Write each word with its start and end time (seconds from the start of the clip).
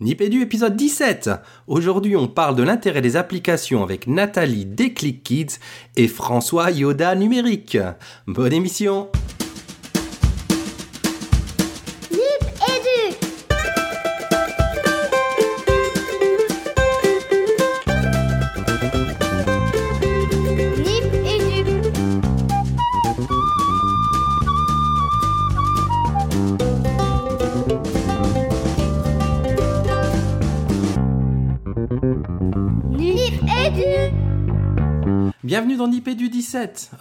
Nipédu 0.00 0.42
épisode 0.42 0.74
17. 0.74 1.30
Aujourd'hui, 1.68 2.16
on 2.16 2.26
parle 2.26 2.56
de 2.56 2.64
l'intérêt 2.64 3.00
des 3.00 3.14
applications 3.14 3.84
avec 3.84 4.08
Nathalie 4.08 4.64
Déclic 4.64 5.22
Kids 5.22 5.60
et 5.96 6.08
François 6.08 6.72
Yoda 6.72 7.14
numérique. 7.14 7.78
Bonne 8.26 8.52
émission. 8.52 9.08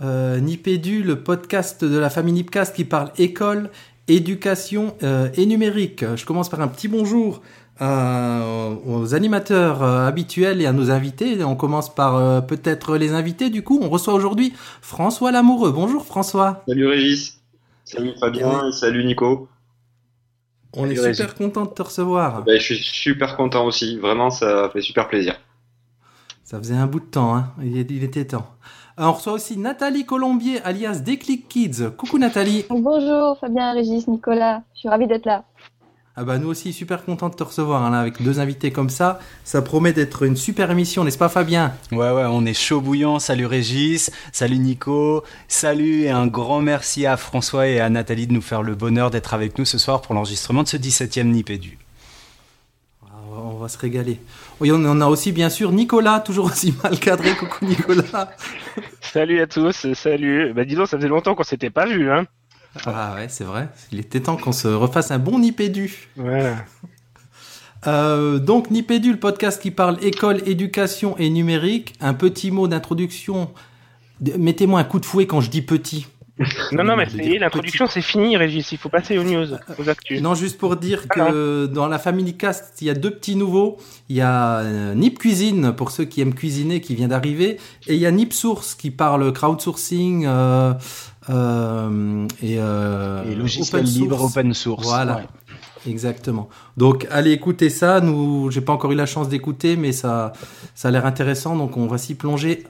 Euh, 0.01 0.39
Nipédu, 0.39 1.03
le 1.03 1.21
podcast 1.21 1.85
de 1.85 1.97
la 1.97 2.09
famille 2.09 2.33
Nipcast 2.33 2.75
qui 2.75 2.85
parle 2.85 3.11
école, 3.17 3.69
éducation 4.07 4.95
euh, 5.03 5.29
et 5.35 5.45
numérique. 5.45 6.03
Je 6.15 6.25
commence 6.25 6.49
par 6.49 6.61
un 6.61 6.67
petit 6.67 6.87
bonjour 6.87 7.41
euh, 7.81 8.75
aux 8.87 9.13
animateurs 9.13 9.83
habituels 9.83 10.59
et 10.61 10.65
à 10.65 10.73
nos 10.73 10.89
invités. 10.89 11.43
On 11.43 11.55
commence 11.55 11.93
par 11.93 12.45
peut-être 12.47 12.97
les 12.97 13.13
invités. 13.13 13.51
Du 13.51 13.63
coup, 13.63 13.79
on 13.81 13.89
reçoit 13.89 14.13
aujourd'hui 14.15 14.53
François 14.81 15.31
Lamoureux. 15.31 15.71
Bonjour 15.71 16.03
François. 16.03 16.63
Salut 16.67 16.87
Régis. 16.87 17.39
Salut 17.83 18.13
Fabien. 18.19 18.71
Salut 18.71 19.03
Nico. 19.05 19.49
On 20.75 20.89
est 20.89 20.95
super 20.95 21.35
content 21.35 21.65
de 21.65 21.71
te 21.71 21.83
recevoir. 21.83 22.39
Eh 22.41 22.45
ben, 22.45 22.59
je 22.59 22.73
suis 22.73 22.77
super 22.77 23.37
content 23.37 23.65
aussi. 23.65 23.99
Vraiment, 23.99 24.31
ça 24.31 24.71
fait 24.73 24.81
super 24.81 25.07
plaisir. 25.07 25.39
Ça 26.43 26.57
faisait 26.57 26.75
un 26.75 26.87
bout 26.87 26.99
de 27.01 27.05
temps. 27.05 27.35
Hein. 27.35 27.53
Il 27.61 28.03
était 28.03 28.25
temps. 28.25 28.47
Euh, 28.99 29.05
On 29.05 29.13
reçoit 29.13 29.33
aussi 29.33 29.57
Nathalie 29.57 30.05
Colombier, 30.05 30.61
alias 30.63 30.99
Déclic 31.03 31.47
Kids. 31.47 31.89
Coucou 31.97 32.19
Nathalie. 32.19 32.65
Bonjour 32.69 33.37
Fabien, 33.39 33.73
Régis, 33.73 34.07
Nicolas, 34.07 34.61
je 34.75 34.81
suis 34.81 34.89
ravie 34.89 35.07
d'être 35.07 35.25
là. 35.25 35.43
Ah 36.15 36.23
bah 36.23 36.37
nous 36.37 36.47
aussi 36.47 36.73
super 36.73 37.05
content 37.05 37.29
de 37.29 37.33
te 37.33 37.41
recevoir 37.41 37.81
hein, 37.81 37.89
là, 37.89 37.99
avec 37.99 38.21
deux 38.21 38.39
invités 38.39 38.71
comme 38.71 38.91
ça. 38.91 39.19
Ça 39.43 39.63
promet 39.63 39.93
d'être 39.93 40.21
une 40.21 40.35
super 40.35 40.69
émission, 40.69 41.03
n'est-ce 41.03 41.17
pas 41.17 41.27
Fabien? 41.27 41.73
Ouais, 41.91 42.11
ouais, 42.11 42.25
on 42.29 42.45
est 42.45 42.53
chaud 42.53 42.81
bouillant. 42.81 43.17
Salut 43.17 43.47
Régis, 43.47 44.11
salut 44.31 44.59
Nico, 44.59 45.23
salut 45.47 46.03
et 46.03 46.11
un 46.11 46.27
grand 46.27 46.61
merci 46.61 47.07
à 47.07 47.17
François 47.17 47.67
et 47.67 47.79
à 47.79 47.89
Nathalie 47.89 48.27
de 48.27 48.33
nous 48.33 48.41
faire 48.41 48.61
le 48.61 48.75
bonheur 48.75 49.09
d'être 49.09 49.33
avec 49.33 49.57
nous 49.57 49.65
ce 49.65 49.79
soir 49.79 50.03
pour 50.03 50.13
l'enregistrement 50.13 50.61
de 50.61 50.67
ce 50.67 50.77
17e 50.77 51.23
Nipédu. 51.23 51.79
On 53.35 53.57
va 53.57 53.67
se 53.67 53.79
régaler. 53.79 54.19
Oui, 54.63 54.71
on 54.71 54.85
on 54.85 55.01
a 55.01 55.07
aussi 55.07 55.33
bien 55.33 55.49
sûr 55.49 55.73
Nicolas, 55.73 56.21
toujours 56.21 56.45
aussi 56.45 56.73
mal 56.83 56.97
cadré. 56.97 57.35
Coucou 57.35 57.65
Nicolas. 57.65 58.29
Salut 59.01 59.41
à 59.41 59.45
tous, 59.45 59.91
salut. 59.91 60.53
Bah 60.53 60.63
dis 60.63 60.75
donc, 60.75 60.87
ça 60.87 60.95
faisait 60.95 61.09
longtemps 61.09 61.35
qu'on 61.35 61.43
s'était 61.43 61.69
pas 61.69 61.85
vu, 61.85 62.09
hein. 62.09 62.25
Ah 62.85 63.13
ouais, 63.15 63.27
c'est 63.27 63.43
vrai. 63.43 63.67
Il 63.91 63.99
était 63.99 64.21
temps 64.21 64.37
qu'on 64.37 64.53
se 64.53 64.69
refasse 64.69 65.11
un 65.11 65.19
bon 65.19 65.39
Nipédu. 65.39 66.07
Voilà. 66.15 66.55
Euh, 67.87 68.39
donc 68.39 68.71
Nipédu, 68.71 69.11
le 69.11 69.19
podcast 69.19 69.61
qui 69.61 69.69
parle 69.69 69.97
école, 70.01 70.41
éducation 70.47 71.17
et 71.17 71.29
numérique. 71.29 71.95
Un 71.99 72.13
petit 72.13 72.49
mot 72.49 72.69
d'introduction. 72.69 73.51
Mettez-moi 74.21 74.79
un 74.79 74.85
coup 74.85 75.01
de 75.01 75.05
fouet 75.05 75.27
quand 75.27 75.41
je 75.41 75.49
dis 75.49 75.61
petit. 75.61 76.07
Non, 76.71 76.83
non, 76.83 76.95
mais 76.95 77.09
ça 77.09 77.17
y 77.17 77.35
est, 77.35 77.39
l'introduction 77.39 77.87
c'est 77.87 78.01
fini, 78.01 78.37
Régis. 78.37 78.71
Il 78.71 78.77
faut 78.77 78.89
passer 78.89 79.17
aux 79.17 79.23
news, 79.23 79.47
aux 79.77 79.89
actus. 79.89 80.21
Non, 80.21 80.35
juste 80.35 80.57
pour 80.57 80.75
dire 80.75 81.07
que 81.07 81.65
dans 81.65 81.87
la 81.87 81.99
Family 81.99 82.35
Cast, 82.35 82.81
il 82.81 82.87
y 82.87 82.89
a 82.89 82.93
deux 82.93 83.11
petits 83.11 83.35
nouveaux. 83.35 83.77
Il 84.09 84.15
y 84.15 84.21
a 84.21 84.59
euh, 84.59 84.93
Nip 84.93 85.19
Cuisine, 85.19 85.73
pour 85.73 85.91
ceux 85.91 86.05
qui 86.05 86.21
aiment 86.21 86.33
cuisiner, 86.33 86.81
qui 86.81 86.95
vient 86.95 87.07
d'arriver. 87.07 87.57
Et 87.87 87.95
il 87.95 87.99
y 87.99 88.05
a 88.05 88.11
Nip 88.11 88.33
Source, 88.33 88.75
qui 88.75 88.91
parle 88.91 89.31
crowdsourcing 89.33 90.25
euh, 90.25 90.73
euh, 91.29 92.27
et, 92.41 92.57
euh, 92.59 93.31
et 93.31 93.35
logiciel 93.35 93.81
open 93.81 93.93
libre 93.93 94.17
source. 94.17 94.37
open 94.37 94.53
source. 94.53 94.87
Voilà. 94.87 95.15
Ouais. 95.17 95.23
Exactement. 95.85 96.49
Donc, 96.77 97.07
allez 97.11 97.31
écouter 97.31 97.69
ça. 97.69 97.99
Nous, 97.99 98.49
j'ai 98.51 98.61
pas 98.61 98.73
encore 98.73 98.91
eu 98.91 98.95
la 98.95 99.05
chance 99.05 99.29
d'écouter, 99.29 99.75
mais 99.75 99.91
ça, 99.91 100.33
ça 100.75 100.87
a 100.87 100.91
l'air 100.91 101.05
intéressant. 101.05 101.55
Donc, 101.55 101.77
on 101.77 101.87
va 101.87 101.97
s'y 101.97 102.15
plonger. 102.15 102.63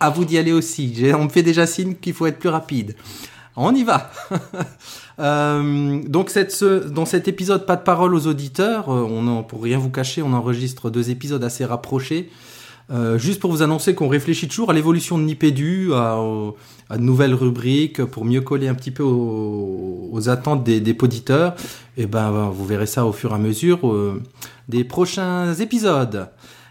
À 0.00 0.10
vous 0.10 0.24
d'y 0.24 0.38
aller 0.38 0.52
aussi. 0.52 0.94
On 1.16 1.24
me 1.24 1.28
fait 1.28 1.42
déjà 1.42 1.66
signe 1.66 1.94
qu'il 1.94 2.12
faut 2.14 2.26
être 2.26 2.38
plus 2.38 2.48
rapide. 2.48 2.94
On 3.56 3.74
y 3.74 3.84
va. 3.84 4.10
Euh, 5.20 6.00
donc, 6.06 6.30
cette, 6.30 6.52
ce- 6.52 6.86
dans 6.88 7.04
cet 7.04 7.26
épisode, 7.26 7.66
pas 7.66 7.74
de 7.74 7.82
parole 7.82 8.14
aux 8.14 8.28
auditeurs. 8.28 8.88
Euh, 8.88 9.04
on 9.10 9.26
en, 9.26 9.42
pour 9.42 9.60
rien 9.64 9.76
vous 9.76 9.90
cacher, 9.90 10.22
on 10.22 10.32
enregistre 10.32 10.90
deux 10.90 11.10
épisodes 11.10 11.42
assez 11.42 11.64
rapprochés. 11.64 12.30
Euh, 12.92 13.18
juste 13.18 13.40
pour 13.40 13.50
vous 13.50 13.62
annoncer 13.62 13.96
qu'on 13.96 14.06
réfléchit 14.06 14.46
toujours 14.46 14.70
à 14.70 14.74
l'évolution 14.74 15.18
de 15.18 15.24
Nipédu, 15.24 15.92
à, 15.92 16.16
à 16.88 16.96
de 16.98 17.02
nouvelles 17.02 17.34
rubriques 17.34 18.04
pour 18.04 18.24
mieux 18.24 18.42
coller 18.42 18.68
un 18.68 18.74
petit 18.74 18.92
peu 18.92 19.02
aux, 19.02 20.08
aux 20.12 20.28
attentes 20.28 20.62
des, 20.62 20.80
des 20.80 20.94
poditeurs. 20.94 21.56
Et 21.96 22.06
ben, 22.06 22.30
vous 22.54 22.64
verrez 22.64 22.86
ça 22.86 23.04
au 23.04 23.12
fur 23.12 23.32
et 23.32 23.34
à 23.34 23.38
mesure 23.38 23.80
des 24.68 24.84
prochains 24.84 25.52
épisodes. 25.54 26.28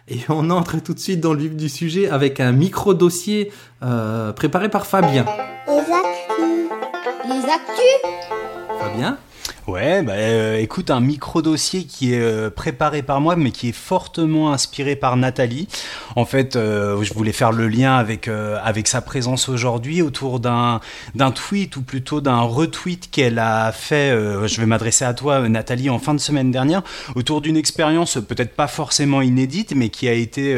Et 0.10 0.20
on 0.30 0.50
entre 0.50 0.82
tout 0.82 0.94
de 0.94 1.00
suite 1.00 1.20
dans 1.20 1.34
le 1.34 1.40
vif 1.40 1.56
du 1.56 1.68
sujet 1.68 2.10
avec 2.10 2.40
un 2.40 2.54
micro-dossier 2.54 3.52
euh, 3.84 4.32
préparé 4.32 4.70
par 4.70 4.86
Fabien. 4.88 5.26
Les 5.68 5.80
actus 5.80 7.26
Les 7.26 7.44
actus 7.52 8.80
Fabien 8.80 9.18
Ouais, 9.68 10.02
bah, 10.02 10.14
euh, 10.14 10.60
écoute, 10.60 10.90
un 10.92 11.02
micro-dossier 11.02 11.84
qui 11.84 12.14
est 12.14 12.22
euh, 12.22 12.50
préparé 12.50 13.02
par 13.02 13.20
moi, 13.20 13.36
mais 13.36 13.52
qui 13.52 13.68
est 13.68 13.76
fortement 13.76 14.54
inspiré 14.54 14.96
par 14.96 15.18
Nathalie. 15.18 15.68
En 16.16 16.24
fait, 16.24 16.56
euh, 16.56 17.04
je 17.04 17.14
voulais 17.14 17.34
faire 17.34 17.52
le 17.52 17.68
lien 17.68 17.98
avec, 17.98 18.30
avec 18.30 18.88
sa 18.88 19.02
présence 19.02 19.50
aujourd'hui 19.50 20.02
autour 20.02 20.40
d'un 20.40 20.80
tweet, 21.36 21.76
ou 21.76 21.82
plutôt 21.82 22.22
d'un 22.22 22.40
retweet 22.40 23.12
qu'elle 23.12 23.40
a 23.40 23.74
fait, 23.74 24.10
je 24.48 24.62
vais 24.62 24.66
m'adresser 24.66 25.04
à 25.04 25.14
toi, 25.14 25.50
Nathalie, 25.50 25.90
en 25.90 26.00
fin 26.00 26.14
de 26.14 26.20
semaine 26.20 26.50
dernière, 26.50 26.82
autour 27.16 27.42
d'une 27.42 27.58
expérience 27.58 28.18
peut-être 28.26 28.56
pas 28.56 28.68
forcément 28.68 29.22
inédite, 29.22 29.74
mais 29.76 29.90
qui 29.90 30.08
a 30.08 30.14
été 30.14 30.56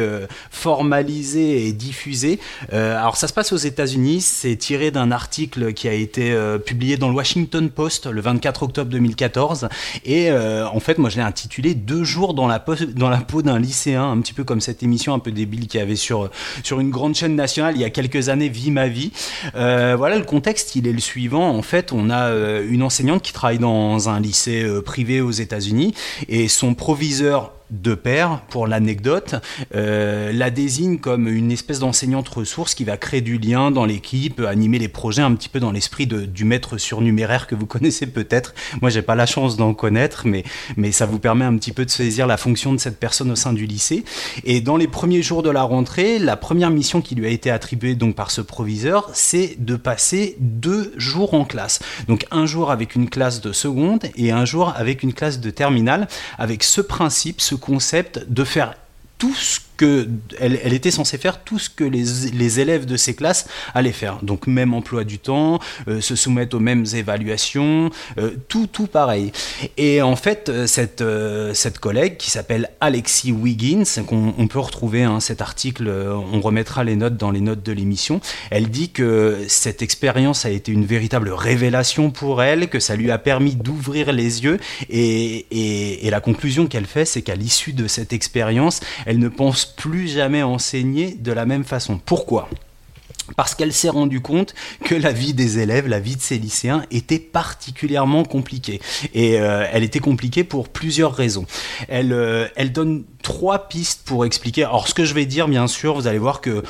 formalisée 0.50 1.66
et 1.66 1.72
diffusée. 1.72 2.38
Alors, 2.70 3.16
ça 3.16 3.26
se 3.26 3.32
passe 3.32 3.52
aux 3.52 3.56
États-Unis, 3.56 4.20
c'est 4.20 4.56
tiré 4.56 4.92
d'un 4.92 5.10
article 5.10 5.72
qui 5.72 5.88
a 5.88 5.94
été 5.94 6.34
publié 6.64 6.96
dans 6.96 7.08
le 7.08 7.14
Washington 7.14 7.68
Post 7.70 8.06
le 8.06 8.20
24 8.20 8.62
octobre 8.62 8.90
2014. 9.00 9.68
Et 10.04 10.30
euh, 10.30 10.68
en 10.68 10.80
fait, 10.80 10.98
moi, 10.98 11.10
je 11.10 11.16
l'ai 11.16 11.22
intitulé 11.22 11.74
Deux 11.74 12.04
jours 12.04 12.34
dans 12.34 12.46
la, 12.46 12.60
peau 12.60 13.42
d'un 13.42 13.58
lycéen, 13.58 14.10
un 14.10 14.20
petit 14.20 14.32
peu 14.32 14.44
comme 14.44 14.60
cette 14.60 14.82
émission 14.82 15.14
un 15.14 15.18
peu 15.18 15.32
débile 15.32 15.66
qu'il 15.66 15.80
y 15.80 15.82
avait 15.82 15.96
sur, 15.96 16.30
une 16.70 16.90
grande 16.90 17.14
chaîne 17.14 17.34
nationale 17.34 17.74
il 17.76 17.80
y 17.80 17.84
a 17.84 17.90
quelques 17.90 18.28
années, 18.28 18.48
Vie 18.48 18.70
ma 18.70 18.88
vie. 18.88 19.12
Euh, 19.54 19.94
voilà, 19.96 20.18
le 20.18 20.24
contexte, 20.24 20.76
il 20.76 20.86
est 20.86 20.92
le 20.92 21.00
suivant. 21.00 21.48
En 21.48 21.62
fait, 21.62 21.92
on 21.92 22.10
a 22.10 22.28
euh, 22.28 22.66
une 22.68 22.82
enseignante 22.82 23.22
qui 23.22 23.32
travaille 23.32 23.58
dans 23.58 24.08
un 24.08 24.20
lycée 24.20 24.66
privé 24.84 25.20
aux 25.20 25.30
États-Unis 25.30 25.94
et 26.28 26.48
son 26.48 26.74
proviseur 26.74 27.52
de 27.70 27.94
père, 27.94 28.42
pour 28.48 28.66
l'anecdote, 28.66 29.36
euh, 29.74 30.32
la 30.32 30.50
désigne 30.50 30.98
comme 30.98 31.28
une 31.28 31.52
espèce 31.52 31.78
d'enseignante 31.78 32.28
ressource 32.28 32.74
qui 32.74 32.84
va 32.84 32.96
créer 32.96 33.20
du 33.20 33.38
lien 33.38 33.70
dans 33.70 33.84
l'équipe, 33.84 34.40
animer 34.40 34.78
les 34.78 34.88
projets 34.88 35.22
un 35.22 35.34
petit 35.34 35.48
peu 35.48 35.60
dans 35.60 35.72
l'esprit 35.72 36.06
du 36.06 36.44
maître 36.44 36.78
surnuméraire 36.78 37.46
que 37.46 37.54
vous 37.54 37.66
connaissez 37.70 38.06
peut-être. 38.06 38.54
Moi, 38.80 38.90
j'ai 38.90 39.02
pas 39.02 39.14
la 39.14 39.26
chance 39.26 39.56
d'en 39.56 39.74
connaître, 39.74 40.26
mais, 40.26 40.44
mais 40.76 40.92
ça 40.92 41.06
vous 41.06 41.18
permet 41.18 41.44
un 41.44 41.56
petit 41.56 41.72
peu 41.72 41.84
de 41.84 41.90
saisir 41.90 42.26
la 42.26 42.36
fonction 42.36 42.72
de 42.72 42.78
cette 42.78 42.98
personne 42.98 43.30
au 43.30 43.36
sein 43.36 43.52
du 43.52 43.66
lycée. 43.66 44.04
Et 44.44 44.60
dans 44.60 44.76
les 44.76 44.88
premiers 44.88 45.22
jours 45.22 45.42
de 45.42 45.50
la 45.50 45.62
rentrée, 45.62 46.18
la 46.18 46.36
première 46.36 46.70
mission 46.70 47.00
qui 47.00 47.14
lui 47.14 47.26
a 47.26 47.30
été 47.30 47.50
attribuée 47.50 47.94
donc 47.94 48.14
par 48.14 48.30
ce 48.30 48.40
proviseur, 48.40 49.10
c'est 49.12 49.56
de 49.58 49.76
passer 49.76 50.36
deux 50.38 50.92
jours 50.96 51.34
en 51.34 51.44
classe. 51.44 51.80
Donc 52.08 52.26
un 52.30 52.46
jour 52.46 52.70
avec 52.70 52.94
une 52.94 53.08
classe 53.08 53.40
de 53.40 53.52
seconde 53.52 54.04
et 54.16 54.32
un 54.32 54.44
jour 54.44 54.72
avec 54.76 55.02
une 55.02 55.12
classe 55.12 55.40
de 55.40 55.50
terminale, 55.50 56.08
avec 56.38 56.64
ce 56.64 56.80
principe, 56.80 57.40
ce 57.40 57.54
concept 57.60 58.24
de 58.28 58.44
faire 58.44 58.74
tout 59.18 59.34
ce 59.34 59.60
que 59.80 60.06
elle, 60.38 60.74
était 60.74 60.90
censée 60.90 61.16
faire 61.16 61.42
tout 61.42 61.58
ce 61.58 61.70
que 61.70 61.84
les, 61.84 62.60
élèves 62.60 62.84
de 62.84 62.98
ces 62.98 63.14
classes 63.14 63.48
allaient 63.72 63.92
faire. 63.92 64.18
Donc 64.22 64.46
même 64.46 64.74
emploi 64.74 65.04
du 65.04 65.18
temps, 65.18 65.58
euh, 65.88 66.02
se 66.02 66.16
soumettre 66.16 66.54
aux 66.54 66.60
mêmes 66.60 66.84
évaluations, 66.92 67.88
euh, 68.18 68.32
tout 68.48 68.66
tout 68.66 68.88
pareil. 68.88 69.32
Et 69.78 70.02
en 70.02 70.16
fait, 70.16 70.50
euh, 70.50 70.66
cette 70.66 71.02
cette 71.54 71.78
collègue 71.78 72.18
qui 72.18 72.30
s'appelle 72.30 72.68
Alexis 72.82 73.32
Wiggins, 73.32 73.84
qu'on 74.06 74.34
on 74.36 74.48
peut 74.48 74.58
retrouver 74.58 75.02
hein, 75.02 75.18
cet 75.18 75.40
article, 75.40 75.90
on 75.90 76.42
remettra 76.42 76.84
les 76.84 76.96
notes 76.96 77.16
dans 77.16 77.30
les 77.30 77.40
notes 77.40 77.62
de 77.62 77.72
l'émission. 77.72 78.20
Elle 78.50 78.68
dit 78.68 78.90
que 78.90 79.38
cette 79.48 79.80
expérience 79.80 80.44
a 80.44 80.50
été 80.50 80.72
une 80.72 80.84
véritable 80.84 81.30
révélation 81.30 82.10
pour 82.10 82.42
elle, 82.42 82.68
que 82.68 82.80
ça 82.80 82.96
lui 82.96 83.10
a 83.10 83.16
permis 83.16 83.54
d'ouvrir 83.54 84.12
les 84.12 84.44
yeux. 84.44 84.58
Et, 84.90 85.46
et, 85.50 86.06
et 86.06 86.10
la 86.10 86.20
conclusion 86.20 86.66
qu'elle 86.66 86.86
fait, 86.86 87.06
c'est 87.06 87.22
qu'à 87.22 87.34
l'issue 87.34 87.72
de 87.72 87.86
cette 87.86 88.12
expérience, 88.12 88.80
elle 89.06 89.18
ne 89.18 89.28
pense 89.28 89.69
plus 89.76 90.08
jamais 90.08 90.42
enseigner 90.42 91.12
de 91.12 91.32
la 91.32 91.46
même 91.46 91.64
façon. 91.64 91.98
Pourquoi? 92.04 92.48
Parce 93.36 93.54
qu'elle 93.54 93.72
s'est 93.72 93.88
rendue 93.88 94.20
compte 94.20 94.54
que 94.84 94.94
la 94.94 95.12
vie 95.12 95.34
des 95.34 95.58
élèves, 95.58 95.86
la 95.86 96.00
vie 96.00 96.16
de 96.16 96.20
ces 96.20 96.38
lycéens 96.38 96.84
était 96.90 97.18
particulièrement 97.18 98.24
compliquée. 98.24 98.80
Et 99.14 99.40
euh, 99.40 99.66
elle 99.72 99.84
était 99.84 100.00
compliquée 100.00 100.44
pour 100.44 100.68
plusieurs 100.68 101.14
raisons. 101.14 101.46
Elle, 101.88 102.12
euh, 102.12 102.48
elle 102.56 102.72
donne 102.72 103.04
trois 103.22 103.68
pistes 103.68 104.02
pour 104.04 104.24
expliquer. 104.24 104.64
Alors 104.64 104.88
ce 104.88 104.94
que 104.94 105.04
je 105.04 105.14
vais 105.14 105.26
dire, 105.26 105.48
bien 105.48 105.66
sûr, 105.66 105.94
vous 105.94 106.06
allez 106.06 106.18
voir 106.18 106.40
que 106.40 106.62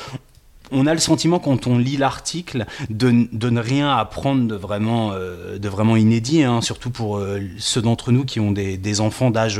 on 0.71 0.87
a 0.87 0.93
le 0.93 0.99
sentiment 0.99 1.39
quand 1.39 1.67
on 1.67 1.77
lit 1.77 1.97
l'article 1.97 2.65
de, 2.89 3.27
de 3.31 3.49
ne 3.49 3.59
rien 3.59 3.95
apprendre 3.95 4.47
de 4.47 4.55
vraiment, 4.55 5.11
euh, 5.13 5.57
de 5.59 5.69
vraiment 5.69 5.95
inédit, 5.95 6.43
hein, 6.43 6.61
surtout 6.61 6.89
pour 6.89 7.17
euh, 7.17 7.41
ceux 7.57 7.81
d'entre 7.81 8.11
nous 8.11 8.25
qui 8.25 8.39
ont 8.39 8.51
des, 8.51 9.01
enfants 9.01 9.31
d'âge, 9.31 9.59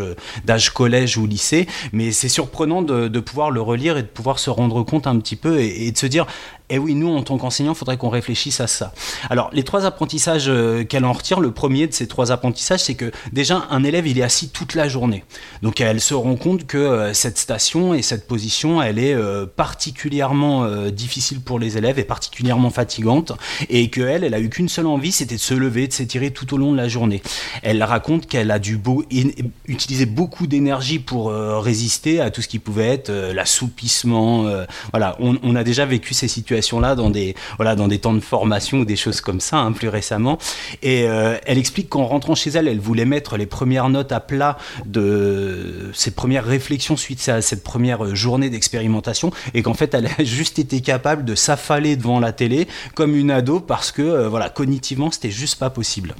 collège 0.73 1.17
ou 1.17 1.27
lycée. 1.27 1.67
Mais 1.91 2.11
c'est 2.11 2.29
surprenant 2.29 2.81
de, 2.81 3.19
pouvoir 3.19 3.51
le 3.51 3.61
relire 3.61 3.97
et 3.97 4.01
de 4.01 4.07
pouvoir 4.07 4.39
se 4.39 4.49
rendre 4.49 4.83
compte 4.83 5.07
un 5.07 5.19
petit 5.19 5.35
peu 5.35 5.59
et, 5.59 5.91
de 5.91 5.97
se 5.97 6.05
dire 6.05 6.25
et 6.73 6.77
oui, 6.77 6.95
nous, 6.95 7.13
en 7.13 7.21
tant 7.21 7.37
qu'enseignants, 7.37 7.73
il 7.73 7.77
faudrait 7.77 7.97
qu'on 7.97 8.07
réfléchisse 8.07 8.61
à 8.61 8.67
ça. 8.67 8.93
Alors, 9.29 9.49
les 9.51 9.63
trois 9.63 9.85
apprentissages 9.85 10.45
euh, 10.47 10.85
qu'elle 10.85 11.03
en 11.03 11.11
retire, 11.11 11.41
le 11.41 11.51
premier 11.51 11.85
de 11.85 11.91
ces 11.91 12.07
trois 12.07 12.31
apprentissages, 12.31 12.79
c'est 12.79 12.95
que 12.95 13.11
déjà, 13.33 13.67
un 13.69 13.83
élève, 13.83 14.07
il 14.07 14.17
est 14.17 14.23
assis 14.23 14.47
toute 14.47 14.75
la 14.75 14.87
journée. 14.87 15.25
Donc, 15.63 15.81
elle 15.81 15.99
se 15.99 16.13
rend 16.13 16.37
compte 16.37 16.65
que 16.67 17.11
cette 17.13 17.37
station 17.37 17.93
et 17.93 18.01
cette 18.01 18.25
position, 18.25 18.81
elle 18.81 18.99
est 18.99 19.17
particulièrement 19.57 20.65
difficile 20.87 21.00
pour 21.43 21.59
les 21.59 21.77
élèves 21.77 21.99
et 21.99 22.03
particulièrement 22.03 22.69
fatigante. 22.69 23.33
Et 23.69 23.89
qu'elle, 23.89 24.23
elle 24.23 24.33
a 24.33 24.39
eu 24.39 24.49
qu'une 24.49 24.69
seule 24.69 24.87
envie, 24.87 25.11
c'était 25.11 25.35
de 25.35 25.39
se 25.39 25.53
lever, 25.53 25.87
de 25.87 25.93
s'étirer 25.93 26.31
tout 26.31 26.53
au 26.53 26.57
long 26.57 26.71
de 26.71 26.77
la 26.77 26.87
journée. 26.87 27.21
Elle 27.63 27.83
raconte 27.83 28.27
qu'elle 28.27 28.51
a 28.51 28.59
dû 28.59 28.79
utiliser 29.67 30.05
beaucoup 30.05 30.47
d'énergie 30.47 30.99
pour 30.99 31.31
résister 31.31 32.19
à 32.19 32.31
tout 32.31 32.41
ce 32.41 32.47
qui 32.47 32.59
pouvait 32.59 32.87
être 32.87 33.11
l'assoupissement. 33.11 34.45
voilà, 34.91 35.17
on, 35.19 35.55
a 35.55 35.63
déjà 35.63 35.85
vécu 35.85 36.13
ces 36.13 36.27
situations 36.27 36.79
là 36.79 36.95
dans 36.95 37.09
des 37.09 37.35
voilà 37.57 37.75
dans 37.75 37.87
des 37.87 37.99
temps 37.99 38.13
de 38.13 38.19
formation 38.19 38.79
ou 38.79 38.85
des 38.85 38.95
choses 38.95 39.21
comme 39.21 39.39
ça 39.39 39.57
hein, 39.57 39.71
plus 39.71 39.89
récemment 39.89 40.37
et 40.81 41.03
euh, 41.07 41.37
elle 41.45 41.57
explique 41.57 41.89
qu'en 41.89 42.05
rentrant 42.05 42.35
chez 42.35 42.49
elle 42.51 42.67
elle 42.67 42.79
voulait 42.79 43.05
mettre 43.05 43.37
les 43.37 43.45
premières 43.45 43.89
notes 43.89 44.11
à 44.11 44.19
plat 44.19 44.57
de 44.85 45.91
ses 45.93 46.11
premières 46.11 46.45
réflexions 46.45 46.97
suite 46.97 47.27
à 47.29 47.41
cette 47.41 47.63
première 47.63 48.15
journée 48.15 48.49
d'expérimentation 48.49 49.31
et 49.53 49.61
qu'en 49.61 49.73
fait 49.73 49.93
elle 49.93 50.07
a 50.07 50.23
juste 50.23 50.59
été 50.59 50.81
de 50.99 51.35
s'affaler 51.35 51.95
devant 51.95 52.19
la 52.19 52.31
télé 52.31 52.67
comme 52.95 53.15
une 53.15 53.31
ado 53.31 53.59
parce 53.59 53.91
que 53.91 54.01
euh, 54.01 54.29
voilà 54.29 54.49
cognitivement 54.49 55.11
c'était 55.11 55.31
juste 55.31 55.59
pas 55.59 55.69
possible 55.69 56.15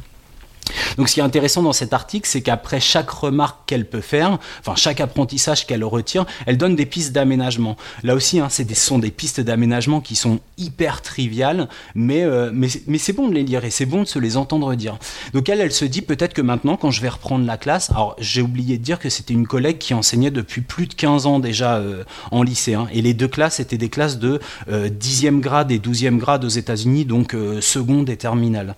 donc 0.97 1.09
ce 1.09 1.15
qui 1.15 1.19
est 1.19 1.23
intéressant 1.23 1.63
dans 1.63 1.73
cet 1.73 1.94
article, 1.94 2.27
c'est 2.27 2.41
qu'après 2.41 2.79
chaque 2.79 3.09
remarque 3.09 3.59
qu'elle 3.65 3.88
peut 3.88 4.01
faire, 4.01 4.39
enfin 4.59 4.75
chaque 4.75 5.01
apprentissage 5.01 5.65
qu'elle 5.65 5.83
retire, 5.83 6.25
elle 6.45 6.57
donne 6.57 6.75
des 6.75 6.85
pistes 6.85 7.12
d'aménagement. 7.12 7.77
Là 8.03 8.15
aussi, 8.15 8.39
hein, 8.39 8.50
ce 8.50 8.63
sont 8.73 9.00
des 9.00 9.12
pistes 9.12 9.41
d'aménagement 9.41 10.01
qui 10.01 10.15
sont 10.15 10.39
hyper 10.57 11.01
triviales, 11.01 11.68
mais, 11.95 12.23
euh, 12.23 12.51
mais, 12.53 12.68
mais 12.88 12.97
c'est 12.97 13.13
bon 13.13 13.27
de 13.27 13.33
les 13.33 13.44
lire 13.44 13.65
et 13.65 13.69
c'est 13.69 13.85
bon 13.85 14.01
de 14.01 14.07
se 14.07 14.19
les 14.19 14.38
entendre 14.38 14.73
dire. 14.75 14.97
Donc 15.33 15.50
elle, 15.50 15.62
elle 15.62 15.71
se 15.71 15.85
dit 15.85 16.01
peut-être 16.01 16.33
que 16.33 16.41
maintenant, 16.41 16.77
quand 16.77 16.91
je 16.91 17.01
vais 17.01 17.09
reprendre 17.09 17.45
la 17.45 17.57
classe, 17.57 17.89
alors 17.91 18.15
j'ai 18.19 18.41
oublié 18.41 18.77
de 18.77 18.83
dire 18.83 19.00
que 19.00 19.09
c'était 19.09 19.33
une 19.33 19.47
collègue 19.47 19.77
qui 19.77 19.94
enseignait 19.94 20.31
depuis 20.31 20.62
plus 20.62 20.88
de 20.88 20.94
15 20.94 21.25
ans 21.25 21.39
déjà 21.39 21.77
euh, 21.77 22.03
en 22.31 22.44
lycée, 22.44 22.74
hein, 22.74 22.88
et 22.94 23.01
les 23.01 23.13
deux 23.13 23.27
classes 23.27 23.59
étaient 23.59 23.77
des 23.77 23.89
classes 23.89 24.19
de 24.19 24.39
euh, 24.69 24.89
10e 24.89 25.39
grade 25.39 25.71
et 25.71 25.79
12e 25.79 26.17
grade 26.17 26.45
aux 26.45 26.50
États-Unis, 26.50 27.06
donc 27.06 27.33
euh, 27.33 27.62
seconde 27.62 28.09
et 28.09 28.17
terminale. 28.17 28.75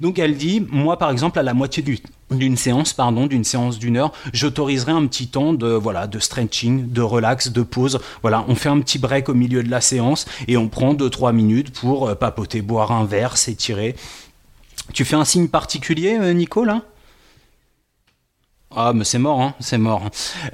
Donc 0.00 0.18
elle 0.18 0.36
dit, 0.36 0.64
moi 0.70 0.98
par 0.98 1.10
exemple, 1.10 1.31
à 1.36 1.42
la 1.42 1.54
moitié 1.54 1.82
du, 1.82 1.98
d'une 2.30 2.56
séance, 2.56 2.92
pardon, 2.92 3.26
d'une 3.26 3.44
séance 3.44 3.78
d'une 3.78 3.96
heure, 3.96 4.12
j'autoriserai 4.32 4.92
un 4.92 5.06
petit 5.06 5.28
temps 5.28 5.52
de 5.52 5.68
voilà, 5.68 6.06
de 6.06 6.18
stretching, 6.18 6.90
de 6.90 7.00
relax, 7.00 7.50
de 7.50 7.62
pause. 7.62 8.00
Voilà, 8.22 8.44
on 8.48 8.54
fait 8.54 8.68
un 8.68 8.80
petit 8.80 8.98
break 8.98 9.28
au 9.28 9.34
milieu 9.34 9.62
de 9.62 9.70
la 9.70 9.80
séance 9.80 10.26
et 10.48 10.56
on 10.56 10.68
prend 10.68 10.94
2-3 10.94 11.32
minutes 11.32 11.72
pour 11.72 12.08
euh, 12.08 12.14
papoter, 12.14 12.62
boire 12.62 12.92
un 12.92 13.04
verre, 13.04 13.36
s'étirer. 13.36 13.96
Tu 14.92 15.04
fais 15.04 15.16
un 15.16 15.24
signe 15.24 15.48
particulier, 15.48 16.18
euh, 16.20 16.32
Nico, 16.32 16.64
là? 16.64 16.82
Ah, 18.76 18.92
mais 18.94 19.04
c'est 19.04 19.18
mort, 19.18 19.40
hein, 19.40 19.54
c'est 19.60 19.78
mort. 19.78 20.02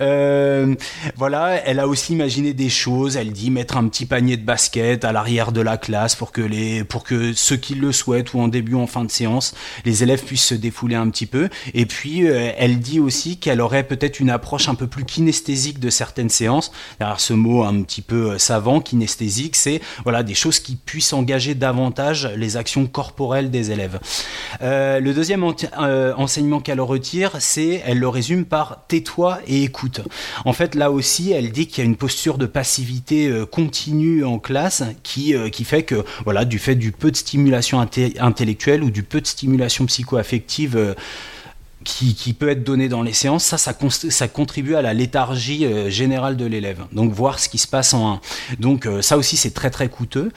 Euh, 0.00 0.74
voilà, 1.16 1.56
elle 1.64 1.78
a 1.78 1.86
aussi 1.86 2.12
imaginé 2.12 2.52
des 2.52 2.68
choses. 2.68 3.16
Elle 3.16 3.32
dit 3.32 3.50
mettre 3.50 3.76
un 3.76 3.86
petit 3.88 4.06
panier 4.06 4.36
de 4.36 4.44
basket 4.44 5.04
à 5.04 5.12
l'arrière 5.12 5.52
de 5.52 5.60
la 5.60 5.76
classe 5.76 6.16
pour 6.16 6.32
que 6.32 6.40
les, 6.40 6.84
pour 6.84 7.04
que 7.04 7.32
ceux 7.32 7.56
qui 7.56 7.74
le 7.74 7.92
souhaitent 7.92 8.34
ou 8.34 8.40
en 8.40 8.48
début 8.48 8.74
ou 8.74 8.80
en 8.80 8.86
fin 8.86 9.04
de 9.04 9.10
séance, 9.10 9.54
les 9.84 10.02
élèves 10.02 10.24
puissent 10.24 10.46
se 10.46 10.54
défouler 10.54 10.96
un 10.96 11.08
petit 11.10 11.26
peu. 11.26 11.48
Et 11.74 11.86
puis, 11.86 12.26
euh, 12.26 12.52
elle 12.56 12.80
dit 12.80 13.00
aussi 13.00 13.38
qu'elle 13.38 13.60
aurait 13.60 13.84
peut-être 13.84 14.20
une 14.20 14.30
approche 14.30 14.68
un 14.68 14.74
peu 14.74 14.86
plus 14.86 15.04
kinesthésique 15.04 15.78
de 15.78 15.90
certaines 15.90 16.30
séances. 16.30 16.72
Alors, 17.00 17.20
ce 17.20 17.34
mot 17.34 17.62
un 17.62 17.82
petit 17.82 18.02
peu 18.02 18.32
euh, 18.32 18.38
savant, 18.38 18.80
kinesthésique, 18.80 19.56
c'est 19.56 19.80
voilà 20.02 20.22
des 20.22 20.34
choses 20.34 20.58
qui 20.58 20.76
puissent 20.76 21.12
engager 21.12 21.54
davantage 21.54 22.28
les 22.36 22.56
actions 22.56 22.86
corporelles 22.86 23.50
des 23.50 23.70
élèves. 23.70 24.00
Le 24.60 25.12
deuxième 25.12 25.44
enseignement 25.44 26.60
qu'elle 26.60 26.80
retire, 26.80 27.36
c'est 27.38 27.82
elle 27.86 27.98
le 27.98 28.07
résume 28.10 28.44
par 28.44 28.84
tais-toi 28.88 29.40
et 29.46 29.62
écoute. 29.62 30.00
En 30.44 30.52
fait, 30.52 30.74
là 30.74 30.90
aussi, 30.90 31.32
elle 31.32 31.50
dit 31.50 31.66
qu'il 31.66 31.84
y 31.84 31.86
a 31.86 31.90
une 31.90 31.96
posture 31.96 32.38
de 32.38 32.46
passivité 32.46 33.28
euh, 33.28 33.46
continue 33.46 34.24
en 34.24 34.38
classe 34.38 34.82
qui, 35.02 35.34
euh, 35.34 35.48
qui 35.48 35.64
fait 35.64 35.82
que, 35.82 36.04
voilà, 36.24 36.44
du 36.44 36.58
fait 36.58 36.74
du 36.74 36.92
peu 36.92 37.10
de 37.10 37.16
stimulation 37.16 37.80
intellectuelle 37.80 38.82
ou 38.82 38.90
du 38.90 39.02
peu 39.02 39.20
de 39.20 39.26
stimulation 39.26 39.86
psycho-affective 39.86 40.76
euh, 40.76 40.94
qui, 41.84 42.14
qui, 42.14 42.32
peut 42.32 42.48
être 42.48 42.64
donné 42.64 42.88
dans 42.88 43.02
les 43.02 43.12
séances, 43.12 43.44
ça, 43.44 43.56
ça, 43.56 43.72
ça 43.90 44.28
contribue 44.28 44.74
à 44.74 44.82
la 44.82 44.92
léthargie 44.92 45.64
générale 45.90 46.36
de 46.36 46.44
l'élève. 46.44 46.84
Donc 46.92 47.12
voir 47.12 47.38
ce 47.38 47.48
qui 47.48 47.56
se 47.56 47.68
passe 47.68 47.94
en 47.94 48.14
un. 48.14 48.20
Donc 48.58 48.86
ça 49.00 49.16
aussi, 49.16 49.36
c'est 49.36 49.52
très 49.52 49.70
très 49.70 49.88
coûteux. 49.88 50.30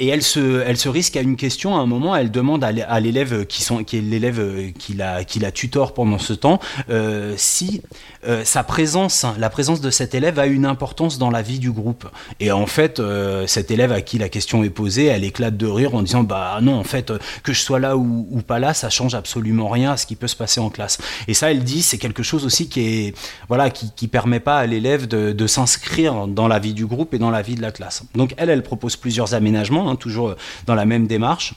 Et 0.00 0.08
elle 0.08 0.22
se, 0.22 0.62
elle 0.66 0.78
se 0.78 0.88
risque 0.88 1.16
à 1.16 1.20
une 1.20 1.36
question. 1.36 1.76
À 1.76 1.80
un 1.80 1.86
moment, 1.86 2.16
elle 2.16 2.30
demande 2.30 2.64
à 2.64 3.00
l'élève 3.00 3.44
qui, 3.46 3.64
qui 3.86 3.98
est 3.98 4.00
l'élève 4.00 4.72
qui 4.78 4.94
la, 4.94 5.24
qui 5.24 5.38
la 5.38 5.52
tutor 5.52 5.94
pendant 5.94 6.18
ce 6.18 6.32
temps, 6.32 6.58
euh, 6.88 7.34
si 7.36 7.82
euh, 8.26 8.44
sa 8.44 8.64
présence, 8.64 9.24
la 9.38 9.50
présence 9.50 9.80
de 9.80 9.90
cet 9.90 10.14
élève 10.14 10.38
a 10.38 10.46
une 10.46 10.66
importance 10.66 11.18
dans 11.18 11.30
la 11.30 11.42
vie 11.42 11.58
du 11.58 11.70
groupe. 11.70 12.08
Et 12.40 12.50
en 12.50 12.66
fait, 12.66 12.98
euh, 12.98 13.46
cet 13.46 13.70
élève 13.70 13.92
à 13.92 14.00
qui 14.00 14.18
la 14.18 14.28
question 14.28 14.64
est 14.64 14.70
posée, 14.70 15.06
elle 15.06 15.24
éclate 15.24 15.56
de 15.56 15.66
rire 15.66 15.94
en 15.94 16.02
disant 16.02 16.22
bah 16.22 16.58
non, 16.62 16.78
en 16.78 16.84
fait, 16.84 17.12
que 17.42 17.52
je 17.52 17.60
sois 17.60 17.78
là 17.78 17.96
ou, 17.96 18.42
pas 18.46 18.58
là, 18.58 18.72
ça 18.72 18.88
change 18.88 19.14
absolument 19.14 19.68
rien 19.68 19.92
à 19.92 19.96
ce 19.96 20.06
qui 20.06 20.16
peut 20.16 20.28
se 20.28 20.36
passer 20.36 20.60
en 20.60 20.70
classe. 20.70 20.98
Et 21.28 21.34
ça, 21.34 21.50
elle 21.50 21.62
dit, 21.62 21.82
c'est 21.82 21.98
quelque 21.98 22.22
chose 22.22 22.46
aussi 22.46 22.68
qui 22.68 22.80
est, 22.80 23.14
voilà, 23.48 23.68
qui, 23.70 24.08
permet 24.08 24.40
pas 24.40 24.58
à 24.58 24.66
l'élève 24.66 25.06
de, 25.06 25.30
de 25.30 25.46
s'inscrire 25.46 26.26
dans 26.26 26.48
la 26.48 26.58
vie 26.58 26.74
du 26.74 26.84
groupe 26.84 27.14
et 27.14 27.18
dans 27.18 27.30
la 27.30 27.42
vie 27.42 27.54
de 27.54 27.62
la 27.62 27.70
classe. 27.70 28.02
Donc 28.16 28.34
elle, 28.38 28.50
elle 28.50 28.64
propose 28.64 28.96
plusieurs 28.96 29.34
aménagements 29.34 29.89
hein, 29.90 29.96
toujours 29.96 30.34
dans 30.66 30.74
la 30.74 30.84
même 30.84 31.06
démarche. 31.06 31.54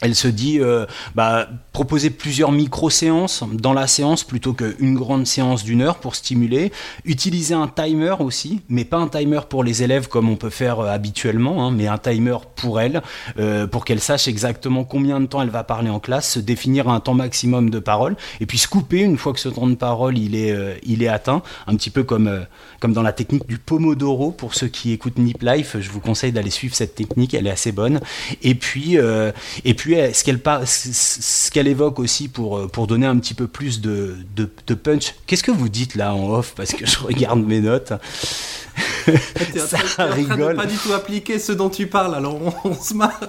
Elle 0.00 0.14
se 0.14 0.28
dit 0.28 0.60
euh, 0.60 0.86
bah, 1.14 1.48
proposer 1.72 2.10
plusieurs 2.10 2.52
micro-séances 2.52 3.44
dans 3.52 3.72
la 3.72 3.86
séance 3.86 4.24
plutôt 4.24 4.52
qu'une 4.52 4.94
grande 4.94 5.26
séance 5.26 5.64
d'une 5.64 5.82
heure 5.82 5.98
pour 5.98 6.14
stimuler. 6.14 6.72
Utiliser 7.04 7.54
un 7.54 7.68
timer 7.68 8.14
aussi, 8.20 8.60
mais 8.68 8.84
pas 8.84 8.98
un 8.98 9.08
timer 9.08 9.40
pour 9.48 9.64
les 9.64 9.82
élèves 9.82 10.08
comme 10.08 10.28
on 10.28 10.36
peut 10.36 10.50
faire 10.50 10.80
euh, 10.80 10.88
habituellement, 10.88 11.66
hein, 11.66 11.70
mais 11.70 11.86
un 11.86 11.98
timer 11.98 12.36
pour 12.56 12.80
elle, 12.80 13.02
euh, 13.38 13.66
pour 13.66 13.84
qu'elle 13.84 14.00
sache 14.00 14.28
exactement 14.28 14.84
combien 14.84 15.20
de 15.20 15.26
temps 15.26 15.42
elle 15.42 15.50
va 15.50 15.64
parler 15.64 15.90
en 15.90 16.00
classe, 16.00 16.32
se 16.32 16.40
définir 16.40 16.88
un 16.88 17.00
temps 17.00 17.14
maximum 17.14 17.70
de 17.70 17.78
parole, 17.78 18.16
et 18.40 18.46
puis 18.46 18.58
se 18.58 18.68
couper 18.68 19.00
une 19.00 19.16
fois 19.16 19.32
que 19.32 19.40
ce 19.40 19.48
temps 19.48 19.66
de 19.66 19.74
parole 19.74 20.18
il 20.18 20.34
est, 20.34 21.08
atteint, 21.08 21.42
un 21.66 21.76
petit 21.76 21.90
peu 21.90 22.02
comme, 22.02 22.46
dans 22.82 23.02
la 23.02 23.12
technique 23.12 23.46
du 23.46 23.58
Pomodoro. 23.58 24.30
Pour 24.30 24.54
ceux 24.54 24.68
qui 24.68 24.92
écoutent 24.92 25.18
Nip 25.18 25.42
Life, 25.42 25.76
je 25.78 25.90
vous 25.90 26.00
conseille 26.00 26.32
d'aller 26.32 26.50
suivre 26.50 26.74
cette 26.74 26.94
technique, 26.94 27.34
elle 27.34 27.46
est 27.46 27.50
assez 27.50 27.72
bonne. 27.72 28.00
Puis 29.76 29.94
ce 30.12 30.24
qu'elle 30.24 30.40
ce 30.64 31.50
qu'elle 31.50 31.68
évoque 31.68 31.98
aussi 32.00 32.28
pour, 32.28 32.68
pour 32.70 32.86
donner 32.86 33.06
un 33.06 33.16
petit 33.18 33.34
peu 33.34 33.46
plus 33.46 33.80
de, 33.80 34.16
de, 34.34 34.50
de 34.66 34.74
punch. 34.74 35.14
Qu'est-ce 35.26 35.44
que 35.44 35.52
vous 35.52 35.68
dites 35.68 35.94
là 35.94 36.14
en 36.14 36.30
off? 36.30 36.54
Parce 36.56 36.72
que 36.72 36.84
je 36.86 36.98
regarde 36.98 37.40
mes 37.40 37.60
notes. 37.60 37.92
ça 39.96 40.04
rigole. 40.06 40.56
pas 40.56 40.66
du 40.66 40.76
tout 40.76 40.92
appliquer 40.92 41.38
ce 41.38 41.52
dont 41.52 41.70
tu 41.70 41.86
parles, 41.86 42.14
alors 42.14 42.40
on, 42.42 42.70
on 42.70 42.74
se 42.74 42.94
marre. 42.94 43.20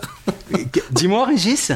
Dis-moi, 0.92 1.26
Régis. 1.26 1.72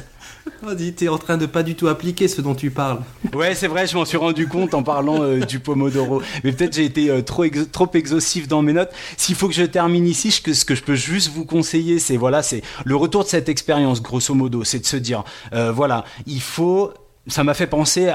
Oh, 0.68 0.76
dis, 0.76 0.94
t'es 0.94 1.08
en 1.08 1.18
train 1.18 1.38
de 1.38 1.46
pas 1.48 1.64
du 1.64 1.76
tout 1.76 1.88
appliquer 1.88 2.28
ce 2.28 2.42
dont 2.42 2.54
tu 2.54 2.70
parles. 2.70 3.00
Ouais, 3.34 3.56
c'est 3.56 3.68
vrai, 3.68 3.88
je 3.88 3.96
m'en 3.96 4.06
suis 4.06 4.18
rendu 4.18 4.48
compte 4.48 4.74
en 4.74 4.84
parlant 4.84 5.24
euh, 5.24 5.40
du 5.40 5.60
Pomodoro. 5.60 6.22
Mais 6.44 6.52
peut-être 6.52 6.76
j'ai 6.76 6.86
été 6.86 7.10
euh, 7.10 7.22
trop, 7.22 7.44
ex 7.44 7.72
trop 7.72 7.90
exhaustif 7.94 8.48
dans 8.48 8.62
mes 8.62 8.74
notes. 8.74 8.92
S'il 9.18 9.36
faut 9.36 9.48
que 9.48 9.54
je 9.54 9.64
termine 9.64 10.06
ici, 10.06 10.32
ce 10.32 10.66
que 10.66 10.76
je 10.76 10.84
peux 10.84 10.96
juste 10.96 11.32
vous 11.32 11.46
conseiller, 11.46 12.00
c'est 12.00 12.18
voilà, 12.18 12.44
c'est 12.44 12.62
le 12.86 12.96
retour 12.96 13.24
de 13.24 13.30
cette 13.30 13.50
expérience, 13.50 14.02
grosso 14.02 14.34
modo, 14.34 14.64
c'est 14.64 14.80
de 14.80 14.86
se 14.86 14.98
dire, 14.98 15.24
euh, 15.54 15.72
voilà, 15.72 16.06
il 16.28 16.42
faut 16.42 16.94
ça 17.32 17.44
m'a 17.44 17.54
fait 17.54 17.68
penser 17.68 18.12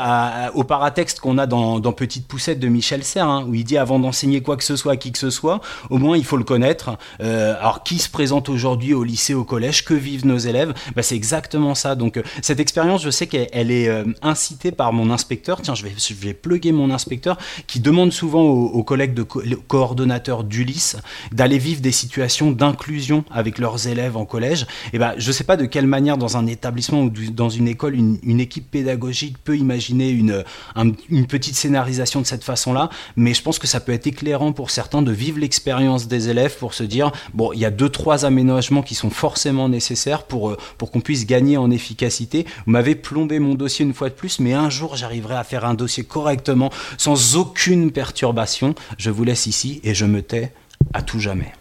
au 0.55 0.65
paratexte 0.65 1.21
qu'on 1.21 1.39
a 1.39 1.47
dans, 1.47 1.81
Petite 1.93 2.29
Poussette 2.29 2.61
de 2.61 2.69
Michel 2.69 3.03
Serres, 3.03 3.29
hein, 3.29 3.47
où 3.49 3.55
il 3.55 3.65
dit 3.65 3.79
avant 3.79 3.99
d'enseigner 3.99 4.43
quoi 4.43 4.57
que 4.57 4.65
ce 4.65 4.77
soit 4.77 4.93
à 4.93 4.97
qui 4.97 5.13
que 5.13 5.19
ce 5.19 5.31
soit, 5.31 5.61
au 5.89 5.97
moins 5.97 6.19
il 6.19 6.25
faut 6.25 6.37
le 6.37 6.45
connaître. 6.45 6.99
Euh, 7.23 7.55
alors 7.59 7.83
qui 7.83 7.99
se 7.99 8.11
présente 8.11 8.51
aujourd'hui 8.51 8.93
au 8.93 9.03
lycée, 9.03 9.33
au 9.33 9.45
collège, 9.45 9.85
que 9.85 9.95
vivent 9.95 10.27
nos 10.27 10.37
élèves? 10.37 10.75
Bah, 10.95 11.03
C'est 11.03 11.17
exactement 11.17 11.75
ça. 11.75 11.95
Donc 11.95 12.19
euh, 12.19 12.23
cette 12.43 12.61
expérience, 12.61 13.03
je 13.03 13.09
sais 13.09 13.27
qu'elle 13.27 13.71
est 13.71 13.89
euh, 13.89 14.05
incitée 14.21 14.73
par 14.73 14.93
mon 14.93 15.11
inspecteur. 15.11 15.63
Tiens, 15.63 15.75
je 15.75 15.85
vais, 15.85 15.93
je 15.97 16.73
mon 16.73 16.91
inspecteur 16.91 17.39
qui 17.67 17.81
demande 17.81 18.13
souvent 18.13 18.43
aux, 18.43 18.83
collègues 18.83 19.15
de 19.15 19.23
co 19.23 19.41
coordonnateurs 19.69 20.45
d'Ulysse 20.45 20.97
d'aller 21.33 21.59
vivre 21.59 21.81
des 21.81 21.93
situations 21.93 22.51
d'inclusion 22.51 23.25
avec 23.31 23.59
leurs 23.59 23.87
élèves 23.87 24.17
en 24.17 24.27
collège. 24.27 24.67
Et 24.93 24.99
ben, 24.99 25.15
je 25.17 25.33
sais 25.33 25.45
pas 25.45 25.57
de 25.57 25.65
quelle 25.65 25.87
manière 25.87 26.19
dans 26.19 26.37
un 26.37 26.47
établissement 26.47 27.03
ou 27.03 27.11
dans 27.11 27.49
une 27.49 27.69
école, 27.69 27.95
une 27.95 28.41
équipe 28.41 28.71
pédagogique 28.71 29.06
peut 29.45 29.57
imaginer 29.57 30.11
une, 30.11 30.45
un, 30.75 30.91
une 31.09 31.27
petite 31.27 31.55
scénarisation 31.55 32.21
de 32.21 32.27
cette 32.27 32.45
façon-là, 32.45 32.91
mais 33.17 33.35
je 33.35 33.43
pense 33.43 33.59
que 33.59 33.67
ça 33.67 33.81
peut 33.81 33.93
être 33.93 34.07
éclairant 34.07 34.53
pour 34.53 34.71
certains 34.71 35.03
de 35.03 35.13
vivre 35.13 35.39
l'expérience 35.39 36.09
des 36.09 36.29
élèves 36.29 36.57
pour 36.59 36.75
se 36.75 36.85
dire 36.85 37.13
bon, 37.35 37.53
il 37.53 37.59
y 37.59 37.65
a 37.65 37.71
deux 37.71 37.89
trois 37.89 38.25
aménagements 38.25 38.83
qui 38.83 38.95
sont 38.95 39.11
forcément 39.11 39.69
nécessaires 39.69 40.25
pour 40.25 40.51
euh, 40.51 40.57
pour 40.79 40.91
qu'on 40.91 41.01
puisse 41.01 41.27
gagner 41.27 41.57
en 41.57 41.71
efficacité. 41.71 42.47
Vous 42.67 42.73
m'avez 42.73 42.95
plombé 42.95 43.39
mon 43.39 43.55
dossier 43.55 43.85
une 43.85 43.95
fois 43.95 44.09
de 44.09 44.15
plus, 44.15 44.41
mais 44.41 44.53
un 44.53 44.71
jour 44.71 44.97
j'arriverai 44.97 45.37
à 45.37 45.45
faire 45.45 45.65
un 45.65 45.75
dossier 45.75 46.05
correctement 46.05 46.71
sans 46.99 47.37
aucune 47.37 47.91
perturbation. 47.93 48.75
Je 48.99 49.11
vous 49.11 49.25
laisse 49.25 49.47
ici 49.47 49.81
et 49.85 49.95
je 49.95 50.05
me 50.05 50.23
tais 50.23 50.53
à 50.93 51.03
tout 51.03 51.21
jamais. 51.21 51.53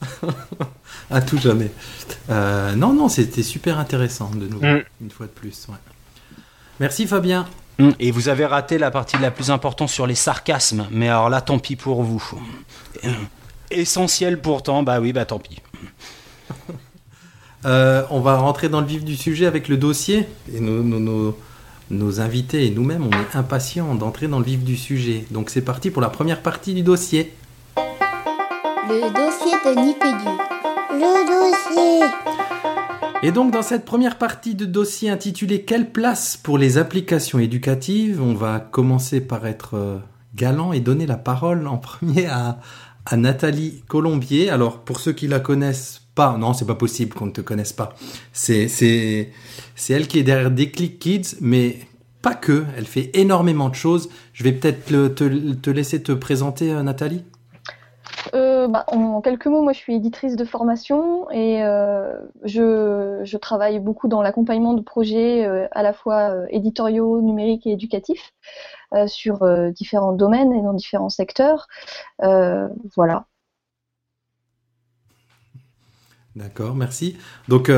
à 1.16 1.20
tout 1.20 1.38
jamais. 1.38 1.70
Euh, 2.30 2.74
non, 2.74 2.92
non, 2.92 3.08
c'était 3.08 3.42
super 3.42 3.78
intéressant 3.78 4.30
de 4.34 4.46
nouveau, 4.46 4.66
mm. 4.66 4.82
une 5.02 5.10
fois 5.10 5.26
de 5.26 5.32
plus. 5.32 5.66
Ouais. 5.68 5.76
Merci 6.78 7.06
Fabien. 7.06 7.46
Mm. 7.78 7.90
Et 7.98 8.10
vous 8.10 8.28
avez 8.28 8.46
raté 8.46 8.78
la 8.78 8.90
partie 8.90 9.18
la 9.18 9.30
plus 9.30 9.50
importante 9.50 9.88
sur 9.88 10.06
les 10.06 10.14
sarcasmes, 10.14 10.86
mais 10.90 11.08
alors 11.08 11.30
là, 11.30 11.40
tant 11.40 11.58
pis 11.58 11.76
pour 11.76 12.02
vous. 12.02 12.22
Essentiel 13.70 14.40
pourtant, 14.40 14.82
bah 14.82 15.00
oui, 15.00 15.12
bah 15.12 15.24
tant 15.24 15.38
pis. 15.38 15.60
euh, 17.64 18.02
on 18.10 18.20
va 18.20 18.36
rentrer 18.36 18.68
dans 18.68 18.80
le 18.80 18.86
vif 18.86 19.04
du 19.04 19.16
sujet 19.16 19.46
avec 19.46 19.68
le 19.68 19.76
dossier. 19.76 20.26
Et 20.52 20.60
nos, 20.60 20.82
nos, 20.82 20.98
nos, 20.98 21.38
nos 21.90 22.20
invités 22.20 22.66
et 22.66 22.70
nous-mêmes, 22.70 23.06
on 23.06 23.10
est 23.10 23.36
impatients 23.36 23.94
d'entrer 23.94 24.28
dans 24.28 24.38
le 24.38 24.44
vif 24.44 24.62
du 24.62 24.76
sujet. 24.76 25.24
Donc 25.30 25.50
c'est 25.50 25.62
parti 25.62 25.90
pour 25.90 26.02
la 26.02 26.10
première 26.10 26.42
partie 26.42 26.74
du 26.74 26.82
dossier. 26.82 27.32
Le 28.88 29.08
dossier 29.14 29.52
de 29.64 29.80
Nipédu. 29.80 30.59
Et 33.22 33.32
donc 33.32 33.52
dans 33.52 33.62
cette 33.62 33.84
première 33.84 34.16
partie 34.18 34.54
de 34.54 34.64
dossier 34.64 35.10
intitulée 35.10 35.62
Quelle 35.62 35.90
place 35.90 36.36
pour 36.36 36.56
les 36.56 36.78
applications 36.78 37.38
éducatives? 37.38 38.20
On 38.22 38.34
va 38.34 38.60
commencer 38.60 39.20
par 39.20 39.46
être 39.46 39.76
euh, 39.76 39.98
galant 40.34 40.72
et 40.72 40.80
donner 40.80 41.06
la 41.06 41.16
parole 41.16 41.66
en 41.66 41.76
premier 41.76 42.26
à, 42.26 42.60
à 43.06 43.16
Nathalie 43.16 43.82
Colombier. 43.88 44.50
Alors 44.50 44.80
pour 44.80 45.00
ceux 45.00 45.12
qui 45.12 45.28
la 45.28 45.40
connaissent 45.40 46.00
pas, 46.14 46.36
non 46.38 46.54
c'est 46.54 46.66
pas 46.66 46.74
possible 46.74 47.14
qu'on 47.14 47.26
ne 47.26 47.32
te 47.32 47.40
connaisse 47.40 47.72
pas. 47.72 47.94
C'est 48.32 49.30
elle 49.88 50.06
qui 50.08 50.18
est 50.18 50.22
derrière 50.22 50.50
Déclic 50.50 50.98
Kids, 50.98 51.36
mais 51.40 51.78
pas 52.22 52.34
que. 52.34 52.64
Elle 52.76 52.86
fait 52.86 53.10
énormément 53.14 53.68
de 53.68 53.74
choses. 53.74 54.08
Je 54.32 54.44
vais 54.44 54.52
peut-être 54.52 54.84
te, 54.86 55.54
te, 55.54 55.70
laisser 55.70 56.02
te 56.02 56.12
présenter, 56.12 56.72
euh, 56.72 56.82
Nathalie. 56.82 57.22
Euh, 58.34 58.68
bah, 58.68 58.84
en 58.88 59.20
quelques 59.20 59.46
mots, 59.46 59.62
moi 59.62 59.72
je 59.72 59.78
suis 59.78 59.94
éditrice 59.94 60.36
de 60.36 60.44
formation 60.44 61.30
et 61.30 61.62
euh, 61.64 62.14
je, 62.44 63.36
travaille 63.36 63.80
beaucoup 63.80 64.08
dans 64.08 64.22
l'accompagnement 64.22 64.74
de 64.74 64.82
projets 64.82 65.46
euh, 65.46 65.66
à 65.72 65.82
la 65.82 65.92
fois 65.92 66.34
éditoriaux, 66.50 67.20
numériques 67.22 67.66
et 67.66 67.72
éducatifs 67.72 68.32
sur 69.06 69.46
différents 69.70 70.12
domaines 70.12 70.52
et 70.52 70.62
dans 70.62 70.72
différents 70.72 71.10
secteurs. 71.10 71.68
voilà. 72.18 73.26
D'accord, 76.34 76.74
merci. 76.74 77.16
Donc 77.48 77.70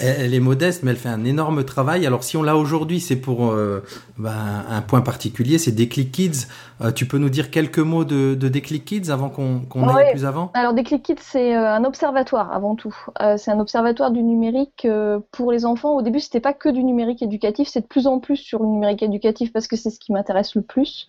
elle 0.00 0.34
est 0.34 0.40
modeste, 0.40 0.82
mais 0.82 0.90
elle 0.90 0.96
fait 0.96 1.08
un 1.08 1.24
énorme 1.24 1.64
travail. 1.64 2.06
Alors 2.06 2.24
si 2.24 2.36
on 2.36 2.42
l'a 2.42 2.56
aujourd'hui, 2.56 3.00
c'est 3.00 3.16
pour 3.16 3.50
euh, 3.50 3.82
ben, 4.18 4.64
un 4.68 4.82
point 4.82 5.00
particulier, 5.00 5.58
c'est 5.58 5.72
Déclic 5.72 6.12
Kids. 6.12 6.46
Euh, 6.82 6.90
tu 6.90 7.06
peux 7.06 7.18
nous 7.18 7.28
dire 7.28 7.50
quelques 7.50 7.78
mots 7.78 8.04
de, 8.04 8.34
de 8.34 8.48
Déclic 8.48 8.84
Kids 8.84 9.10
avant 9.10 9.28
qu'on 9.30 9.60
qu 9.60 9.78
aille 9.78 10.10
plus 10.10 10.24
avant? 10.24 10.50
Alors 10.54 10.74
Déclic 10.74 11.02
Kids, 11.02 11.16
c'est 11.20 11.56
euh, 11.56 11.74
un 11.74 11.84
observatoire 11.84 12.52
avant 12.52 12.74
tout. 12.74 12.94
Euh, 13.20 13.36
c'est 13.36 13.50
un 13.50 13.60
observatoire 13.60 14.10
du 14.10 14.22
numérique 14.22 14.86
pour 15.30 15.52
les 15.52 15.64
enfants. 15.64 15.96
Au 15.96 16.02
début, 16.02 16.20
c'était 16.20 16.40
pas 16.40 16.52
que 16.52 16.68
du 16.68 16.82
numérique 16.82 17.22
éducatif, 17.22 17.68
c'est 17.68 17.82
de 17.82 17.86
plus 17.86 18.06
en 18.06 18.18
plus 18.18 18.36
sur 18.36 18.62
le 18.62 18.68
numérique 18.68 19.02
éducatif 19.02 19.52
parce 19.52 19.68
que 19.68 19.76
c'est 19.76 19.90
ce 19.90 20.00
qui 20.00 20.12
m'intéresse 20.12 20.54
le 20.54 20.62
plus. 20.62 21.08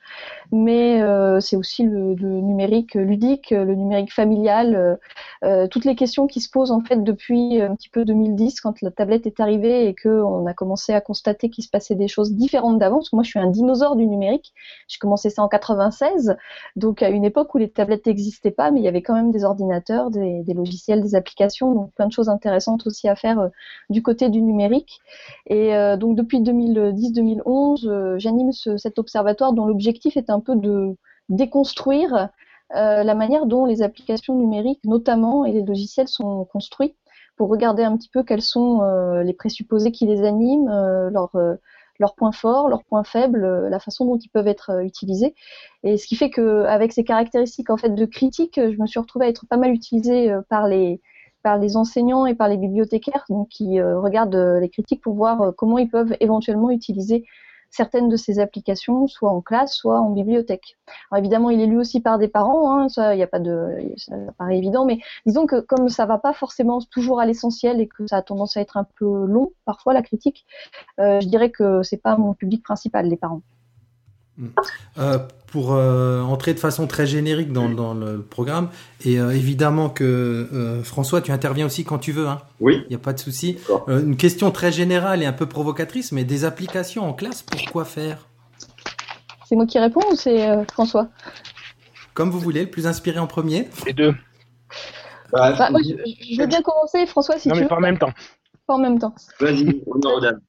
Mais 0.52 1.02
c'est 1.40 1.56
aussi 1.56 1.84
le, 1.84 2.14
le, 2.16 2.42
numérique 2.42 2.94
ludique, 2.94 3.50
le 3.52 3.74
numérique 3.76 4.14
familial, 4.14 5.00
toutes 5.72 5.86
les 5.86 5.96
questions 5.96 6.28
qui 6.28 6.40
se 6.40 6.50
posent 6.50 6.72
en 6.72 6.82
fait 6.82 7.04
depuis 7.04 7.62
un 7.62 7.76
petit 7.76 7.90
peu 7.90 8.06
2010 8.06 8.62
quand 8.62 8.82
la 8.82 8.92
tablette 8.92 9.26
est 9.26 9.40
arrivée 9.40 9.88
et 9.88 9.96
qu'on 9.96 10.46
a 10.46 10.54
commencé 10.54 10.94
à 10.94 11.02
constater 11.02 11.50
qu'il 11.50 11.64
se 11.64 11.70
passait 11.70 11.96
des 11.96 12.08
choses 12.08 12.34
différentes 12.34 12.80
d'avant, 12.80 12.98
parce 12.98 13.10
que 13.10 13.16
moi 13.16 13.24
je 13.24 13.30
suis 13.30 13.40
un 13.40 13.50
dinosaure 13.50 13.96
du 13.96 14.08
numérique, 14.08 14.54
j'ai 14.88 15.00
commencé 15.00 15.30
ça 15.30 15.44
en 15.44 15.48
96, 15.48 16.36
donc 16.76 17.02
à 17.02 17.10
une 17.10 17.26
époque 17.26 17.54
où 17.56 17.58
les 17.58 17.70
tablettes 17.70 18.06
n'existaient 18.06 18.52
pas, 18.52 18.72
mais 18.72 18.80
il 18.80 18.84
y 18.84 18.88
avait 18.88 19.02
quand 19.02 19.14
même 19.14 19.32
des 19.32 19.44
ordinateurs, 19.44 20.10
des, 20.12 20.44
logiciels, 20.54 21.02
des 21.02 21.16
applications, 21.16 21.74
donc 21.74 21.92
plein 21.94 22.08
de 22.08 22.12
choses 22.12 22.30
intéressantes 22.30 22.88
aussi 22.88 23.08
à 23.08 23.16
faire 23.16 23.40
euh, 23.40 23.50
du 23.90 24.02
côté 24.02 24.30
du 24.30 24.42
numérique. 24.42 25.00
Et 25.48 25.76
euh, 25.76 25.98
donc 25.98 26.16
depuis 26.16 26.42
2010-2011, 26.42 27.88
euh, 27.88 28.20
j'anime 28.20 28.52
ce, 28.52 28.78
cet 28.78 29.00
observatoire 29.00 29.54
dont 29.54 29.66
l'objectif 29.66 30.18
est 30.18 30.30
un 30.30 30.40
peu 30.40 30.56
de 30.56 30.96
déconstruire 31.30 32.30
euh, 32.76 33.04
la 33.04 33.16
manière 33.16 33.46
dont 33.46 33.66
les 33.66 33.82
applications 33.82 34.36
numériques, 34.36 34.82
notamment, 34.84 35.46
et 35.46 35.52
les 35.52 35.62
logiciels 35.64 36.08
sont 36.08 36.46
construits 36.46 36.96
pour 37.36 37.50
regarder 37.50 37.84
un 37.84 37.98
petit 37.98 38.10
peu 38.10 38.24
quels 38.24 38.42
sont 38.42 38.82
euh, 38.82 39.24
les 39.24 39.34
présupposés 39.34 39.92
qui 39.92 40.06
les 40.06 40.24
animent, 40.24 40.70
euh, 40.70 41.10
leurs 42.00 42.16
points 42.16 42.32
forts, 42.32 42.70
leurs 42.70 42.84
points 42.84 43.04
faibles, 43.04 43.68
la 43.70 43.80
façon 43.80 44.06
dont 44.06 44.18
ils 44.18 44.30
peuvent 44.30 44.48
être 44.48 44.84
utilisés. 44.84 45.36
Et 45.84 45.98
ce 45.98 46.08
qui 46.08 46.16
fait 46.16 46.30
qu'avec 46.30 46.92
ces 46.94 47.04
caractéristiques 47.04 47.70
en 47.70 47.78
fait 47.78 47.94
de 47.94 48.06
critique, 48.06 48.60
je 48.60 48.82
me 48.82 48.88
suis 48.88 49.00
retrouvée 49.00 49.26
à 49.26 49.30
être 49.30 49.46
pas 49.48 49.58
mal 49.58 49.72
utilisée 49.72 50.36
par 50.50 50.68
les 50.68 51.02
par 51.44 51.58
les 51.58 51.76
enseignants 51.76 52.26
et 52.26 52.36
par 52.36 52.48
les 52.48 52.56
bibliothécaires 52.58 53.26
donc, 53.30 53.50
qui 53.50 53.82
regardent 53.82 54.58
les 54.62 54.70
critiques 54.70 55.02
pour 55.02 55.14
voir 55.14 55.54
comment 55.58 55.78
ils 55.78 55.90
peuvent 55.90 56.16
éventuellement 56.20 56.72
utiliser 56.72 57.26
certaines 57.74 58.08
de 58.08 58.16
ces 58.16 58.40
applications, 58.40 59.08
soit 59.08 59.32
en 59.32 59.42
classe, 59.42 59.74
soit 59.74 60.00
en 60.00 60.12
bibliothèque. 60.12 60.78
Alors 61.10 61.20
évidemment, 61.20 61.50
il 61.50 61.60
est 61.60 61.66
lu 61.66 61.80
aussi 61.80 62.02
par 62.02 62.20
des 62.20 62.28
parents, 62.28 62.72
hein, 62.72 62.88
ça, 62.88 63.16
il 63.16 63.22
a 63.24 63.28
pas 63.28 63.40
de, 63.40 63.76
ça 63.98 64.16
paraît 64.38 64.60
évident, 64.60 64.86
mais 64.86 65.00
disons 65.26 65.48
que 65.48 65.60
comme 65.60 65.90
ça 65.90 66.06
va 66.06 66.20
pas 66.20 66.34
forcément 66.34 66.80
toujours 66.92 67.20
à 67.20 67.26
l'essentiel 67.26 67.82
et 67.82 67.88
que 67.88 68.06
ça 68.06 68.18
a 68.18 68.22
tendance 68.22 68.58
à 68.58 68.62
être 68.62 68.78
un 68.78 68.86
peu 69.00 69.26
long, 69.26 69.54
parfois 69.66 69.94
la 69.94 70.04
critique, 70.04 70.46
euh, 71.00 71.20
je 71.20 71.28
dirais 71.28 71.50
que 71.50 71.82
c'est 71.82 71.98
pas 71.98 72.16
mon 72.16 72.36
public 72.36 72.64
principal, 72.64 73.08
les 73.08 73.18
parents. 73.18 73.42
Euh, 74.98 75.20
pour 75.48 75.74
euh, 75.74 76.22
entrer 76.22 76.56
de 76.56 76.60
façon 76.60 76.88
très 76.88 77.06
générique 77.06 77.52
dans, 77.52 77.70
dans 77.70 77.94
le 77.94 78.24
programme, 78.24 78.70
et 79.06 79.20
euh, 79.20 79.30
évidemment 79.30 79.90
que 79.90 80.04
euh, 80.52 80.84
François, 80.84 81.22
tu 81.22 81.32
interviens 81.32 81.68
aussi 81.68 81.84
quand 81.84 82.00
tu 82.00 82.12
veux. 82.12 82.28
Hein. 82.28 82.42
Oui. 82.60 82.82
Il 82.86 82.90
n'y 82.90 82.96
a 82.96 83.00
pas 83.00 83.14
de 83.14 83.20
souci. 83.20 83.60
Euh, 83.88 84.02
une 84.02 84.18
question 84.18 84.50
très 84.50 84.72
générale 84.72 85.22
et 85.22 85.28
un 85.28 85.34
peu 85.34 85.46
provocatrice, 85.46 86.12
mais 86.12 86.24
des 86.24 86.46
applications 86.46 87.08
en 87.08 87.14
classe, 87.14 87.44
pourquoi 87.44 87.86
faire? 87.86 88.28
C'est 89.48 89.56
moi 89.56 89.68
qui 89.68 89.78
réponds 89.78 90.02
ou 90.12 90.16
c'est 90.16 90.50
euh, 90.50 90.64
François? 90.74 91.10
Comme 92.16 92.32
vous 92.32 92.40
voulez, 92.40 92.62
le 92.62 92.72
plus 92.72 92.88
inspiré 92.88 93.20
en 93.20 93.28
premier. 93.28 93.68
Les 93.86 93.94
deux. 93.94 94.16
Bah, 95.32 95.70
moi, 95.70 95.82
je, 95.84 95.90
je, 96.34 96.42
veux 96.42 96.48
bien 96.48 96.62
commencer, 96.64 97.06
François, 97.06 97.38
si 97.38 97.50
non, 97.50 97.54
tu 97.54 97.60
mais 97.60 97.66
veux. 97.66 97.70
pas 97.70 97.78
en 97.78 97.82
même 97.82 98.00
temps. 98.00 98.14
Pas 98.66 98.74
en 98.74 98.80
même 98.80 98.98
temps. 98.98 99.14
Vas-y, 99.40 99.84
aux 99.86 100.20
dames. 100.20 100.40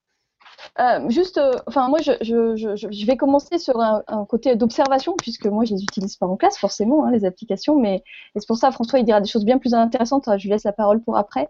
Euh, 0.80 1.08
juste, 1.08 1.40
enfin, 1.66 1.86
euh, 1.86 1.88
moi, 1.88 2.00
je, 2.00 3.06
vais 3.06 3.16
commencer 3.16 3.58
sur 3.58 3.80
un, 3.80 4.02
côté 4.28 4.56
d'observation, 4.56 5.14
puisque 5.16 5.46
moi, 5.46 5.64
je 5.64 5.74
les 5.74 5.82
utilise 5.82 6.16
pas 6.16 6.26
en 6.26 6.36
classe, 6.36 6.58
forcément, 6.58 7.04
hein, 7.04 7.12
les 7.12 7.24
applications, 7.24 7.78
mais 7.78 8.02
c'est 8.34 8.46
pour 8.46 8.56
ça, 8.56 8.72
François, 8.72 8.98
il 8.98 9.04
dira 9.04 9.20
des 9.20 9.28
choses 9.28 9.44
bien 9.44 9.58
plus 9.58 9.74
intéressantes. 9.74 10.28
Je 10.36 10.42
lui 10.42 10.50
laisse 10.50 10.64
la 10.64 10.72
parole 10.72 11.00
pour 11.00 11.16
après. 11.16 11.48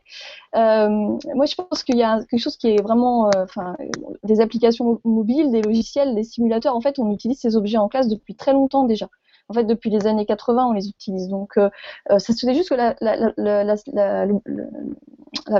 Euh, 0.56 0.88
moi, 1.34 1.46
je 1.46 1.54
pense 1.54 1.82
qu'il 1.82 1.96
y 1.96 2.02
a 2.02 2.22
quelque 2.24 2.40
chose 2.40 2.56
qui 2.56 2.68
est 2.68 2.82
vraiment, 2.82 3.30
enfin, 3.36 3.76
des 4.24 4.40
applications 4.40 5.00
mobiles, 5.04 5.50
des 5.50 5.62
logiciels, 5.62 6.14
des 6.14 6.24
simulateurs. 6.24 6.76
En 6.76 6.80
fait, 6.80 6.98
on 6.98 7.10
utilise 7.10 7.40
ces 7.40 7.56
objets 7.56 7.78
en 7.78 7.88
classe 7.88 8.08
depuis 8.08 8.34
très 8.34 8.52
longtemps 8.52 8.84
déjà. 8.84 9.08
En 9.48 9.54
fait, 9.54 9.64
depuis 9.64 9.90
les 9.90 10.06
années 10.06 10.24
80, 10.24 10.66
on 10.66 10.72
les 10.72 10.88
utilise. 10.88 11.28
Donc, 11.28 11.58
euh, 11.58 11.68
euh, 12.10 12.18
ça 12.18 12.32
se 12.32 12.46
fait 12.46 12.54
juste 12.54 12.70
que 12.70 12.74
la, 12.74 12.94
la, 12.98 13.76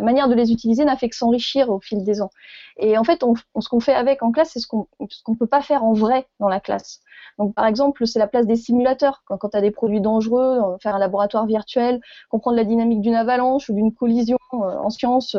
manière 0.00 0.29
de 0.29 0.35
les 0.35 0.53
utiliser 0.53 0.87
n'a 0.87 0.97
fait 0.97 1.11
que 1.11 1.17
s'enrichir 1.17 1.69
au 1.69 1.81
fil 1.81 2.03
des 2.03 2.23
ans. 2.23 2.31
Et 2.79 2.97
en 2.97 3.05
fait, 3.05 3.23
ce 3.61 3.69
qu'on 3.69 3.81
fait 3.81 3.93
avec 3.93 4.23
en 4.23 4.33
classe, 4.33 4.53
c'est 4.53 4.61
ce 4.61 4.67
qu'on 4.67 4.87
ne 5.00 5.37
peut 5.37 5.47
pas 5.47 5.61
faire 5.61 5.85
en 5.85 5.93
vrai 5.93 6.26
dans 6.41 6.49
la 6.49 6.61
classe. 6.61 7.00
Donc, 7.38 7.55
par 7.55 7.67
exemple, 7.67 8.07
c'est 8.07 8.19
la 8.19 8.26
place 8.26 8.47
des 8.47 8.57
simulateurs. 8.57 9.23
Quand, 9.26 9.50
tu 9.50 9.57
as 9.57 9.61
des 9.61 9.71
produits 9.71 10.00
dangereux, 10.00 10.61
faire 10.81 10.95
un 10.95 10.99
laboratoire 10.99 11.45
virtuel, 11.47 12.00
comprendre 12.31 12.57
la 12.57 12.64
dynamique 12.64 13.03
d'une 13.03 13.14
avalanche 13.14 13.69
ou 13.69 13.75
d'une 13.75 13.93
collision 13.93 14.38
en 14.53 14.88
sciences. 14.88 15.37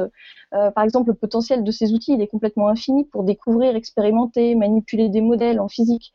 par 0.51 0.83
exemple, 0.83 1.09
le 1.09 1.15
potentiel 1.15 1.63
de 1.63 1.71
ces 1.71 1.93
outils, 1.93 2.13
il 2.13 2.21
est 2.21 2.27
complètement 2.27 2.67
infini 2.67 3.05
pour 3.05 3.23
découvrir, 3.23 3.75
expérimenter, 3.75 4.53
manipuler 4.55 5.09
des 5.09 5.21
modèles 5.21 5.59
en 5.59 5.67
physique 5.67 6.13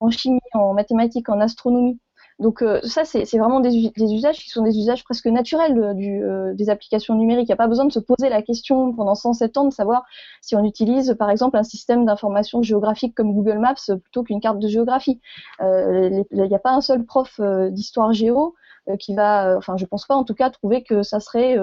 en 0.00 0.10
chimie, 0.10 0.40
en 0.52 0.74
mathématiques, 0.74 1.28
en 1.28 1.40
astronomie. 1.40 1.98
Donc 2.38 2.60
euh, 2.60 2.80
ça, 2.82 3.04
c'est 3.06 3.24
vraiment 3.38 3.60
des, 3.60 3.90
usages 3.98 4.36
qui 4.36 4.50
sont 4.50 4.62
des 4.62 4.78
usages 4.78 5.04
presque 5.04 5.26
naturels 5.26 5.94
du, 5.94 6.22
euh, 6.22 6.52
des 6.52 6.68
applications 6.68 7.14
numériques. 7.14 7.48
Il 7.48 7.52
n'y 7.52 7.54
a 7.54 7.56
pas 7.56 7.66
besoin 7.66 7.86
de 7.86 7.92
se 7.92 7.98
poser 7.98 8.28
la 8.28 8.42
question 8.42 8.92
pendant 8.92 9.14
107 9.14 9.56
ans 9.56 9.64
de 9.64 9.72
savoir 9.72 10.04
si 10.42 10.54
on 10.54 10.62
utilise 10.62 11.16
par 11.18 11.30
exemple 11.30 11.56
un 11.56 11.62
système 11.62 12.04
d'information 12.04 12.60
géographique 12.60 13.14
comme 13.14 13.32
Google 13.32 13.58
Maps 13.58 13.96
plutôt 14.02 14.22
qu'une 14.22 14.40
carte 14.40 14.58
de 14.58 14.68
géographie. 14.68 15.20
Euh, 15.62 16.24
il 16.30 16.42
n'y 16.42 16.54
a 16.54 16.58
pas 16.58 16.72
un 16.72 16.82
seul 16.82 17.04
prof 17.04 17.40
d'histoire 17.70 18.12
géo 18.12 18.54
qui 19.00 19.14
va, 19.14 19.56
enfin 19.56 19.76
je 19.76 19.84
pense 19.84 20.06
pas 20.06 20.14
en 20.14 20.22
tout 20.22 20.34
cas, 20.34 20.48
trouver 20.50 20.84
que 20.84 21.02
ça 21.02 21.18
serait 21.18 21.56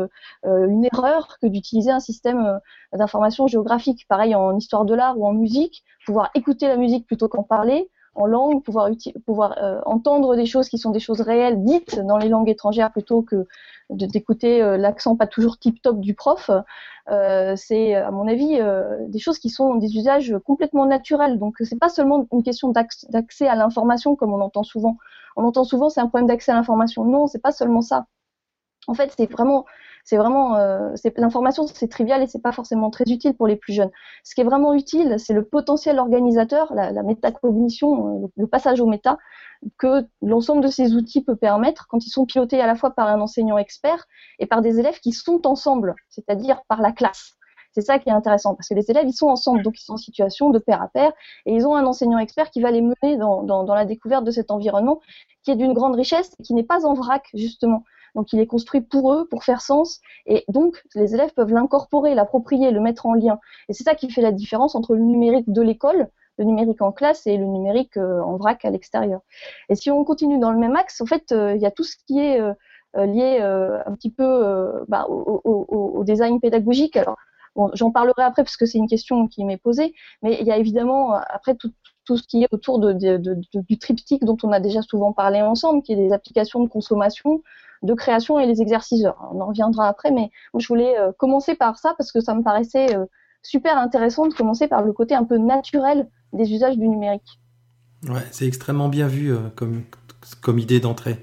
une 0.43 0.85
erreur 0.91 1.37
que 1.41 1.47
d'utiliser 1.47 1.89
un 1.89 2.01
système 2.01 2.59
d'information 2.91 3.47
géographique. 3.47 4.05
Pareil 4.09 4.35
en 4.35 4.57
histoire 4.57 4.83
de 4.83 4.93
l'art 4.93 5.17
ou 5.17 5.25
en 5.25 5.33
musique, 5.33 5.83
pouvoir 6.05 6.31
écouter 6.35 6.67
la 6.67 6.75
musique 6.75 7.07
plutôt 7.07 7.29
qu'en 7.29 7.43
parler, 7.43 7.89
en 8.15 8.25
langue, 8.25 8.61
pouvoir, 8.63 9.57
euh, 9.57 9.81
entendre 9.85 10.35
des 10.35 10.45
choses 10.45 10.69
qui 10.69 10.77
sont 10.77 10.91
des 10.91 10.99
choses 10.99 11.21
réelles 11.21 11.63
dites 11.63 11.99
dans 11.99 12.17
les 12.17 12.29
langues 12.29 12.49
étrangères 12.49 12.91
plutôt 12.91 13.21
que 13.21 13.47
d'écouter 13.89 14.61
euh, 14.61 14.77
l'accent 14.77 15.15
pas 15.15 15.27
toujours 15.27 15.57
tip-top 15.57 15.99
du 15.99 16.13
prof, 16.13 16.51
euh, 17.09 17.55
c'est 17.55 17.95
à 17.95 18.11
mon 18.11 18.27
avis 18.27 18.59
des 19.07 19.19
choses 19.19 19.39
qui 19.39 19.49
sont 19.49 19.75
des 19.75 19.95
usages 19.97 20.35
complètement 20.45 20.85
naturels. 20.85 21.39
Donc 21.39 21.55
c'est 21.59 21.79
pas 21.79 21.89
seulement 21.89 22.27
une 22.31 22.43
question 22.43 22.71
d'accès 23.09 23.47
à 23.47 23.55
l'information 23.55 24.15
comme 24.15 24.33
on 24.33 24.41
entend 24.41 24.63
souvent. 24.63 24.97
On 25.35 25.43
entend 25.43 25.63
souvent 25.63 25.89
c'est 25.89 26.01
un 26.01 26.07
problème 26.07 26.27
d'accès 26.27 26.51
à 26.51 26.55
l'information. 26.55 27.05
Non, 27.05 27.27
c'est 27.27 27.41
pas 27.41 27.51
seulement 27.51 27.81
ça. 27.81 28.05
En 28.87 28.93
fait, 28.93 29.13
c'est 29.17 29.31
vraiment 29.31 29.65
c'est 30.03 30.17
vraiment 30.17 30.55
euh, 30.57 30.93
l'information 31.15 31.65
c'est 31.67 31.87
trivial 31.87 32.21
et 32.21 32.27
c'est 32.27 32.41
pas 32.41 32.51
forcément 32.51 32.89
très 32.89 33.05
utile 33.05 33.35
pour 33.35 33.47
les 33.47 33.55
plus 33.55 33.73
jeunes. 33.73 33.91
Ce 34.23 34.35
qui 34.35 34.41
est 34.41 34.43
vraiment 34.43 34.73
utile, 34.73 35.15
c'est 35.17 35.33
le 35.33 35.45
potentiel 35.45 35.99
organisateur, 35.99 36.73
la, 36.73 37.03
métacognition, 37.03 38.23
euh, 38.23 38.27
le, 38.35 38.47
passage 38.47 38.81
au 38.81 38.85
méta 38.85 39.17
que 39.77 40.05
l'ensemble 40.21 40.61
de 40.61 40.67
ces 40.67 40.93
outils 40.93 41.23
peut 41.23 41.37
permettre 41.37 41.87
quand 41.87 42.05
ils 42.05 42.09
sont 42.09 42.25
pilotés 42.25 42.59
à 42.59 42.67
la 42.67 42.75
fois 42.75 42.91
par 42.91 43.07
un 43.07 43.21
enseignant 43.21 43.57
expert 43.57 44.05
et 44.39 44.45
par 44.45 44.61
des 44.61 44.79
élèves 44.79 44.99
qui 44.99 45.13
sont 45.13 45.47
ensemble, 45.47 45.95
c'est-à-dire 46.09 46.61
par 46.67 46.81
la 46.81 46.91
classe. 46.91 47.35
C'est 47.71 47.81
ça 47.81 47.97
qui 47.97 48.09
est 48.09 48.13
intéressant 48.13 48.53
parce 48.55 48.67
que 48.67 48.75
les 48.75 48.91
élèves 48.91 49.07
ils 49.07 49.13
sont 49.13 49.29
ensemble, 49.29 49.63
donc 49.63 49.79
ils 49.79 49.83
sont 49.83 49.93
en 49.93 49.97
situation 49.97 50.49
de 50.49 50.59
pair 50.59 50.81
à 50.81 50.89
pair 50.89 51.11
et 51.45 51.55
ils 51.55 51.65
ont 51.65 51.75
un 51.75 51.85
enseignant 51.85 52.19
expert 52.19 52.51
qui 52.51 52.61
va 52.61 52.71
les 52.71 52.81
mener 52.81 53.17
dans 53.17 53.73
la 53.73 53.85
découverte 53.85 54.25
de 54.25 54.31
cet 54.31 54.51
environnement 54.51 54.99
qui 55.43 55.51
est 55.51 55.55
d'une 55.55 55.73
grande 55.73 55.95
richesse 55.95 56.35
et 56.39 56.43
qui 56.43 56.53
n'est 56.53 56.63
pas 56.63 56.85
en 56.85 56.93
vrac 56.93 57.23
justement. 57.33 57.83
Donc 58.15 58.33
il 58.33 58.39
est 58.39 58.47
construit 58.47 58.81
pour 58.81 59.13
eux, 59.13 59.27
pour 59.27 59.43
faire 59.43 59.61
sens, 59.61 60.01
et 60.25 60.43
donc 60.47 60.83
les 60.95 61.13
élèves 61.13 61.33
peuvent 61.33 61.51
l'incorporer, 61.51 62.15
l'approprier, 62.15 62.71
le 62.71 62.79
mettre 62.79 63.05
en 63.05 63.13
lien. 63.13 63.39
Et 63.69 63.73
c'est 63.73 63.83
ça 63.83 63.95
qui 63.95 64.09
fait 64.09 64.21
la 64.21 64.31
différence 64.31 64.75
entre 64.75 64.95
le 64.95 65.01
numérique 65.01 65.51
de 65.51 65.61
l'école, 65.61 66.09
le 66.37 66.45
numérique 66.45 66.81
en 66.81 66.91
classe 66.91 67.27
et 67.27 67.37
le 67.37 67.45
numérique 67.45 67.97
euh, 67.97 68.21
en 68.21 68.37
vrac 68.37 68.63
à 68.65 68.69
l'extérieur. 68.69 69.21
Et 69.69 69.75
si 69.75 69.91
on 69.91 70.03
continue 70.03 70.39
dans 70.39 70.51
le 70.51 70.57
même 70.57 70.75
axe, 70.75 71.01
en 71.01 71.05
fait, 71.05 71.31
euh, 71.31 71.55
il 71.55 71.61
y 71.61 71.65
a 71.65 71.71
tout 71.71 71.83
ce 71.83 71.95
qui 72.07 72.19
est 72.19 72.39
euh, 72.39 72.53
lié 72.95 73.39
un 73.39 73.95
petit 73.95 74.11
peu 74.11 74.83
bah, 74.87 75.07
au, 75.07 76.03
design 76.03 76.39
pédagogique. 76.39 76.95
Alors, 76.95 77.17
bon, 77.55 77.71
j'en 77.73 77.89
parlerai 77.89 78.21
après 78.21 78.43
parce 78.43 78.55
que 78.55 78.67
c'est 78.67 78.77
une 78.77 78.87
question 78.87 79.27
qui 79.27 79.45
m'est 79.45 79.57
posée, 79.57 79.95
mais 80.21 80.37
il 80.39 80.45
y 80.45 80.51
a 80.51 80.57
évidemment 80.57 81.13
après 81.13 81.55
tout, 81.55 81.71
tout 82.05 82.17
ce 82.17 82.23
qui 82.23 82.43
est 82.43 82.47
autour 82.51 82.79
du 82.79 83.77
triptyque 83.77 84.23
dont 84.23 84.37
on 84.43 84.51
a 84.51 84.59
déjà 84.59 84.81
souvent 84.81 85.13
parlé 85.13 85.41
ensemble, 85.41 85.81
qui 85.83 85.93
est 85.93 85.95
des 85.95 86.11
applications 86.11 86.63
de 86.63 86.69
consommation, 86.69 87.41
de 87.83 87.93
création 87.93 88.39
et 88.39 88.45
les 88.45 88.61
exercices. 88.61 89.05
On 89.31 89.41
en 89.41 89.47
reviendra 89.47 89.87
après, 89.87 90.11
mais 90.11 90.31
je 90.57 90.67
voulais 90.67 90.97
euh, 90.99 91.11
commencer 91.17 91.55
par 91.55 91.77
ça 91.77 91.93
parce 91.97 92.11
que 92.11 92.21
ça 92.21 92.33
me 92.33 92.41
paraissait 92.41 92.95
euh, 92.95 93.05
super 93.41 93.77
intéressant 93.77 94.27
de 94.27 94.33
commencer 94.33 94.67
par 94.67 94.81
le 94.81 94.93
côté 94.93 95.15
un 95.15 95.25
peu 95.25 95.37
naturel 95.37 96.07
des 96.31 96.51
usages 96.53 96.77
du 96.77 96.87
numérique. 96.87 97.39
Ouais, 98.07 98.23
c'est 98.31 98.47
extrêmement 98.47 98.89
bien 98.89 99.07
vu 99.07 99.33
euh, 99.33 99.37
comme, 99.55 100.59
idée 100.59 100.79
d'entrée. 100.79 101.17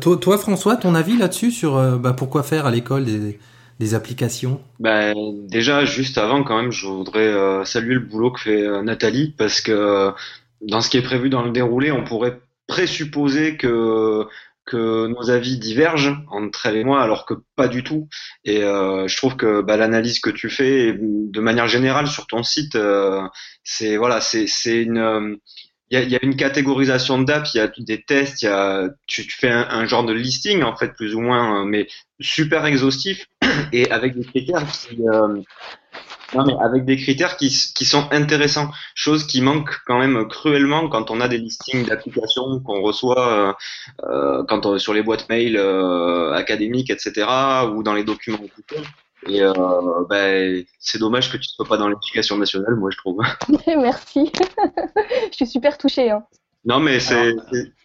toi, 0.00 0.16
toi, 0.16 0.38
François, 0.38 0.76
ton 0.76 0.94
avis 0.94 1.16
là-dessus 1.16 1.50
sur 1.50 1.98
bah, 1.98 2.12
pourquoi 2.12 2.44
faire 2.44 2.66
à 2.66 2.70
l'école 2.70 3.04
des, 3.04 3.40
des 3.78 3.94
applications? 3.94 4.60
Ben, 4.80 5.14
Déjà, 5.48 5.84
juste 5.84 6.18
avant, 6.18 6.42
quand 6.42 6.60
même, 6.60 6.72
je 6.72 6.86
voudrais 6.86 7.64
saluer 7.64 7.94
le 7.94 8.00
boulot 8.00 8.30
que 8.30 8.40
fait 8.40 8.82
Nathalie 8.82 9.34
parce 9.36 9.60
que 9.60 10.12
dans 10.60 10.80
ce 10.80 10.90
qui 10.90 10.96
est 10.96 11.02
prévu 11.02 11.28
dans 11.28 11.42
le 11.42 11.50
déroulé, 11.50 11.92
on 11.92 12.04
pourrait 12.04 12.40
présupposer 12.66 13.56
que 13.56 14.26
nos 14.72 15.30
avis 15.30 15.58
divergent 15.58 16.24
entre 16.30 16.66
elle 16.66 16.76
et 16.76 16.84
moi, 16.84 17.02
alors 17.02 17.24
que 17.26 17.34
pas 17.54 17.68
du 17.68 17.84
tout. 17.84 18.08
Et 18.44 18.62
euh, 18.62 19.06
je 19.06 19.16
trouve 19.16 19.36
que 19.36 19.62
bah, 19.62 19.76
l'analyse 19.76 20.20
que 20.20 20.30
tu 20.30 20.50
fais, 20.50 20.94
de 20.98 21.40
manière 21.40 21.68
générale 21.68 22.08
sur 22.08 22.26
ton 22.26 22.42
site, 22.42 22.76
euh, 22.76 23.22
c'est 23.62 23.96
voilà, 23.96 24.20
c'est 24.20 24.46
une 24.66 25.38
il 25.90 26.10
y 26.10 26.16
a, 26.16 26.24
une 26.24 26.34
catégorisation 26.34 27.22
d'app, 27.22 27.46
il 27.54 27.58
y 27.58 27.60
a 27.60 27.70
des 27.78 28.02
tests, 28.02 28.44
tu, 29.06 29.22
fais 29.30 29.50
un, 29.50 29.86
genre 29.86 30.04
de 30.04 30.12
listing 30.12 30.64
en 30.64 30.74
fait 30.74 30.96
plus 30.96 31.14
ou 31.14 31.20
moins, 31.20 31.64
mais 31.64 31.86
super 32.18 32.66
exhaustif 32.66 33.26
et 33.72 33.90
avec 33.90 34.14
des 34.14 34.24
critères 34.24 34.66
qui, 34.66 35.00
euh, 35.08 35.40
non, 36.34 36.44
mais 36.44 36.54
avec 36.60 36.84
des 36.84 36.96
critères 36.96 37.36
qui, 37.36 37.48
qui 37.74 37.84
sont 37.84 38.08
intéressants, 38.10 38.70
chose 38.94 39.26
qui 39.26 39.40
manque 39.40 39.70
quand 39.86 39.98
même 39.98 40.26
cruellement 40.28 40.88
quand 40.88 41.10
on 41.10 41.20
a 41.20 41.28
des 41.28 41.38
listings 41.38 41.86
d'applications 41.86 42.60
qu'on 42.60 42.82
reçoit 42.82 43.28
euh, 43.28 43.52
euh 44.04 44.44
quand 44.48 44.78
sur 44.78 44.92
les 44.92 45.02
boîtes 45.02 45.28
mail 45.28 45.56
académiques, 46.34 46.90
etc., 46.90 47.26
ou 47.72 47.82
dans 47.82 47.94
les 47.94 48.04
documents. 48.04 48.38
Et 49.28 49.40
ben, 50.08 50.64
c'est 50.78 50.98
dommage 50.98 51.32
que 51.32 51.36
tu 51.36 51.48
ne 51.48 51.54
sois 51.54 51.66
pas 51.66 51.76
dans 51.76 51.88
l'éducation 51.88 52.36
nationale, 52.36 52.76
moi 52.76 52.90
je 52.90 52.96
trouve. 52.98 53.22
Merci. 53.66 54.32
je 55.30 55.36
suis 55.36 55.46
super 55.46 55.78
touchée. 55.78 56.10
Hein. 56.10 56.22
Non, 56.66 56.80
mais 56.80 56.98
c'est 56.98 57.36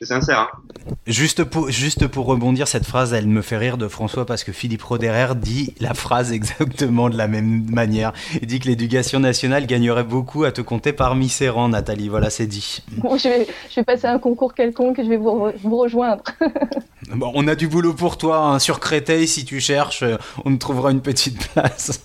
sincère. 0.01 0.39
Hein. 0.39 0.93
Juste, 1.05 1.43
pour, 1.43 1.69
juste 1.69 2.07
pour 2.07 2.25
rebondir, 2.25 2.67
cette 2.67 2.85
phrase, 2.85 3.13
elle 3.13 3.27
me 3.27 3.43
fait 3.43 3.57
rire 3.57 3.77
de 3.77 3.87
François 3.87 4.25
parce 4.25 4.43
que 4.43 4.51
Philippe 4.51 4.81
Roderer 4.81 5.35
dit 5.35 5.75
la 5.79 5.93
phrase 5.93 6.31
exactement 6.33 7.09
de 7.09 7.15
la 7.15 7.27
même 7.27 7.69
manière. 7.69 8.11
Il 8.41 8.47
dit 8.47 8.59
que 8.59 8.67
l'éducation 8.67 9.19
nationale 9.19 9.67
gagnerait 9.67 10.03
beaucoup 10.03 10.45
à 10.45 10.51
te 10.51 10.61
compter 10.61 10.93
parmi 10.93 11.29
ses 11.29 11.47
rangs, 11.47 11.69
Nathalie. 11.69 12.09
Voilà, 12.09 12.31
c'est 12.31 12.47
dit. 12.47 12.81
Bon, 12.97 13.19
je, 13.19 13.27
vais, 13.27 13.47
je 13.69 13.75
vais 13.75 13.83
passer 13.83 14.07
un 14.07 14.17
concours 14.17 14.55
quelconque 14.55 14.97
et 14.97 15.03
je 15.03 15.09
vais 15.09 15.17
vous, 15.17 15.51
vous 15.61 15.77
rejoindre. 15.77 16.23
bon, 17.15 17.31
on 17.35 17.47
a 17.47 17.53
du 17.53 17.67
boulot 17.67 17.93
pour 17.93 18.17
toi. 18.17 18.39
Hein. 18.39 18.57
Sur 18.57 18.79
Créteil, 18.79 19.27
si 19.27 19.45
tu 19.45 19.59
cherches, 19.59 20.03
on 20.43 20.53
te 20.55 20.59
trouvera 20.59 20.91
une 20.91 21.01
petite 21.01 21.37
place. 21.53 22.03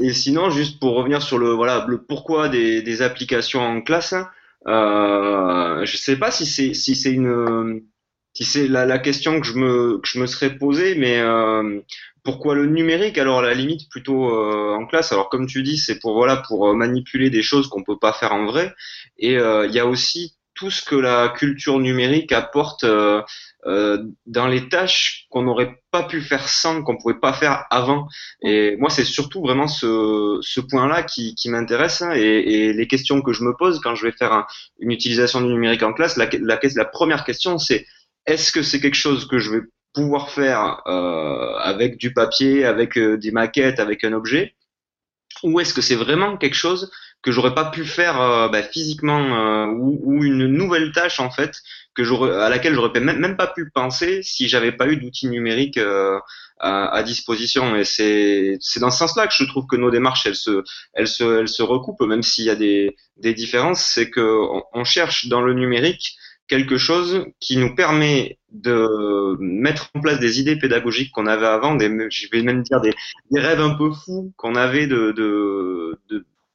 Et 0.00 0.12
sinon, 0.12 0.50
juste 0.50 0.80
pour 0.80 0.96
revenir 0.96 1.22
sur 1.22 1.38
le, 1.38 1.52
voilà, 1.52 1.84
le 1.86 1.98
pourquoi 1.98 2.48
des, 2.48 2.82
des 2.82 3.02
applications 3.02 3.60
en 3.60 3.80
classe, 3.80 4.14
euh, 4.66 5.84
je 5.84 5.96
sais 5.96 6.16
pas 6.16 6.30
si 6.30 6.46
c'est 6.46 6.74
si 6.74 6.94
c'est 6.94 7.12
une 7.12 7.82
si 8.34 8.44
c'est 8.44 8.68
la, 8.68 8.86
la, 8.86 8.98
question 8.98 9.40
que 9.40 9.46
je 9.46 9.54
me 9.54 9.98
que 9.98 10.08
je 10.08 10.20
me 10.20 10.26
serais 10.26 10.56
posée, 10.56 10.94
mais 10.94 11.18
euh, 11.18 11.80
pourquoi 12.24 12.54
le 12.54 12.66
numérique? 12.66 13.18
Alors 13.18 13.40
à 13.40 13.42
la 13.42 13.54
limite 13.54 13.88
plutôt 13.90 14.30
euh, 14.30 14.74
en 14.74 14.86
classe 14.86 15.12
Alors 15.12 15.28
comme 15.28 15.46
tu 15.46 15.62
dis, 15.62 15.78
c'est 15.78 15.98
pour 15.98 16.14
voilà 16.14 16.36
pour 16.36 16.74
manipuler 16.74 17.30
des 17.30 17.42
choses 17.42 17.68
qu'on 17.68 17.82
peut 17.84 17.98
pas 17.98 18.12
faire 18.12 18.32
en 18.32 18.46
vrai. 18.46 18.74
Et 19.18 19.38
euh, 19.38 19.66
il 19.66 19.74
y 19.74 19.80
a 19.80 19.86
aussi 19.86 20.36
tout 20.54 20.70
ce 20.70 20.84
que 20.84 20.96
la 20.96 21.30
culture 21.30 21.78
numérique 21.80 22.32
apporte 22.32 22.84
euh, 23.66 24.02
dans 24.26 24.46
les 24.46 24.68
tâches 24.68 25.26
qu'on 25.30 25.42
n'aurait 25.42 25.82
pas 25.90 26.04
pu 26.04 26.22
faire 26.22 26.48
sans, 26.48 26.82
qu'on 26.82 26.96
pouvait 26.96 27.18
pas 27.20 27.32
faire 27.32 27.66
avant. 27.70 28.08
Et 28.42 28.76
moi, 28.78 28.90
c'est 28.90 29.04
surtout 29.04 29.42
vraiment 29.42 29.68
ce, 29.68 30.38
ce 30.40 30.60
point-là 30.60 31.02
qui, 31.02 31.34
qui 31.34 31.50
m'intéresse 31.50 32.02
hein, 32.02 32.12
et, 32.14 32.20
et, 32.20 32.72
les 32.72 32.86
questions 32.86 33.20
que 33.20 33.32
je 33.32 33.44
me 33.44 33.54
pose 33.56 33.80
quand 33.80 33.94
je 33.94 34.06
vais 34.06 34.12
faire 34.12 34.46
une 34.78 34.92
utilisation 34.92 35.40
du 35.40 35.48
numérique 35.48 35.82
en 35.82 35.92
classe. 35.92 36.16
La, 36.16 36.28
la, 36.40 36.58
la 36.74 36.84
première 36.84 37.24
question, 37.24 37.58
c'est 37.58 37.86
est-ce 38.26 38.52
que 38.52 38.62
c'est 38.62 38.80
quelque 38.80 38.94
chose 38.94 39.28
que 39.28 39.38
je 39.38 39.50
vais 39.50 39.60
pouvoir 39.92 40.30
faire 40.30 40.82
euh, 40.86 41.54
avec 41.58 41.96
du 41.98 42.12
papier, 42.12 42.64
avec 42.64 42.96
euh, 42.96 43.18
des 43.18 43.30
maquettes, 43.30 43.80
avec 43.80 44.04
un 44.04 44.12
objet, 44.12 44.54
ou 45.42 45.60
est-ce 45.60 45.74
que 45.74 45.82
c'est 45.82 45.96
vraiment 45.96 46.36
quelque 46.36 46.56
chose 46.56 46.90
que 47.22 47.32
j'aurais 47.32 47.54
pas 47.54 47.70
pu 47.70 47.84
faire 47.84 48.20
euh, 48.20 48.48
bah, 48.48 48.62
physiquement 48.62 49.18
euh, 49.18 49.66
ou, 49.66 50.00
ou, 50.02 50.24
une 50.24 50.46
nouvelle 50.46 50.92
tâche 50.92 51.20
en 51.20 51.30
fait 51.30 51.54
à 52.02 52.48
laquelle 52.48 52.74
j'aurais 52.74 53.00
même, 53.00 53.18
même 53.18 53.36
pas 53.36 53.46
pu 53.46 53.70
penser 53.70 54.20
si 54.22 54.48
j'avais 54.48 54.72
pas 54.72 54.88
eu 54.88 54.96
d'outils 54.96 55.28
numériques 55.28 55.78
euh, 55.78 56.18
à, 56.58 57.02
disposition. 57.02 57.76
Et 57.76 57.84
c'est 57.84 58.58
dans 58.80 58.90
ce 58.90 58.98
sens-là 58.98 59.26
que 59.26 59.34
je 59.34 59.44
trouve 59.44 59.66
que 59.66 59.76
nos 59.76 59.90
démarches 59.90 60.26
elles 60.26 61.08
se 61.08 61.62
recoupent 61.62 62.02
même 62.02 62.22
s'il 62.22 62.44
y 62.44 62.50
a 62.50 62.56
des 62.56 63.34
différences. 63.34 63.82
C'est 63.82 64.10
que 64.10 64.20
on, 64.20 64.62
on 64.72 64.84
cherche 64.84 65.28
dans 65.28 65.40
le 65.40 65.54
numérique 65.54 66.16
quelque 66.50 66.78
chose 66.78 67.26
qui 67.38 67.56
nous 67.56 67.76
permet 67.76 68.38
de 68.50 69.36
mettre 69.38 69.88
en 69.94 70.00
place 70.00 70.18
des 70.18 70.40
idées 70.40 70.56
pédagogiques 70.56 71.12
qu'on 71.12 71.26
avait 71.26 71.46
avant, 71.46 71.78
je 71.78 72.26
vais 72.32 72.42
même 72.42 72.64
dire 72.64 72.80
des, 72.80 72.92
rêves 73.32 73.60
un 73.60 73.76
peu 73.76 73.92
fous 73.92 74.32
qu'on 74.36 74.56
avait 74.56 74.88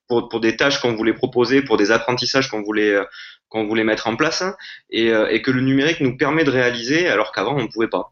pour, 0.07 0.39
des 0.41 0.57
tâches 0.57 0.81
qu'on 0.81 0.95
voulait 0.95 1.13
proposer, 1.13 1.61
pour 1.61 1.77
des 1.77 1.91
apprentissages 1.91 2.51
qu'on 2.51 2.61
voulait 2.61 2.99
qu'on 3.49 3.65
voulait 3.67 3.83
mettre 3.83 4.07
en 4.07 4.15
place, 4.15 4.41
hein, 4.41 4.55
et, 4.89 5.07
et, 5.07 5.41
que 5.41 5.51
le 5.51 5.61
numérique 5.61 6.01
nous 6.01 6.17
permet 6.17 6.43
de 6.43 6.49
réaliser 6.49 7.07
alors 7.07 7.31
qu'avant 7.31 7.55
on 7.55 7.61
ne 7.61 7.67
pouvait 7.67 7.87
pas. 7.87 8.11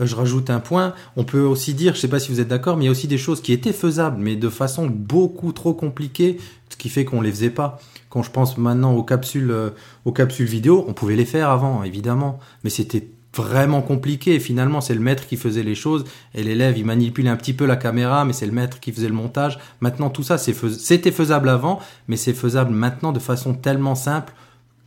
Euh, 0.00 0.06
je 0.06 0.14
rajoute 0.14 0.50
un 0.50 0.60
point. 0.60 0.94
On 1.16 1.24
peut 1.24 1.40
aussi 1.40 1.74
dire, 1.74 1.92
je 1.92 1.98
ne 1.98 2.00
sais 2.02 2.08
pas 2.08 2.20
si 2.20 2.30
vous 2.30 2.40
êtes 2.40 2.48
d'accord, 2.48 2.76
mais 2.76 2.84
il 2.84 2.86
y 2.86 2.88
a 2.88 2.92
aussi 2.92 3.08
des 3.08 3.18
choses 3.18 3.40
qui 3.40 3.52
étaient 3.52 3.72
faisables, 3.72 4.18
mais 4.18 4.36
de 4.36 4.48
façon 4.48 4.86
beaucoup 4.86 5.52
trop 5.52 5.74
compliquée, 5.74 6.38
ce 6.68 6.76
qui 6.76 6.88
fait 6.88 7.04
qu'on 7.04 7.20
les 7.20 7.30
faisait 7.30 7.50
pas. 7.50 7.78
Quand 8.10 8.22
je 8.22 8.30
pense 8.30 8.58
maintenant 8.58 8.94
aux 8.94 9.02
capsules, 9.02 9.50
euh, 9.50 9.70
aux 10.04 10.12
capsules 10.12 10.46
vidéo, 10.46 10.84
on 10.88 10.94
pouvait 10.94 11.16
les 11.16 11.24
faire 11.24 11.50
avant, 11.50 11.82
évidemment, 11.82 12.38
mais 12.64 12.70
c'était 12.70 13.08
vraiment 13.42 13.82
compliqué. 13.82 14.38
Finalement, 14.40 14.80
c'est 14.80 14.94
le 14.94 15.00
maître 15.00 15.26
qui 15.26 15.36
faisait 15.36 15.62
les 15.62 15.74
choses 15.74 16.04
et 16.34 16.42
l'élève, 16.42 16.76
il 16.78 16.84
manipulait 16.84 17.30
un 17.30 17.36
petit 17.36 17.52
peu 17.52 17.66
la 17.66 17.76
caméra, 17.76 18.24
mais 18.24 18.32
c'est 18.32 18.46
le 18.46 18.52
maître 18.52 18.80
qui 18.80 18.92
faisait 18.92 19.08
le 19.08 19.14
montage. 19.14 19.58
Maintenant, 19.80 20.10
tout 20.10 20.22
ça, 20.22 20.38
c'était 20.38 21.12
faisable 21.12 21.48
avant, 21.48 21.80
mais 22.08 22.16
c'est 22.16 22.34
faisable 22.34 22.72
maintenant 22.72 23.12
de 23.12 23.18
façon 23.18 23.54
tellement 23.54 23.94
simple 23.94 24.32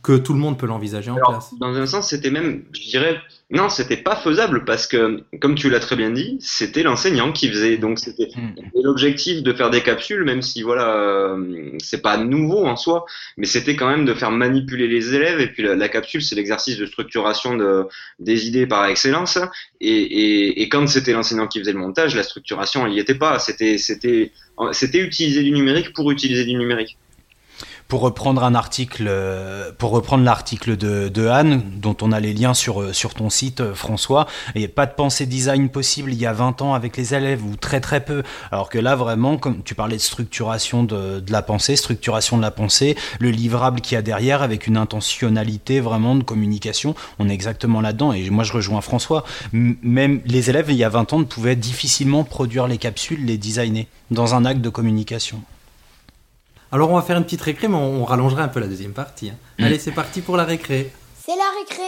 que 0.02 0.16
tout 0.16 0.32
le 0.32 0.38
monde 0.38 0.58
peut 0.58 0.66
l'envisager 0.66 1.10
en 1.10 1.16
classe. 1.16 1.52
Dans 1.58 1.74
un 1.74 1.86
sens, 1.86 2.08
c'était 2.08 2.30
même, 2.30 2.64
je 2.72 2.88
dirais, 2.88 3.20
non, 3.50 3.68
c'était 3.68 3.98
pas 3.98 4.16
faisable 4.16 4.64
parce 4.64 4.86
que, 4.86 5.22
comme 5.40 5.56
tu 5.56 5.68
l'as 5.68 5.80
très 5.80 5.96
bien 5.96 6.10
dit, 6.10 6.38
c'était 6.40 6.82
l'enseignant 6.82 7.32
qui 7.32 7.48
faisait. 7.48 7.76
Donc, 7.76 7.98
c'était 7.98 8.28
hmm. 8.34 8.54
l'objectif 8.82 9.42
de 9.42 9.52
faire 9.52 9.68
des 9.70 9.82
capsules, 9.82 10.24
même 10.24 10.40
si 10.40 10.62
voilà, 10.62 10.96
euh, 10.96 11.72
c'est 11.78 12.00
pas 12.00 12.16
nouveau 12.16 12.64
en 12.64 12.76
soi, 12.76 13.04
mais 13.36 13.46
c'était 13.46 13.76
quand 13.76 13.88
même 13.88 14.06
de 14.06 14.14
faire 14.14 14.30
manipuler 14.30 14.88
les 14.88 15.14
élèves. 15.14 15.40
Et 15.40 15.48
puis, 15.48 15.64
la, 15.64 15.88
capsule, 15.90 16.22
c'est 16.22 16.34
l'exercice 16.34 16.78
de 16.78 16.86
structuration 16.86 17.56
de, 17.56 17.86
des 18.20 18.46
idées 18.46 18.66
par 18.66 18.86
excellence. 18.86 19.38
Et, 19.82 19.90
et, 19.90 20.62
et 20.62 20.68
quand 20.70 20.88
c'était 20.88 21.12
l'enseignant 21.12 21.46
qui 21.46 21.58
faisait 21.58 21.72
le 21.72 21.78
montage, 21.78 22.14
la 22.14 22.22
structuration, 22.22 22.86
elle 22.86 22.94
y 22.94 23.00
était 23.00 23.14
pas. 23.14 23.38
C'était, 23.38 23.76
c'était, 23.76 24.32
c'était 24.72 25.00
utiliser 25.00 25.42
du 25.42 25.50
numérique 25.50 25.92
pour 25.92 26.10
utiliser 26.10 26.46
du 26.46 26.54
numérique 26.54 26.96
euh, 27.92 29.72
pour 29.76 29.90
reprendre 29.90 30.24
l'article 30.24 30.76
de, 30.76 31.26
Anne, 31.26 31.62
dont 31.76 31.96
on 32.02 32.12
a 32.12 32.20
les 32.20 32.32
liens 32.32 32.54
sur, 32.54 32.82
euh, 32.82 32.92
ton 33.16 33.30
site, 33.30 33.60
euh, 33.60 33.74
François, 33.74 34.26
il 34.54 34.60
n'y 34.60 34.64
a 34.64 34.68
pas 34.68 34.86
de 34.86 34.94
pensée 34.94 35.26
design 35.26 35.68
possible 35.68 36.12
il 36.12 36.20
y 36.20 36.26
a 36.26 36.32
20 36.32 36.62
ans 36.62 36.74
avec 36.74 36.96
les 36.96 37.14
élèves, 37.14 37.44
ou 37.44 37.56
très 37.56 37.80
très 37.80 38.04
peu. 38.04 38.22
Alors 38.52 38.68
que 38.68 38.78
là, 38.78 38.96
vraiment, 38.96 39.36
comme 39.38 39.62
tu 39.62 39.74
parlais 39.74 39.96
de 39.96 40.00
structuration 40.00 40.84
de, 40.84 41.22
la 41.28 41.42
pensée, 41.42 41.76
structuration 41.76 42.36
de 42.36 42.42
la 42.42 42.50
pensée, 42.50 42.96
le 43.18 43.30
livrable 43.30 43.80
qu'il 43.80 43.96
y 43.96 43.98
a 43.98 44.02
derrière 44.02 44.42
avec 44.42 44.66
une 44.66 44.76
intentionnalité 44.76 45.80
vraiment 45.80 46.14
de 46.14 46.22
communication, 46.22 46.94
on 47.18 47.28
est 47.28 47.34
exactement 47.34 47.80
là-dedans. 47.80 48.12
Et 48.12 48.28
moi, 48.30 48.44
je 48.44 48.52
rejoins 48.52 48.80
François. 48.80 49.24
même 49.52 50.20
les 50.24 50.50
élèves, 50.50 50.66
il 50.70 50.76
y 50.76 50.84
a 50.84 50.88
20 50.88 51.12
ans, 51.12 51.24
pouvaient 51.24 51.56
difficilement 51.56 52.24
produire 52.24 52.66
les 52.66 52.78
capsules, 52.78 53.24
les 53.24 53.38
designer, 53.38 53.86
dans 54.10 54.34
un 54.34 54.44
acte 54.44 54.60
de 54.60 54.70
communication. 54.70 55.42
Alors 56.72 56.90
on 56.90 56.94
va 56.94 57.02
faire 57.02 57.16
une 57.16 57.24
petite 57.24 57.42
récré, 57.42 57.66
mais 57.66 57.74
on, 57.74 58.04
rallongera 58.04 58.42
un 58.42 58.48
peu 58.48 58.60
la 58.60 58.68
deuxième 58.68 58.92
partie. 58.92 59.30
Hein. 59.30 59.36
Mm. 59.58 59.64
Allez, 59.64 59.78
c'est 59.78 59.90
parti 59.90 60.20
pour 60.20 60.36
la 60.36 60.44
récré. 60.44 60.92
C'est 61.24 61.36
la 61.36 61.50
récré. 61.58 61.82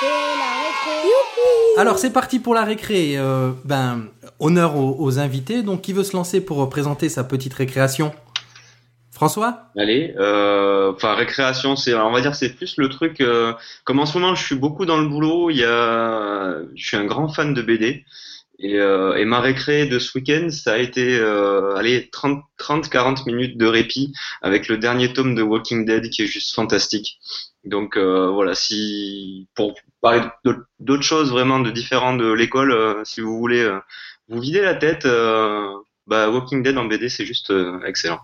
C'est 0.00 0.06
la 0.06 0.52
récré. 0.64 1.78
Alors 1.78 1.98
c'est 1.98 2.12
parti 2.12 2.40
pour 2.40 2.54
la 2.54 2.64
récré. 2.64 3.16
Euh, 3.16 3.52
ben, 3.64 4.06
honneur 4.40 4.76
aux, 4.76 5.18
invités. 5.20 5.62
Donc 5.62 5.82
qui 5.82 5.92
veut 5.92 6.02
se 6.02 6.16
lancer 6.16 6.40
pour 6.40 6.68
présenter 6.68 7.08
sa 7.08 7.22
petite 7.22 7.54
récréation? 7.54 8.12
François? 9.12 9.70
Allez, 9.78 10.14
euh, 10.18 10.92
enfin 10.92 11.14
récréation, 11.14 11.74
c'est, 11.74 11.94
on 11.94 12.12
va 12.12 12.20
dire, 12.20 12.34
c'est 12.34 12.50
plus 12.50 12.76
le 12.76 12.90
truc. 12.90 13.22
Euh, 13.22 13.54
comme 13.84 13.98
en 13.98 14.04
ce 14.04 14.18
moment, 14.18 14.34
je 14.34 14.44
suis 14.44 14.56
beaucoup 14.56 14.84
dans 14.84 14.98
le 14.98 15.08
boulot. 15.08 15.48
Il 15.50 15.56
y 15.56 15.64
a, 15.64 16.56
je 16.74 16.86
suis 16.86 16.96
un 16.98 17.06
grand 17.06 17.28
fan 17.28 17.54
de 17.54 17.62
BD. 17.62 18.04
Et, 18.58 18.78
euh, 18.78 19.16
et, 19.16 19.26
ma 19.26 19.40
récré 19.40 19.86
de 19.86 19.98
ce 19.98 20.16
week-end, 20.16 20.48
ça 20.50 20.74
a 20.74 20.78
été 20.78 21.18
euh, 21.18 21.74
allez 21.76 22.10
30-40 22.58 23.26
minutes 23.26 23.58
de 23.58 23.66
répit 23.66 24.14
avec 24.40 24.68
le 24.68 24.78
dernier 24.78 25.12
tome 25.12 25.34
de 25.34 25.42
Walking 25.42 25.84
Dead 25.84 26.08
qui 26.08 26.22
est 26.22 26.26
juste 26.26 26.54
fantastique. 26.54 27.18
Donc 27.66 27.96
euh, 27.96 28.30
voilà, 28.30 28.54
si 28.54 29.48
pour 29.54 29.74
parler 30.00 30.22
d'autres 30.80 31.02
choses 31.02 31.30
vraiment 31.30 31.58
de 31.58 31.70
différents 31.70 32.14
de 32.14 32.32
l'école, 32.32 32.72
euh, 32.72 33.04
si 33.04 33.20
vous 33.20 33.36
voulez 33.38 33.60
euh, 33.60 33.78
vous 34.28 34.40
vider 34.40 34.62
la 34.62 34.74
tête, 34.74 35.04
euh, 35.04 35.68
bah, 36.06 36.30
Walking 36.30 36.62
Dead 36.62 36.78
en 36.78 36.84
BD 36.84 37.08
c'est 37.08 37.26
juste 37.26 37.52
excellent. 37.84 38.20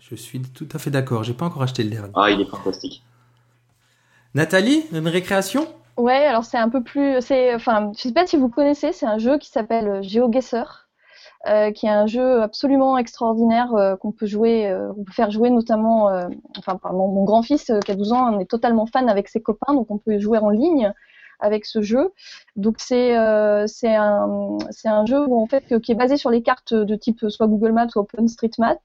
Je 0.00 0.16
suis 0.16 0.40
tout 0.40 0.68
à 0.72 0.78
fait 0.78 0.90
d'accord. 0.90 1.22
J'ai 1.22 1.34
pas 1.34 1.46
encore 1.46 1.62
acheté 1.62 1.84
le 1.84 1.90
dernier. 1.90 2.12
Ah, 2.16 2.30
il 2.30 2.40
est 2.40 2.46
fantastique. 2.50 3.02
Nathalie, 4.34 4.82
une 4.92 5.06
récréation? 5.06 5.68
Ouais, 5.98 6.24
alors 6.26 6.44
c'est 6.44 6.58
un 6.58 6.68
peu 6.68 6.82
plus, 6.82 7.20
c'est, 7.20 7.54
enfin, 7.54 7.90
je 7.96 8.02
sais 8.02 8.12
pas 8.12 8.26
si 8.26 8.36
vous 8.36 8.48
connaissez, 8.48 8.92
c'est 8.92 9.06
un 9.06 9.18
jeu 9.18 9.36
qui 9.38 9.50
s'appelle 9.50 10.00
GeoGuessr, 10.02 10.88
euh, 11.48 11.72
qui 11.72 11.86
est 11.86 11.90
un 11.90 12.06
jeu 12.06 12.42
absolument 12.42 12.98
extraordinaire 12.98 13.74
euh, 13.74 13.96
qu'on 13.96 14.12
peut 14.12 14.26
jouer, 14.26 14.68
euh, 14.70 14.92
on 14.98 15.04
peut 15.04 15.12
faire 15.12 15.30
jouer 15.32 15.50
notamment, 15.50 16.10
euh, 16.10 16.28
enfin, 16.58 16.78
mon, 16.92 17.08
mon 17.08 17.24
grand-fils 17.24 17.72
qui 17.84 17.92
a 17.92 17.96
12 17.96 18.12
ans, 18.12 18.38
est 18.40 18.46
totalement 18.50 18.86
fan 18.86 19.08
avec 19.08 19.28
ses 19.28 19.42
copains, 19.42 19.74
donc 19.74 19.90
on 19.90 19.98
peut 19.98 20.18
jouer 20.20 20.38
en 20.38 20.50
ligne 20.50 20.92
avec 21.40 21.66
ce 21.66 21.82
jeu. 21.82 22.12
Donc 22.56 22.76
c'est 22.80 23.12
c'est 23.68 23.94
un 23.96 24.58
c'est 24.70 24.88
un 24.88 25.06
jeu 25.06 25.20
en 25.32 25.46
fait 25.46 25.80
qui 25.82 25.92
est 25.92 25.96
basé 25.96 26.16
sur 26.16 26.30
les 26.30 26.42
cartes 26.42 26.74
de 26.74 26.96
type 26.96 27.26
soit 27.30 27.46
Google 27.48 27.72
Maps 27.72 27.88
ou 27.96 28.00
OpenStreetMap 28.00 28.78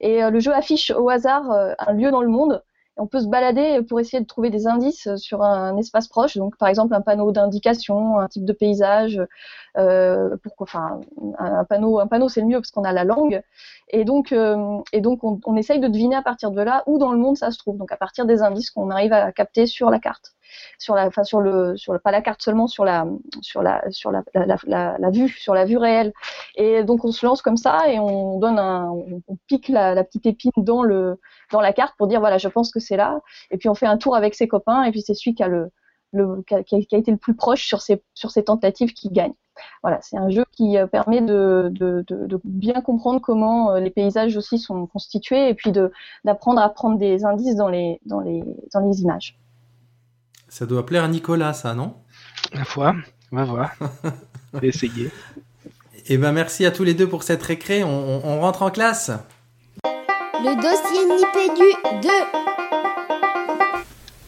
et 0.00 0.22
le 0.30 0.40
jeu 0.40 0.52
affiche 0.54 0.90
au 0.92 1.08
hasard 1.10 1.50
un 1.78 1.92
lieu 1.94 2.10
dans 2.12 2.22
le 2.22 2.28
monde 2.28 2.62
on 2.96 3.06
peut 3.06 3.20
se 3.20 3.28
balader 3.28 3.82
pour 3.82 4.00
essayer 4.00 4.20
de 4.20 4.26
trouver 4.26 4.50
des 4.50 4.66
indices 4.66 5.14
sur 5.16 5.42
un, 5.42 5.76
espace 5.76 6.08
proche. 6.08 6.36
Donc, 6.36 6.56
par 6.56 6.68
exemple, 6.68 6.94
un 6.94 7.00
panneau 7.00 7.30
d'indication, 7.32 8.18
un 8.18 8.28
type 8.28 8.44
de 8.44 8.52
paysage. 8.52 9.20
Euh, 9.76 10.36
pourquoi, 10.42 10.64
enfin, 10.64 11.00
un, 11.38 11.64
panneau, 11.64 12.00
un 12.00 12.06
panneau, 12.06 12.28
c'est 12.28 12.40
le 12.40 12.46
mieux 12.46 12.58
parce 12.58 12.70
qu'on 12.70 12.84
a 12.84 12.92
la 12.92 13.04
langue. 13.04 13.42
Et 13.90 14.04
donc, 14.04 14.32
euh, 14.32 14.78
et 14.92 15.00
donc, 15.00 15.24
on, 15.24 15.40
on, 15.44 15.56
essaye 15.56 15.80
de 15.80 15.88
deviner 15.88 16.16
à 16.16 16.22
partir 16.22 16.50
de 16.50 16.62
là 16.62 16.82
où 16.86 16.98
dans 16.98 17.12
le 17.12 17.18
monde 17.18 17.36
ça 17.36 17.50
se 17.50 17.58
trouve. 17.58 17.76
Donc, 17.76 17.92
à 17.92 17.96
partir 17.96 18.24
des 18.26 18.42
indices 18.42 18.70
qu'on 18.70 18.90
arrive 18.90 19.12
à 19.12 19.32
capter 19.32 19.66
sur 19.66 19.90
la 19.90 19.98
carte 19.98 20.35
sur 20.78 20.94
la, 20.94 21.06
enfin 21.06 21.24
sur 21.24 21.40
le, 21.40 21.76
sur 21.76 21.98
pas 22.00 22.10
la 22.10 22.22
carte 22.22 22.42
seulement, 22.42 22.66
sur 22.66 22.84
la, 22.84 23.06
sur 23.40 23.62
la, 23.62 23.82
sur 23.90 24.10
la, 24.10 24.22
la, 24.34 24.96
la, 24.98 25.10
vue, 25.10 25.28
sur 25.28 25.54
la 25.54 25.64
vue 25.64 25.78
réelle. 25.78 26.12
Et 26.56 26.84
donc 26.84 27.04
on 27.04 27.12
se 27.12 27.24
lance 27.24 27.42
comme 27.42 27.56
ça 27.56 27.88
et 27.88 27.98
on 27.98 28.38
donne 28.38 28.58
un, 28.58 28.88
on, 28.90 29.22
pique 29.46 29.68
la, 29.68 30.02
petite 30.04 30.26
épine 30.26 30.52
dans 30.56 30.82
le, 30.82 31.20
dans 31.52 31.60
la 31.60 31.72
carte 31.72 31.94
pour 31.96 32.06
dire 32.06 32.20
voilà, 32.20 32.38
je 32.38 32.48
pense 32.48 32.70
que 32.70 32.80
c'est 32.80 32.96
là. 32.96 33.20
Et 33.50 33.58
puis 33.58 33.68
on 33.68 33.74
fait 33.74 33.86
un 33.86 33.96
tour 33.96 34.16
avec 34.16 34.34
ses 34.34 34.48
copains 34.48 34.84
et 34.84 34.90
puis 34.90 35.02
c'est 35.02 35.14
celui 35.14 35.34
qui 35.34 35.42
a 35.42 35.48
le, 35.48 35.70
le 36.12 36.42
qui, 36.42 36.54
a, 36.54 36.98
été 36.98 37.10
le 37.10 37.16
plus 37.16 37.34
proche 37.34 37.66
sur 37.66 37.80
ces, 37.80 38.02
sur 38.14 38.32
tentatives 38.44 38.92
qui 38.92 39.10
gagne. 39.10 39.34
Voilà, 39.82 39.98
c'est 40.02 40.18
un 40.18 40.28
jeu 40.28 40.44
qui 40.52 40.76
euh, 40.76 40.86
permet 40.86 41.20
de, 41.20 41.70
de, 41.72 42.40
bien 42.44 42.80
comprendre 42.82 43.20
comment 43.20 43.72
euh, 43.72 43.80
les 43.80 43.90
paysages 43.90 44.36
aussi 44.36 44.58
sont 44.58 44.86
constitués 44.86 45.48
et 45.48 45.54
puis 45.54 45.72
d'apprendre 46.24 46.60
à 46.60 46.68
prendre 46.68 46.98
des 46.98 47.24
indices 47.24 47.56
dans 47.56 47.68
les, 47.68 48.00
dans 48.04 48.20
les, 48.20 48.42
dans 48.72 48.80
les 48.80 49.00
images. 49.00 49.38
Ça 50.48 50.66
doit 50.66 50.86
plaire 50.86 51.04
à 51.04 51.08
Nicolas, 51.08 51.52
ça, 51.52 51.74
non? 51.74 51.96
La 52.52 52.64
foi, 52.64 52.94
on 53.32 53.36
va 53.36 53.44
voir. 53.44 53.70
Je 54.54 54.58
vais 54.60 54.68
essayer. 54.68 55.10
Eh 56.08 56.18
ben 56.18 56.32
merci 56.32 56.64
à 56.64 56.70
tous 56.70 56.84
les 56.84 56.94
deux 56.94 57.08
pour 57.08 57.24
cette 57.24 57.42
récré. 57.42 57.82
On, 57.82 58.24
on 58.24 58.40
rentre 58.40 58.62
en 58.62 58.70
classe. 58.70 59.10
Le 59.84 60.54
dossier 60.54 61.04
Nipédu 61.06 62.02
2. 62.02 62.08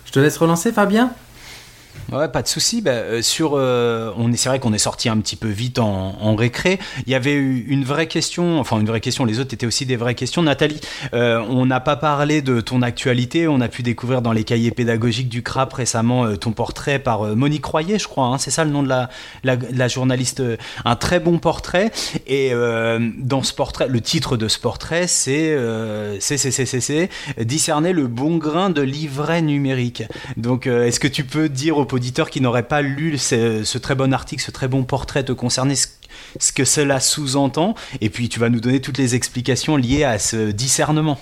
Je 0.05 0.13
te 0.13 0.19
laisse 0.19 0.37
relancer, 0.39 0.73
Fabien? 0.73 1.13
Ouais, 2.11 2.29
pas 2.29 2.41
de 2.41 2.49
souci. 2.49 2.81
Bah, 2.81 2.93
euh, 2.93 3.21
sur, 3.21 3.53
euh, 3.55 4.15
on 4.17 4.33
est, 4.33 4.37
c'est 4.37 4.49
vrai 4.49 4.61
qu'on 4.61 4.73
est 4.73 4.79
sorti 4.79 5.11
un 5.11 5.19
petit 5.19 5.37
peu 5.37 5.49
vite 5.49 5.79
en, 5.79 6.17
en, 6.19 6.35
récré. 6.37 6.79
Il 7.07 7.13
y 7.13 7.15
avait 7.15 7.35
eu 7.35 7.67
une 7.69 7.85
vraie 7.85 8.07
question, 8.07 8.59
enfin 8.61 8.81
une 8.81 8.87
vraie 8.87 9.03
question. 9.03 9.27
Les 9.27 9.41
autres 9.41 9.53
étaient 9.53 9.67
aussi 9.67 9.85
des 9.85 9.97
vraies 9.97 10.15
questions. 10.15 10.43
Nathalie, 10.43 10.81
euh, 11.13 11.45
on 11.51 11.67
n'a 11.67 11.81
pas 11.81 11.97
parlé 11.97 12.41
de 12.41 12.63
ton 12.63 12.81
actualité. 12.81 13.47
On 13.47 13.61
a 13.61 13.69
pu 13.69 13.83
découvrir 13.83 14.23
dans 14.23 14.33
les 14.33 14.45
cahiers 14.45 14.71
pédagogiques 14.71 15.29
du 15.29 15.43
CRAP 15.43 15.75
récemment 15.75 16.25
euh, 16.25 16.37
ton 16.37 16.53
portrait 16.53 16.99
par 16.99 17.27
euh, 17.27 17.35
Monique 17.35 17.67
Royer, 17.67 17.99
je 17.99 18.09
crois. 18.09 18.25
Hein, 18.25 18.39
c'est 18.39 18.51
ça 18.51 18.65
le 18.65 18.71
nom 18.71 18.83
de 18.83 18.89
la, 18.89 19.11
la, 19.45 19.89
journaliste. 19.89 20.43
Un 20.87 20.97
très 20.97 21.21
bon 21.21 21.39
portrait. 21.39 21.91
Et 22.27 22.53
dans 23.19 23.43
ce 23.43 23.53
portrait, 23.53 23.89
le 23.89 24.01
titre 24.01 24.37
de 24.37 24.49
ce 24.49 24.59
portrait, 24.59 25.07
c'est 25.07 25.57
c'est 26.21 27.11
discerner 27.39 27.93
le 27.93 28.07
bon 28.07 28.37
grain 28.37 28.71
de 28.71 28.83
livret 28.83 29.43
numérique. 29.43 30.03
Donc, 30.37 30.67
est-ce 30.67 31.01
que 31.01 31.09
tu 31.09 31.25
peux 31.25 31.49
dire 31.49 31.79
aux 31.79 31.85
auditeurs 31.99 32.31
qui 32.31 32.41
n'auraient 32.41 32.69
pas 32.69 32.81
lu 32.81 33.19
ce, 33.19 33.79
très 33.79 33.95
bon 33.97 34.13
article, 34.13 34.41
ce 34.41 34.53
très 34.53 34.69
bon 34.69 34.85
portrait 34.85 35.25
te 35.25 35.33
concerner, 35.33 35.75
ce, 35.75 36.53
que 36.53 36.65
cela 36.65 37.01
sous-entend, 37.01 37.75
et 38.01 38.09
puis 38.09 38.29
tu 38.29 38.39
vas 38.39 38.49
nous 38.49 38.61
donner 38.61 38.81
toutes 38.81 38.99
les 38.99 39.17
explications 39.17 39.77
liées 39.77 40.05
à 40.05 40.19
ce 40.19 40.51
discernement. 40.53 41.19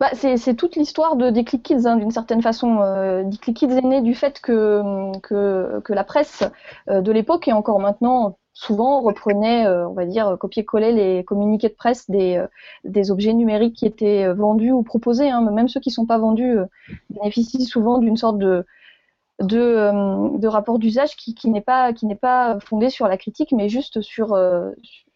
Bah, 0.00 0.08
c'est 0.14 0.54
toute 0.56 0.74
l'histoire 0.74 1.14
de 1.14 1.30
des 1.30 1.44
Click 1.44 1.62
Kids, 1.62 1.86
hein, 1.86 1.96
d'une 1.96 2.10
certaine 2.10 2.42
façon. 2.42 2.80
Euh, 2.80 3.22
Click 3.40 3.56
Kids 3.56 3.72
est 3.72 3.82
né 3.82 4.00
du 4.00 4.16
fait 4.16 4.40
que, 4.40 4.82
que, 5.20 5.92
la 5.92 6.02
presse 6.02 6.42
euh, 6.90 7.00
de 7.00 7.12
l'époque, 7.12 7.46
et 7.46 7.52
encore 7.52 7.78
maintenant, 7.78 8.36
souvent 8.52 9.00
reprenait, 9.00 9.66
euh, 9.66 9.88
on 9.88 9.92
va 9.92 10.04
dire, 10.04 10.36
copier-coller 10.40 10.92
les 10.92 11.24
communiqués 11.24 11.68
de 11.68 11.74
presse 11.74 12.10
des, 12.10 12.36
euh, 12.36 12.48
des 12.82 13.12
objets 13.12 13.32
numériques 13.32 13.76
qui 13.76 13.86
étaient 13.86 14.32
vendus 14.32 14.72
ou 14.72 14.82
proposés. 14.82 15.30
Hein, 15.30 15.48
même 15.52 15.68
ceux 15.68 15.78
qui 15.78 15.90
ne 15.90 15.94
sont 15.94 16.06
pas 16.06 16.18
vendus 16.18 16.56
bénéficient 17.10 17.64
souvent 17.64 17.98
d'une 17.98 18.16
sorte 18.16 18.38
de, 18.38 18.64
de, 19.42 20.38
de 20.38 20.48
rapport 20.48 20.78
d'usage 20.78 21.16
qui, 21.16 21.50
n'est 21.50 21.60
pas, 21.60 21.92
qui 21.92 22.06
pas 22.14 22.58
fondé 22.60 22.90
sur 22.90 23.08
la 23.08 23.16
critique, 23.16 23.52
mais 23.52 23.68
juste 23.68 24.00
sur, 24.00 24.36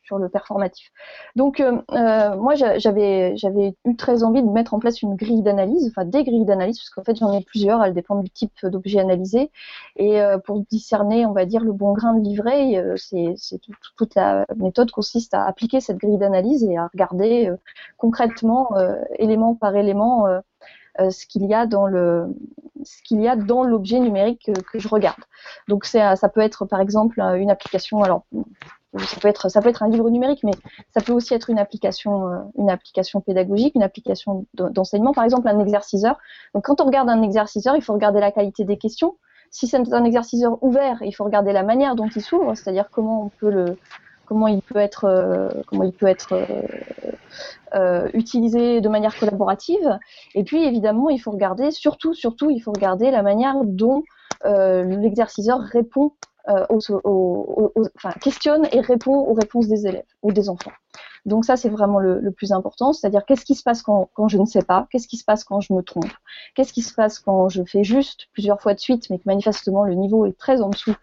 sur 0.06 0.18
le 0.18 0.28
performatif. 0.28 0.90
Donc 1.34 1.60
euh, 1.60 1.82
euh, 1.92 2.36
moi 2.36 2.54
j'avais 2.54 3.36
j'avais 3.36 3.74
eu 3.84 3.96
très 3.96 4.22
envie 4.22 4.42
de 4.42 4.48
mettre 4.48 4.72
en 4.72 4.78
place 4.78 5.02
une 5.02 5.16
grille 5.16 5.42
d'analyse, 5.42 5.88
enfin 5.88 6.04
des 6.04 6.22
grilles 6.24 6.44
d'analyse 6.44 6.78
parce 6.78 6.90
qu'en 6.90 7.02
fait 7.02 7.16
j'en 7.18 7.32
ai 7.32 7.42
plusieurs, 7.42 7.82
elles 7.82 7.92
dépendent 7.92 8.22
du 8.22 8.30
type 8.30 8.64
d'objet 8.64 9.00
analysé 9.00 9.50
et 9.96 10.20
euh, 10.22 10.38
pour 10.38 10.60
discerner 10.70 11.26
on 11.26 11.32
va 11.32 11.44
dire 11.44 11.62
le 11.64 11.72
bon 11.72 11.92
grain 11.92 12.14
de 12.14 12.22
livret, 12.22 12.94
c'est 12.96 13.60
toute 13.96 14.14
la 14.14 14.46
méthode 14.56 14.90
consiste 14.92 15.34
à 15.34 15.44
appliquer 15.44 15.80
cette 15.80 15.98
grille 15.98 16.18
d'analyse 16.18 16.62
et 16.64 16.76
à 16.76 16.86
regarder 16.86 17.50
concrètement 17.96 18.70
élément 19.18 19.54
par 19.54 19.74
élément 19.74 20.26
ce 20.98 21.26
qu'il 21.26 21.46
y 21.46 21.54
a 21.54 21.66
dans 21.66 21.86
le 21.86 22.26
ce 22.84 23.02
qu'il 23.02 23.20
y 23.20 23.28
a 23.28 23.36
dans 23.36 23.64
l'objet 23.64 23.98
numérique 23.98 24.50
que, 24.72 24.78
je 24.78 24.88
regarde. 24.88 25.20
Donc 25.68 25.84
c'est 25.84 26.16
ça 26.16 26.28
peut 26.28 26.40
être 26.40 26.64
par 26.66 26.80
exemple 26.80 27.20
une 27.36 27.50
application 27.50 28.02
alors 28.02 28.24
ça 29.04 29.20
peut 29.20 29.28
être 29.28 29.50
ça 29.50 29.60
peut 29.60 29.68
être 29.68 29.82
un 29.82 29.88
livre 29.88 30.08
numérique, 30.10 30.42
mais 30.42 30.52
ça 30.94 31.00
peut 31.00 31.12
aussi 31.12 31.34
être 31.34 31.50
une 31.50 31.58
application 31.58 32.28
euh, 32.28 32.38
une 32.56 32.70
application 32.70 33.20
pédagogique, 33.20 33.74
une 33.74 33.82
application 33.82 34.46
d'enseignement, 34.54 35.12
par 35.12 35.24
exemple 35.24 35.48
un 35.48 35.58
exerciceur. 35.60 36.18
Donc 36.54 36.64
quand 36.64 36.80
on 36.80 36.84
regarde 36.84 37.08
un 37.08 37.22
exerciceur, 37.22 37.76
il 37.76 37.82
faut 37.82 37.92
regarder 37.92 38.20
la 38.20 38.32
qualité 38.32 38.64
des 38.64 38.78
questions. 38.78 39.16
Si 39.50 39.66
c'est 39.66 39.92
un 39.92 40.04
exerciceur 40.04 40.62
ouvert, 40.62 40.98
il 41.02 41.12
faut 41.12 41.24
regarder 41.24 41.52
la 41.52 41.62
manière 41.62 41.94
dont 41.94 42.08
il 42.14 42.22
s'ouvre, 42.22 42.54
c'est-à-dire 42.54 42.90
comment 42.90 43.24
on 43.24 43.28
peut 43.28 43.50
le 43.50 43.76
comment 44.26 44.48
il 44.48 44.62
peut 44.62 44.78
être 44.78 45.04
euh, 45.04 45.48
comment 45.66 45.84
il 45.84 45.92
peut 45.92 46.06
être 46.06 46.34
euh, 47.74 48.08
utilisé 48.12 48.80
de 48.80 48.88
manière 48.88 49.16
collaborative. 49.18 49.98
Et 50.34 50.44
puis 50.44 50.64
évidemment, 50.64 51.10
il 51.10 51.18
faut 51.18 51.30
regarder 51.30 51.70
surtout 51.70 52.14
surtout 52.14 52.50
il 52.50 52.60
faut 52.60 52.72
regarder 52.72 53.10
la 53.10 53.22
manière 53.22 53.56
dont 53.64 54.02
l'exerciceur 54.44 55.60
répond 55.60 56.12
euh, 56.48 56.64
enfin, 57.96 58.12
questionne 58.20 58.68
et 58.70 58.80
répond 58.80 59.16
aux 59.16 59.34
réponses 59.34 59.66
des 59.66 59.86
élèves 59.88 60.04
ou 60.22 60.32
des 60.32 60.48
enfants. 60.48 60.70
Donc 61.24 61.44
ça, 61.44 61.56
c'est 61.56 61.68
vraiment 61.68 61.98
le, 61.98 62.30
plus 62.30 62.52
important, 62.52 62.92
c'est-à-dire 62.92 63.24
qu'est-ce 63.24 63.44
qui 63.44 63.56
se 63.56 63.64
passe 63.64 63.82
quand, 63.82 64.08
quand 64.14 64.28
je 64.28 64.38
ne 64.38 64.46
sais 64.46 64.62
pas, 64.62 64.86
qu'est-ce 64.90 65.08
qui 65.08 65.16
se 65.16 65.24
passe 65.24 65.42
quand 65.42 65.60
je 65.60 65.72
me 65.72 65.82
trompe, 65.82 66.12
qu'est-ce 66.54 66.72
qui 66.72 66.82
se 66.82 66.94
passe 66.94 67.18
quand 67.18 67.48
je 67.48 67.64
fais 67.64 67.82
juste 67.82 68.28
plusieurs 68.32 68.60
fois 68.60 68.74
de 68.74 68.78
suite, 68.78 69.10
mais 69.10 69.18
que 69.18 69.24
manifestement 69.26 69.82
le 69.82 69.94
niveau 69.94 70.24
est 70.24 70.38
très 70.38 70.62
en 70.62 70.68
dessous 70.68 70.94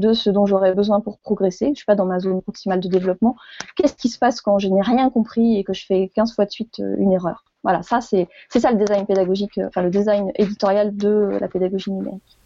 de 0.00 0.12
ce 0.12 0.30
dont 0.30 0.46
j'aurais 0.46 0.74
besoin 0.74 1.00
pour 1.00 1.18
progresser, 1.18 1.66
je 1.66 1.70
ne 1.70 1.74
suis 1.76 1.84
pas 1.84 1.94
dans 1.94 2.06
ma 2.06 2.18
zone 2.18 2.42
proximale 2.42 2.80
de 2.80 2.88
développement, 2.88 3.36
qu'est-ce 3.76 3.94
qui 3.94 4.08
se 4.08 4.18
passe 4.18 4.40
quand 4.40 4.58
je 4.58 4.68
n'ai 4.68 4.82
rien 4.82 5.10
compris 5.10 5.56
et 5.56 5.64
que 5.64 5.72
je 5.72 5.86
fais 5.86 6.10
15 6.14 6.34
fois 6.34 6.46
de 6.46 6.50
suite 6.50 6.80
euh, 6.80 6.96
une 6.98 7.12
erreur? 7.12 7.44
Voilà, 7.62 7.82
ça 7.82 8.00
c'est 8.00 8.28
ça 8.48 8.72
le 8.72 8.78
design 8.78 9.06
pédagogique, 9.06 9.58
euh, 9.58 9.68
enfin 9.68 9.82
le 9.82 9.90
design 9.90 10.32
éditorial 10.34 10.96
de 10.96 11.38
la 11.40 11.48
pédagogie 11.48 11.92
numérique. 11.92 12.39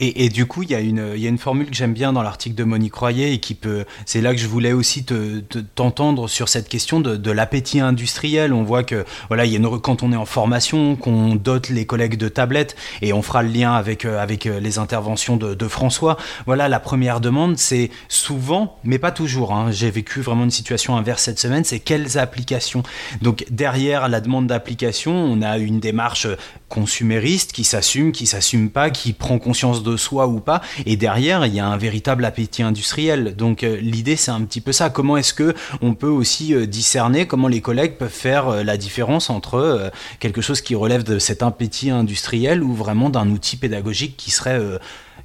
Et, 0.00 0.28
du 0.28 0.46
coup, 0.46 0.62
il 0.62 0.70
y, 0.70 0.74
a 0.74 0.80
une, 0.80 1.38
formule 1.38 1.66
que 1.70 1.76
j'aime 1.76 1.92
bien 1.92 2.12
dans 2.12 2.22
l'article 2.22 2.54
de 2.54 2.64
Monique 2.64 2.94
Royer 2.94 3.32
et 3.32 3.38
qui 3.38 3.54
peut. 3.54 3.84
C'est 4.04 4.20
là 4.20 4.32
que 4.32 4.40
je 4.40 4.46
voulais 4.46 4.72
aussi 4.72 5.04
te, 5.04 5.40
t'entendre 5.74 6.28
sur 6.28 6.48
cette 6.48 6.68
question 6.68 7.00
de, 7.00 7.30
l'appétit 7.30 7.80
industriel. 7.80 8.52
On 8.52 8.62
voit 8.62 8.84
que 8.84 9.04
voilà, 9.28 9.44
il 9.44 9.52
y 9.52 9.56
a 9.56 9.60
quand 9.82 10.02
on 10.02 10.12
est 10.12 10.16
en 10.16 10.24
formation, 10.24 10.96
qu'on 10.96 11.34
dote 11.34 11.68
les 11.68 11.86
collègues 11.86 12.16
de 12.16 12.28
tablettes 12.28 12.76
et 13.02 13.12
on 13.12 13.22
fera 13.22 13.42
le 13.42 13.50
lien 13.50 13.72
avec 13.72 14.04
euh, 14.04 14.24
euh, 14.46 14.60
les 14.60 14.78
interventions 14.78 15.36
de, 15.36 15.54
de 15.54 15.68
François. 15.68 16.16
Voilà, 16.46 16.68
la 16.68 16.80
première 16.80 17.20
demande, 17.20 17.58
c'est 17.58 17.90
souvent, 18.08 18.78
mais 18.84 18.98
pas 18.98 19.10
toujours. 19.10 19.52
Hein, 19.52 19.70
J'ai 19.70 19.90
vécu 19.90 20.20
vraiment 20.20 20.44
une 20.44 20.50
situation 20.50 20.96
inverse 20.96 21.22
cette 21.22 21.38
semaine. 21.38 21.64
C'est 21.64 21.80
quelles 21.80 22.18
applications? 22.18 22.82
Donc 23.22 23.44
derrière 23.50 24.08
la 24.08 24.20
demande 24.20 24.46
d'application, 24.46 25.12
on 25.12 25.42
a 25.42 25.58
une 25.58 25.80
démarche 25.80 26.26
consumériste 26.68 27.52
qui 27.52 27.64
s'assume, 27.64 28.12
qui 28.12 28.26
s'assume 28.26 28.70
pas, 28.70 28.90
qui 28.90 29.12
prend 29.12 29.38
conscience 29.38 29.65
de 29.74 29.96
soi 29.96 30.26
ou 30.26 30.40
pas. 30.40 30.60
Et 30.84 30.96
derrière, 30.96 31.46
il 31.46 31.54
y 31.54 31.60
a 31.60 31.66
un 31.66 31.76
véritable 31.76 32.24
appétit 32.24 32.62
industriel. 32.62 33.36
Donc 33.36 33.62
euh, 33.62 33.76
l'idée, 33.76 34.16
c'est 34.16 34.30
un 34.30 34.42
petit 34.42 34.60
peu 34.60 34.72
ça. 34.72 34.90
Comment 34.90 35.16
est-ce 35.16 35.34
que 35.34 35.54
on 35.82 35.94
peut 35.94 36.08
aussi 36.08 36.54
euh, 36.54 36.66
discerner 36.66 37.26
comment 37.26 37.48
les 37.48 37.60
collègues 37.60 37.96
peuvent 37.96 38.08
faire 38.08 38.48
euh, 38.48 38.62
la 38.62 38.76
différence 38.76 39.30
entre 39.30 39.90
quelque 40.20 40.40
chose 40.40 40.60
qui 40.60 40.74
relève 40.74 41.02
de 41.02 41.18
cet 41.18 41.42
appétit 41.42 41.90
industriel 41.90 42.62
ou 42.62 42.72
vraiment 42.72 43.10
d'un 43.10 43.28
outil 43.30 43.56
pédagogique 43.56 44.16
qui 44.16 44.30
serait 44.30 44.60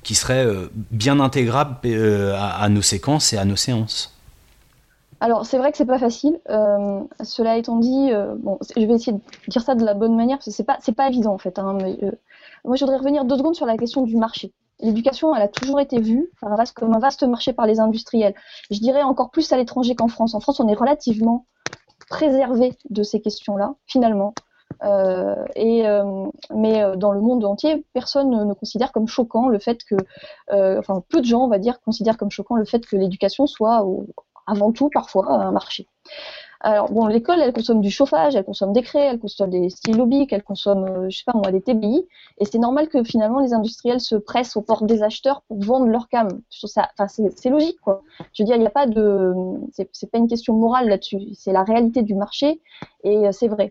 qui 0.04 0.15
serait 0.15 0.47
bien 0.91 1.19
intégrable 1.19 1.75
à 2.36 2.69
nos 2.69 2.82
séquences 2.82 3.34
et 3.34 3.38
à 3.38 3.45
nos 3.45 3.56
séances? 3.56 4.15
Alors 5.19 5.45
c'est 5.45 5.58
vrai 5.58 5.71
que 5.71 5.77
c'est 5.77 5.86
pas 5.86 5.99
facile. 5.99 6.39
Cela 7.23 7.58
étant 7.58 7.77
dit, 7.77 8.12
bon, 8.39 8.58
je 8.75 8.86
vais 8.86 8.93
essayer 8.93 9.13
de 9.13 9.21
dire 9.47 9.62
ça 9.62 9.75
de 9.75 9.86
la 9.86 9.93
bonne 9.93 10.15
manière 10.15 10.38
parce 10.38 10.45
que 10.45 10.51
c'est 10.51 10.63
pas 10.63 10.77
c'est 10.82 10.95
pas 10.95 11.08
évident 11.08 11.34
en 11.34 11.38
fait. 11.38 11.60
Hein, 11.60 11.77
moi, 12.65 12.76
je 12.76 12.84
voudrais 12.84 12.97
revenir 12.97 13.26
deux 13.26 13.38
secondes 13.38 13.56
sur 13.56 13.65
la 13.65 13.78
question 13.78 14.04
du 14.04 14.17
marché. 14.17 14.54
L'éducation, 14.80 15.36
elle 15.36 15.43
a 15.43 15.47
toujours 15.47 15.80
été 15.80 16.00
vue 16.00 16.32
comme 16.76 16.93
un 16.93 17.00
vaste 17.00 17.24
marché 17.24 17.54
par 17.54 17.67
les 17.67 17.80
industriels. 17.80 18.34
Je 18.71 18.80
dirais 18.80 19.04
encore 19.04 19.30
plus 19.30 19.52
à 19.54 19.58
l'étranger 19.58 19.95
qu'en 19.95 20.08
France. 20.08 20.34
En 20.34 20.39
France, 20.39 20.60
on 20.60 20.67
est 20.67 20.74
relativement 20.74 21.45
préservé 22.10 22.74
de 22.89 23.04
ces 23.04 23.21
questions-là, 23.21 23.76
finalement. 23.86 24.34
et, 25.56 25.84
mais 26.56 26.97
dans 26.97 27.12
le 27.12 27.21
monde 27.21 27.45
entier, 27.45 27.86
personne 27.93 28.32
ne, 28.32 28.54
considère 28.56 28.91
comme 28.91 29.08
choquant 29.08 29.50
le 29.50 29.60
fait 29.60 29.84
que, 29.84 29.95
enfin 30.80 31.04
peu 31.10 31.21
de 31.21 31.26
gens, 31.26 31.41
on 31.41 31.47
va 31.47 31.60
dire, 31.60 31.80
considèrent 31.82 32.17
comme 32.17 32.32
choquant 32.32 32.56
le 32.56 32.65
fait 32.65 32.84
que 32.84 32.95
l'éducation 32.95 33.45
soit 33.45 33.86
avant 34.47 34.71
tout 34.71 34.89
parfois 34.91 35.32
un 35.32 35.52
marché. 35.52 35.88
Alors 36.63 36.91
bon, 36.91 37.08
l'école, 37.08 37.39
elle 37.41 37.54
consomme 37.54 37.82
du 37.82 37.89
chauffage, 37.89 38.36
elle 38.36 38.45
consomme 38.45 38.71
des 38.71 38.84
craies, 38.84 39.08
elle 39.08 39.19
consomme 39.19 39.50
des 39.50 39.71
stylos 39.71 40.06
bics, 40.06 40.32
elle 40.32 40.43
consomme, 40.43 40.86
euh, 40.86 41.10
je 41.10 41.17
sais 41.17 41.24
pas 41.26 41.34
moi, 41.34 41.52
des 41.52 41.62
TBI, 41.62 42.06
et 42.38 42.45
c'est 42.45 42.60
normal 42.60 42.88
que 42.88 43.04
finalement 43.04 43.39
les 43.39 43.54
industriels 43.54 44.00
se 44.00 44.15
pressent 44.15 44.56
aux 44.56 44.62
portes 44.62 44.86
des 44.86 45.02
acheteurs 45.02 45.41
pour 45.47 45.60
vendre 45.60 45.88
leur 45.88 46.08
cam. 46.08 46.28
Enfin, 46.63 47.08
c'est 47.08 47.50
logique 47.50 47.82
quoi. 47.82 48.04
Je 48.34 48.43
veux 48.43 48.45
dire, 48.45 48.58
il 48.58 48.62
n'y 48.62 48.67
a 48.67 48.71
pas 48.71 48.86
de, 48.86 49.34
c'est 49.71 50.12
pas 50.12 50.19
une 50.19 50.28
question 50.28 50.54
morale 50.54 50.88
là-dessus, 50.88 51.21
c'est 51.34 51.52
la 51.52 51.63
réalité 51.63 52.04
du 52.04 52.13
marché, 52.13 52.62
et 53.04 53.28
euh, 53.28 53.32
c'est 53.32 53.47
vrai 53.47 53.69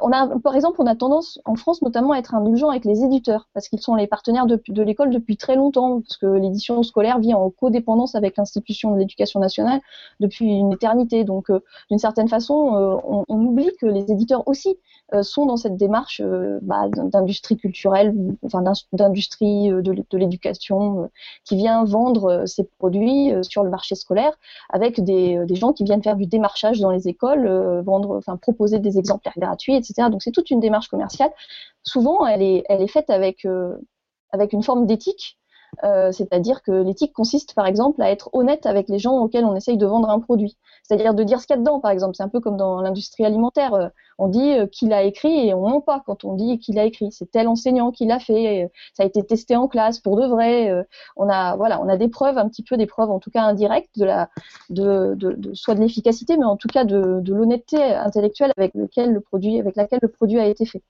on 0.00 0.10
a, 0.12 0.38
par 0.38 0.54
exemple, 0.54 0.80
on 0.80 0.86
a 0.86 0.94
tendance 0.94 1.38
en 1.44 1.54
France 1.54 1.82
notamment 1.82 2.12
à 2.12 2.18
être 2.18 2.34
indulgent 2.34 2.70
avec 2.70 2.84
les 2.84 3.04
éditeurs 3.04 3.48
parce 3.52 3.68
qu'ils 3.68 3.80
sont 3.80 3.94
les 3.94 4.06
partenaires 4.06 4.46
de, 4.46 4.82
l'école 4.82 5.10
depuis 5.10 5.36
très 5.36 5.56
longtemps, 5.56 6.00
parce 6.00 6.16
que 6.16 6.26
l'édition 6.26 6.82
scolaire 6.82 7.18
vit 7.18 7.34
en 7.34 7.50
codépendance 7.50 8.14
avec 8.14 8.36
l'institution 8.36 8.92
de 8.92 8.98
l'éducation 8.98 9.40
nationale 9.40 9.80
depuis 10.20 10.46
une 10.46 10.72
éternité. 10.72 11.24
Donc, 11.24 11.50
euh, 11.50 11.60
d'une 11.90 11.98
certaine 11.98 12.28
façon, 12.28 12.74
euh, 12.74 12.96
on, 13.04 13.24
on, 13.28 13.40
oublie 13.44 13.70
que 13.78 13.86
les 13.86 14.10
éditeurs 14.10 14.46
aussi 14.46 14.78
euh, 15.14 15.22
sont 15.22 15.46
dans 15.46 15.56
cette 15.56 15.76
démarche 15.76 16.22
bah, 16.62 16.88
d'industrie 16.88 17.56
culturelle, 17.56 18.14
enfin 18.44 18.62
d'industrie 18.92 19.68
de, 19.68 20.16
l'éducation, 20.16 21.10
qui 21.44 21.56
vient 21.56 21.84
vendre 21.84 22.44
ses 22.46 22.64
produits 22.64 23.32
sur 23.42 23.62
le 23.62 23.70
marché 23.70 23.94
scolaire 23.94 24.32
avec 24.70 25.02
des, 25.02 25.44
des, 25.44 25.54
gens 25.54 25.72
qui 25.72 25.84
viennent 25.84 26.02
faire 26.02 26.16
du 26.16 26.26
démarchage 26.26 26.80
dans 26.80 26.90
les 26.90 27.08
écoles, 27.08 27.46
vendre, 27.84 28.16
enfin 28.16 28.36
proposer 28.36 28.78
des 28.78 28.98
exemplaires 28.98 29.34
gratuits 29.36 29.81
donc 30.10 30.22
c'est 30.22 30.30
toute 30.30 30.50
une 30.50 30.60
démarche 30.60 30.88
commerciale. 30.88 31.30
Souvent, 31.82 32.26
elle 32.26 32.42
est, 32.42 32.88
faite 32.88 33.10
euh, 33.10 33.76
avec 34.30 34.52
une 34.52 34.62
forme 34.62 34.86
d'éthique. 34.86 35.38
Euh, 35.84 36.12
c'est-à-dire 36.12 36.62
que 36.62 36.70
l'éthique 36.70 37.12
consiste 37.12 37.54
par 37.54 37.66
exemple 37.66 38.02
à 38.02 38.10
être 38.10 38.30
honnête 38.34 38.66
avec 38.66 38.88
les 38.88 38.98
gens 38.98 39.18
auxquels 39.18 39.44
on 39.44 39.54
essaye 39.54 39.78
de 39.78 39.86
vendre 39.86 40.10
un 40.10 40.20
produit. 40.20 40.56
C'est-à-dire 40.82 41.14
de 41.14 41.24
dire 41.24 41.40
ce 41.40 41.46
qu'il 41.46 41.54
y 41.54 41.58
a 41.58 41.60
dedans, 41.60 41.80
par 41.80 41.90
exemple. 41.90 42.14
C'est 42.14 42.22
un 42.22 42.28
peu 42.28 42.40
comme 42.40 42.56
dans 42.56 42.80
l'industrie 42.80 43.24
alimentaire. 43.24 43.74
Euh, 43.74 43.88
on 44.18 44.28
dit 44.28 44.54
qui 44.70 44.86
l'a 44.86 45.02
écrit 45.02 45.48
et 45.48 45.54
on 45.54 45.68
ment 45.68 45.80
pas 45.80 46.02
quand 46.06 46.24
on 46.24 46.34
dit 46.34 46.58
qui 46.58 46.72
l'a 46.72 46.84
écrit. 46.84 47.10
C'est 47.10 47.30
tel 47.30 47.48
enseignant 47.48 47.90
qui 47.90 48.06
l'a 48.06 48.20
fait. 48.20 48.70
Ça 48.94 49.02
a 49.02 49.06
été 49.06 49.24
testé 49.24 49.56
en 49.56 49.66
classe 49.66 49.98
pour 49.98 50.16
de 50.16 50.26
vrai. 50.26 50.70
On 51.16 51.28
a 51.28 51.56
voilà, 51.56 51.80
on 51.82 51.88
a 51.88 51.96
des 51.96 52.08
preuves, 52.08 52.38
un 52.38 52.48
petit 52.48 52.62
peu 52.62 52.76
des 52.76 52.86
preuves, 52.86 53.10
en 53.10 53.18
tout 53.18 53.30
cas 53.30 53.42
indirectes, 53.42 53.98
de 53.98 54.04
la, 54.04 54.28
de, 54.70 55.14
de, 55.16 55.54
soit 55.54 55.74
de 55.74 55.80
l'efficacité, 55.80 56.36
mais 56.36 56.44
en 56.44 56.56
tout 56.56 56.68
cas 56.68 56.84
de, 56.84 57.22
l'honnêteté 57.26 57.82
intellectuelle 57.82 58.52
avec 58.56 58.74
lequel 58.74 59.12
le 59.12 59.20
produit, 59.20 59.58
avec 59.58 59.76
laquelle 59.76 60.00
le 60.02 60.08
produit 60.08 60.38
a 60.38 60.46
été 60.46 60.66
fait. 60.66 60.82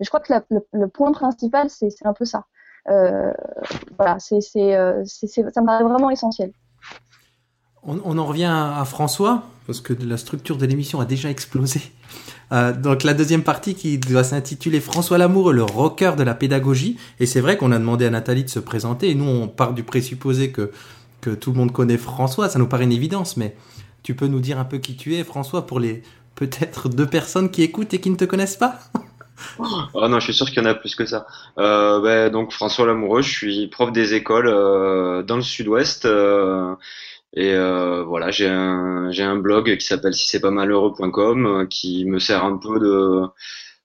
Je 0.00 0.08
crois 0.08 0.20
que 0.20 0.32
le, 0.72 0.88
point 0.88 1.12
principal, 1.12 1.70
c'est 1.70 1.88
un 2.04 2.12
peu 2.12 2.24
ça. 2.24 2.44
Euh, 2.88 3.32
voilà, 3.98 4.18
c'est, 4.18 4.40
euh, 4.56 5.04
ça 5.04 5.60
me 5.60 5.66
paraît 5.66 5.84
vraiment 5.84 6.10
essentiel. 6.10 6.52
On, 7.82 8.18
en 8.18 8.26
revient 8.26 8.50
à 8.52 8.84
François, 8.84 9.44
parce 9.66 9.80
que 9.80 9.92
la 9.92 10.16
structure 10.16 10.56
de 10.56 10.66
l'émission 10.66 11.00
a 11.00 11.04
déjà 11.04 11.30
explosé. 11.30 11.80
Euh, 12.52 12.72
donc 12.72 13.04
la 13.04 13.14
deuxième 13.14 13.42
partie 13.42 13.74
qui 13.74 13.98
doit 13.98 14.24
s'intituler 14.24 14.80
François 14.80 15.18
Lamoureux, 15.18 15.52
le 15.52 15.62
rocker 15.62 16.16
de 16.16 16.24
la 16.24 16.34
pédagogie. 16.34 16.96
Et 17.20 17.26
c'est 17.26 17.40
vrai 17.40 17.56
qu'on 17.56 17.70
a 17.70 17.78
demandé 17.78 18.04
à 18.06 18.10
Nathalie 18.10 18.42
de 18.42 18.48
se 18.48 18.58
présenter. 18.58 19.10
Et 19.10 19.14
nous, 19.14 19.28
on 19.28 19.46
part 19.46 19.72
du 19.72 19.84
présupposé 19.84 20.50
que, 20.50 20.72
que 21.20 21.30
tout 21.30 21.52
le 21.52 21.58
monde 21.58 21.72
connaît 21.72 21.96
François. 21.96 22.48
Ça 22.48 22.58
nous 22.58 22.66
paraît 22.66 22.84
une 22.84 22.92
évidence, 22.92 23.36
mais 23.36 23.56
tu 24.02 24.14
peux 24.14 24.26
nous 24.26 24.40
dire 24.40 24.58
un 24.58 24.64
peu 24.64 24.78
qui 24.78 24.96
tu 24.96 25.14
es, 25.14 25.22
François, 25.22 25.66
pour 25.66 25.78
les 25.78 26.02
peut-être 26.34 26.88
deux 26.88 27.06
personnes 27.06 27.50
qui 27.50 27.62
écoutent 27.62 27.94
et 27.94 28.00
qui 28.00 28.10
ne 28.10 28.16
te 28.16 28.24
connaissent 28.24 28.56
pas? 28.56 28.78
Oh 29.58 30.08
non, 30.08 30.18
je 30.20 30.24
suis 30.24 30.34
sûr 30.34 30.46
qu'il 30.46 30.58
y 30.58 30.60
en 30.60 30.66
a 30.66 30.74
plus 30.74 30.94
que 30.94 31.06
ça. 31.06 31.26
Euh, 31.58 32.00
ben, 32.00 32.30
donc 32.30 32.52
François 32.52 32.86
Lamoureux, 32.86 33.22
je 33.22 33.30
suis 33.30 33.68
prof 33.68 33.92
des 33.92 34.14
écoles 34.14 34.48
euh, 34.48 35.22
dans 35.22 35.36
le 35.36 35.42
sud-ouest. 35.42 36.06
Euh, 36.06 36.74
Et 37.34 37.54
voilà, 38.06 38.30
j'ai 38.30 38.48
un 38.48 39.36
blog 39.36 39.76
qui 39.76 39.86
s'appelle 39.86 40.14
si 40.14 40.26
c'est 40.28 40.40
pas 40.40 40.50
malheureux.com 40.50 41.66
qui 41.68 42.04
me 42.06 42.18
sert 42.18 42.44
un 42.44 42.56
peu 42.56 42.80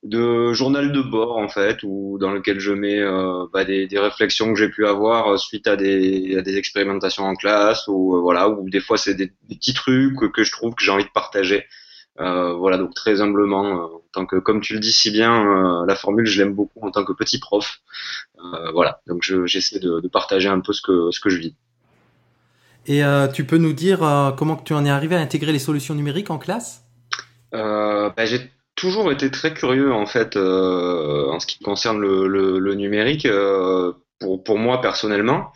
de 0.03 0.53
journal 0.53 0.91
de 0.91 1.01
bord 1.01 1.37
en 1.37 1.49
fait, 1.49 1.83
ou 1.83 2.17
dans 2.19 2.31
lequel 2.31 2.59
je 2.59 2.71
mets 2.71 3.01
bah, 3.53 3.65
des, 3.65 3.87
réflexions 3.93 4.53
que 4.53 4.59
j'ai 4.59 4.69
pu 4.69 4.87
avoir 4.87 5.37
suite 5.39 5.67
à 5.67 5.75
des, 5.75 6.57
expérimentations 6.57 7.25
en 7.25 7.35
classe, 7.35 7.87
ou 7.87 8.21
voilà, 8.21 8.49
ou 8.49 8.69
des 8.69 8.79
fois 8.79 8.97
c'est 8.97 9.15
des, 9.15 9.31
petits 9.49 9.73
trucs 9.73 10.31
que 10.33 10.43
je 10.43 10.51
trouve 10.51 10.73
que 10.75 10.83
j'ai 10.83 10.91
envie 10.91 11.05
de 11.05 11.09
partager. 11.13 11.65
Euh, 12.19 12.53
voilà, 12.53 12.77
donc 12.77 12.93
très 12.93 13.21
humblement, 13.21 13.65
euh, 13.65 13.85
en 13.95 14.01
tant 14.11 14.25
que, 14.25 14.35
comme 14.37 14.61
tu 14.61 14.73
le 14.73 14.79
dis 14.79 14.91
si 14.91 15.11
bien, 15.11 15.81
euh, 15.81 15.85
la 15.85 15.95
formule, 15.95 16.25
je 16.25 16.41
l'aime 16.41 16.53
beaucoup 16.53 16.79
en 16.85 16.91
tant 16.91 17.03
que 17.05 17.13
petit 17.13 17.39
prof. 17.39 17.79
Voilà, 18.73 19.01
donc 19.07 19.23
je- 19.23 19.45
j'essaie 19.45 19.79
de, 19.79 19.99
de 19.99 20.07
partager 20.07 20.49
un 20.49 20.59
peu 20.59 20.73
ce 20.73 20.81
que, 20.81 21.11
ce 21.11 21.19
que 21.19 21.29
je 21.29 21.37
vis. 21.37 21.55
Et 22.87 23.01
tu 23.33 23.45
peux 23.45 23.57
nous 23.57 23.73
dire 23.73 23.99
comment 24.37 24.55
tu 24.55 24.73
en 24.73 24.85
es 24.85 24.89
arrivé 24.89 25.15
à 25.15 25.19
intégrer 25.19 25.51
les 25.51 25.59
solutions 25.59 25.95
numériques 25.95 26.29
en 26.29 26.37
classe? 26.37 26.83
Bah, 28.15 28.25
j'ai 28.25 28.51
toujours 28.75 29.11
été 29.11 29.29
très 29.31 29.53
curieux 29.53 29.91
en 29.91 30.05
fait 30.05 30.35
euh, 30.37 31.27
en 31.29 31.39
ce 31.39 31.45
qui 31.47 31.59
concerne 31.59 31.99
le, 31.99 32.27
le, 32.27 32.59
le 32.59 32.73
numérique 32.75 33.25
euh, 33.25 33.93
pour, 34.19 34.43
pour 34.43 34.57
moi 34.57 34.81
personnellement 34.81 35.51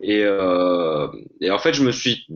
et, 0.00 0.22
euh, 0.24 1.08
et 1.40 1.50
en 1.50 1.58
fait 1.58 1.74
je 1.74 1.82
me 1.82 1.92
suis 1.92 2.26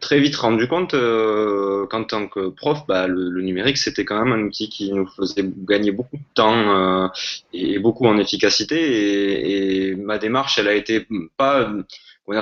très 0.00 0.18
vite 0.20 0.36
rendu 0.36 0.66
compte 0.66 0.94
euh, 0.94 1.86
qu'en 1.86 2.04
tant 2.04 2.26
que 2.26 2.48
prof 2.48 2.80
bah, 2.88 3.06
le, 3.06 3.40
numérique 3.40 3.78
c'était 3.78 4.04
quand 4.04 4.22
même 4.22 4.32
un 4.32 4.44
outil 4.44 4.68
qui 4.68 4.92
nous 4.92 5.06
faisait 5.06 5.44
gagner 5.44 5.92
beaucoup 5.92 6.16
de 6.16 6.22
temps 6.34 6.54
euh, 6.54 7.08
et 7.52 7.78
beaucoup 7.78 8.06
en 8.06 8.18
efficacité 8.18 9.90
et, 9.90 9.94
ma 9.94 10.18
démarche 10.18 10.58
elle 10.58 10.68
a 10.68 10.74
été 10.74 11.06
pas 11.36 11.70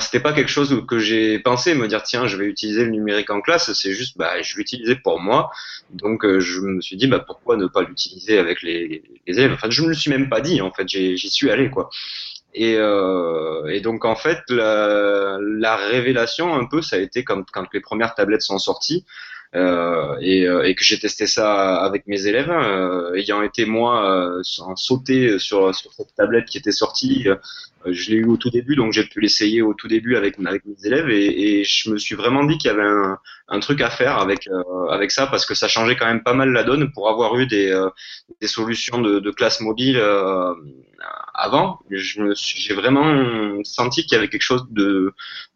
c'était 0.01 0.21
pas 0.21 0.35
quelque 0.35 0.51
chose 0.51 0.85
que 0.87 0.99
j'ai 0.99 1.39
pensé 1.39 1.75
me 1.75 1.89
dire 1.89 2.03
tiens 2.03 2.27
je 2.27 2.37
vais 2.37 2.45
utiliser 2.45 2.85
le 2.85 2.91
numérique 2.91 3.31
en 3.31 3.41
classe 3.41 3.73
c'est 3.73 3.93
juste 3.93 4.19
bah 4.19 4.41
je 4.43 4.57
l'utiliser 4.57 4.97
pour 4.97 5.19
moi 5.19 5.51
donc 5.91 6.25
euh, 6.25 6.41
je 6.41 6.61
me 6.61 6.81
suis 6.81 6.97
dit 6.97 7.07
bah 7.07 7.21
pourquoi 7.21 7.57
ne 7.57 7.67
pas 7.67 7.83
l'utiliser 7.83 8.39
avec 8.39 8.63
les, 8.63 9.03
les 9.27 9.39
élèves? 9.39 9.53
Enfin 9.55 9.71
je 9.71 9.83
me 9.83 9.89
le 9.89 9.95
suis 9.95 10.11
même 10.11 10.29
pas 10.29 10.41
dit 10.41 10.61
en 10.61 10.73
fait, 10.73 10.89
j'y 10.89 11.31
suis 11.31 11.51
allé 11.51 11.71
quoi. 11.71 11.91
Et, 12.55 12.77
euh, 12.77 13.67
et 13.67 13.81
donc 13.81 14.05
en 14.05 14.17
fait 14.17 14.39
la, 14.49 15.39
la 15.41 15.77
révélation 15.77 16.55
un 16.55 16.65
peu 16.65 16.81
ça 16.81 16.97
a 16.97 16.99
été 16.99 17.23
quand, 17.23 17.45
quand 17.53 17.67
les 17.75 17.81
premières 17.81 18.15
tablettes 18.15 18.43
sont 18.43 18.59
sorties 18.59 19.05
euh, 19.55 20.17
et, 20.21 20.47
euh, 20.47 20.67
et 20.67 20.75
que 20.75 20.85
j'ai 20.85 20.99
testé 20.99 21.27
ça 21.27 21.77
avec 21.77 22.07
mes 22.07 22.27
élèves, 22.27 22.51
euh, 22.51 23.15
ayant 23.15 23.43
été 23.43 23.65
moi 23.65 24.11
euh, 24.11 24.43
sauté 24.77 25.39
sur, 25.39 25.75
sur 25.75 25.93
cette 25.93 26.15
tablette 26.17 26.45
qui 26.47 26.59
était 26.59 26.73
sortie. 26.73 27.27
Euh, 27.89 27.93
je 27.93 28.11
l'ai 28.11 28.17
eu 28.17 28.25
au 28.27 28.37
tout 28.37 28.51
début, 28.51 28.77
donc 28.77 28.93
j'ai 28.93 29.05
pu 29.05 29.21
l'essayer 29.21 29.63
au 29.63 29.75
tout 29.75 29.89
début 29.89 30.17
avec, 30.17 30.37
avec 30.45 30.65
mes 30.65 30.87
élèves 30.87 31.11
et, 31.11 31.65
je 31.65 31.91
me 31.91 31.99
suis 31.99 32.15
vraiment 32.15 32.45
dit 32.45 32.59
qu'il 32.59 32.71
y 32.71 32.75
avait 32.75 32.89
un, 33.49 33.61
truc 33.61 33.81
à 33.81 33.91
faire 33.91 34.19
avec 34.19 34.47
euh, 34.47 34.87
avec 34.91 35.11
ça 35.11 35.27
parce 35.27 35.45
que 35.45 35.55
ça 35.55 35.69
changeait 35.69 35.97
quand 35.97 36.07
même 36.07 36.23
pas 36.23 36.35
mal 36.35 36.51
la 36.51 36.63
donne 36.63 36.93
pour 36.93 37.09
avoir 37.11 37.37
eu 37.37 37.47
des 37.47 37.71
euh, 37.71 37.89
des 38.41 38.47
solutions 38.47 39.01
de, 39.01 39.31
classe 39.31 39.61
mobile 39.61 40.01
avant. 41.35 41.81
J'ai 41.91 42.75
vraiment 42.75 43.63
senti 43.65 44.05
qu'il 44.05 44.13
y 44.13 44.19
avait 44.19 44.29
quelque 44.29 44.43
chose 44.43 44.67
de 44.71 45.13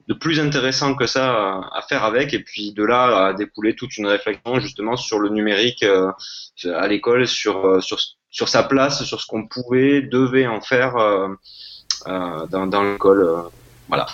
de 0.09 0.15
plus 0.15 0.41
intéressant 0.41 0.95
que 0.95 1.07
ça 1.07 1.61
à, 1.73 1.83
faire 1.89 2.05
avec 2.05 2.35
et 2.35 2.41
puis 2.41 2.73
de 2.73 2.85
là 2.85 3.29
a 3.29 3.35
découlé 3.35 3.77
toute 3.77 3.97
une 3.97 4.07
réflexion 4.07 4.59
justement 4.59 4.97
sur 4.97 5.19
le 5.19 5.29
numérique 5.29 5.85
à 6.65 6.89
l'école 6.89 7.27
sur 7.27 7.83
sur 7.83 8.01
sur 8.31 8.49
sa 8.49 8.63
place 8.63 9.05
sur 9.05 9.21
ce 9.21 9.27
qu'on 9.27 9.47
pouvait 9.47 10.03
devait 10.03 10.47
en 10.47 10.61
faire 10.61 10.97
dans 12.07 12.67
dans 12.67 12.83
l'école 12.83 13.23
euh, 13.23 13.43
voilà. 13.89 14.07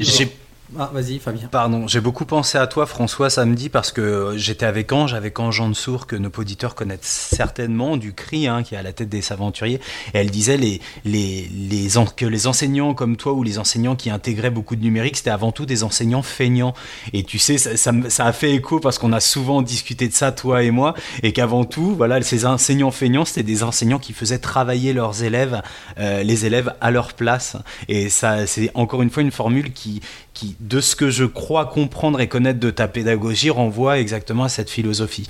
J'ai 0.00 0.30
Ah, 0.78 0.90
vas-y, 0.92 1.18
Fabien. 1.18 1.48
Pardon, 1.50 1.86
j'ai 1.86 2.00
beaucoup 2.00 2.24
pensé 2.24 2.56
à 2.56 2.66
toi, 2.66 2.86
François, 2.86 3.28
samedi, 3.28 3.68
parce 3.68 3.92
que 3.92 4.34
j'étais 4.36 4.64
avec 4.64 4.90
Ange, 4.92 5.12
avec 5.12 5.38
Ange 5.38 5.60
Ansour, 5.60 6.06
que 6.06 6.16
nos 6.16 6.30
auditeurs 6.36 6.74
connaissent 6.74 7.28
certainement, 7.34 7.98
du 7.98 8.14
CRI, 8.14 8.46
hein, 8.46 8.62
qui 8.62 8.74
est 8.74 8.78
à 8.78 8.82
la 8.82 8.92
tête 8.92 9.10
des 9.10 9.32
aventuriers. 9.32 9.80
Elle 10.14 10.30
disait 10.30 10.56
les, 10.56 10.80
les, 11.04 11.48
les, 11.54 11.88
que 12.16 12.24
les 12.24 12.46
enseignants 12.46 12.94
comme 12.94 13.16
toi 13.16 13.34
ou 13.34 13.42
les 13.42 13.58
enseignants 13.58 13.96
qui 13.96 14.08
intégraient 14.08 14.50
beaucoup 14.50 14.74
de 14.74 14.82
numérique, 14.82 15.18
c'était 15.18 15.30
avant 15.30 15.52
tout 15.52 15.66
des 15.66 15.82
enseignants 15.84 16.22
feignants. 16.22 16.72
Et 17.12 17.22
tu 17.22 17.38
sais, 17.38 17.58
ça, 17.58 17.92
ça 18.08 18.26
a 18.26 18.32
fait 18.32 18.52
écho 18.52 18.80
parce 18.80 18.98
qu'on 18.98 19.12
a 19.12 19.20
souvent 19.20 19.60
discuté 19.60 20.08
de 20.08 20.14
ça, 20.14 20.32
toi 20.32 20.62
et 20.62 20.70
moi, 20.70 20.94
et 21.22 21.32
qu'avant 21.32 21.64
tout, 21.64 21.94
voilà, 21.94 22.22
ces 22.22 22.46
enseignants 22.46 22.90
feignants, 22.90 23.26
c'était 23.26 23.42
des 23.42 23.62
enseignants 23.62 23.98
qui 23.98 24.14
faisaient 24.14 24.38
travailler 24.38 24.94
leurs 24.94 25.22
élèves, 25.22 25.60
euh, 25.98 26.22
les 26.22 26.46
élèves 26.46 26.74
à 26.80 26.90
leur 26.90 27.12
place. 27.12 27.56
Et 27.88 28.08
ça, 28.08 28.46
c'est 28.46 28.70
encore 28.74 29.02
une 29.02 29.10
fois 29.10 29.22
une 29.22 29.30
formule 29.30 29.72
qui, 29.72 30.00
qui, 30.34 30.56
de 30.60 30.80
ce 30.80 30.96
que 30.96 31.10
je 31.10 31.24
crois 31.24 31.66
comprendre 31.66 32.20
et 32.20 32.28
connaître 32.28 32.60
de 32.60 32.70
ta 32.70 32.88
pédagogie, 32.88 33.50
renvoie 33.50 33.98
exactement 33.98 34.44
à 34.44 34.48
cette 34.48 34.70
philosophie. 34.70 35.26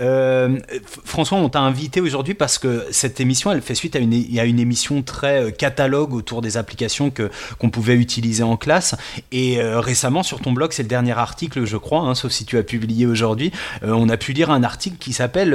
Euh, 0.00 0.58
François, 1.04 1.38
on 1.38 1.48
t'a 1.48 1.60
invité 1.60 2.00
aujourd'hui 2.00 2.34
parce 2.34 2.58
que 2.58 2.86
cette 2.90 3.20
émission, 3.20 3.52
elle 3.52 3.62
fait 3.62 3.74
suite 3.74 3.96
à 3.96 3.98
une, 3.98 4.12
à 4.38 4.44
une 4.44 4.58
émission 4.58 5.02
très 5.02 5.44
euh, 5.44 5.50
catalogue 5.50 6.12
autour 6.12 6.42
des 6.42 6.56
applications 6.56 7.10
que 7.10 7.30
qu'on 7.58 7.70
pouvait 7.70 7.94
utiliser 7.94 8.42
en 8.42 8.56
classe. 8.56 8.94
Et 9.32 9.60
euh, 9.60 9.80
récemment, 9.80 10.22
sur 10.22 10.40
ton 10.40 10.52
blog, 10.52 10.72
c'est 10.72 10.82
le 10.82 10.88
dernier 10.88 11.12
article, 11.12 11.64
je 11.64 11.76
crois, 11.76 12.00
hein, 12.00 12.14
sauf 12.14 12.32
si 12.32 12.44
tu 12.44 12.58
as 12.58 12.62
publié 12.62 13.06
aujourd'hui, 13.06 13.52
on 13.82 14.08
a 14.08 14.16
pu 14.16 14.32
lire 14.32 14.50
un 14.50 14.62
article 14.62 14.96
qui 14.98 15.12
s'appelle 15.12 15.54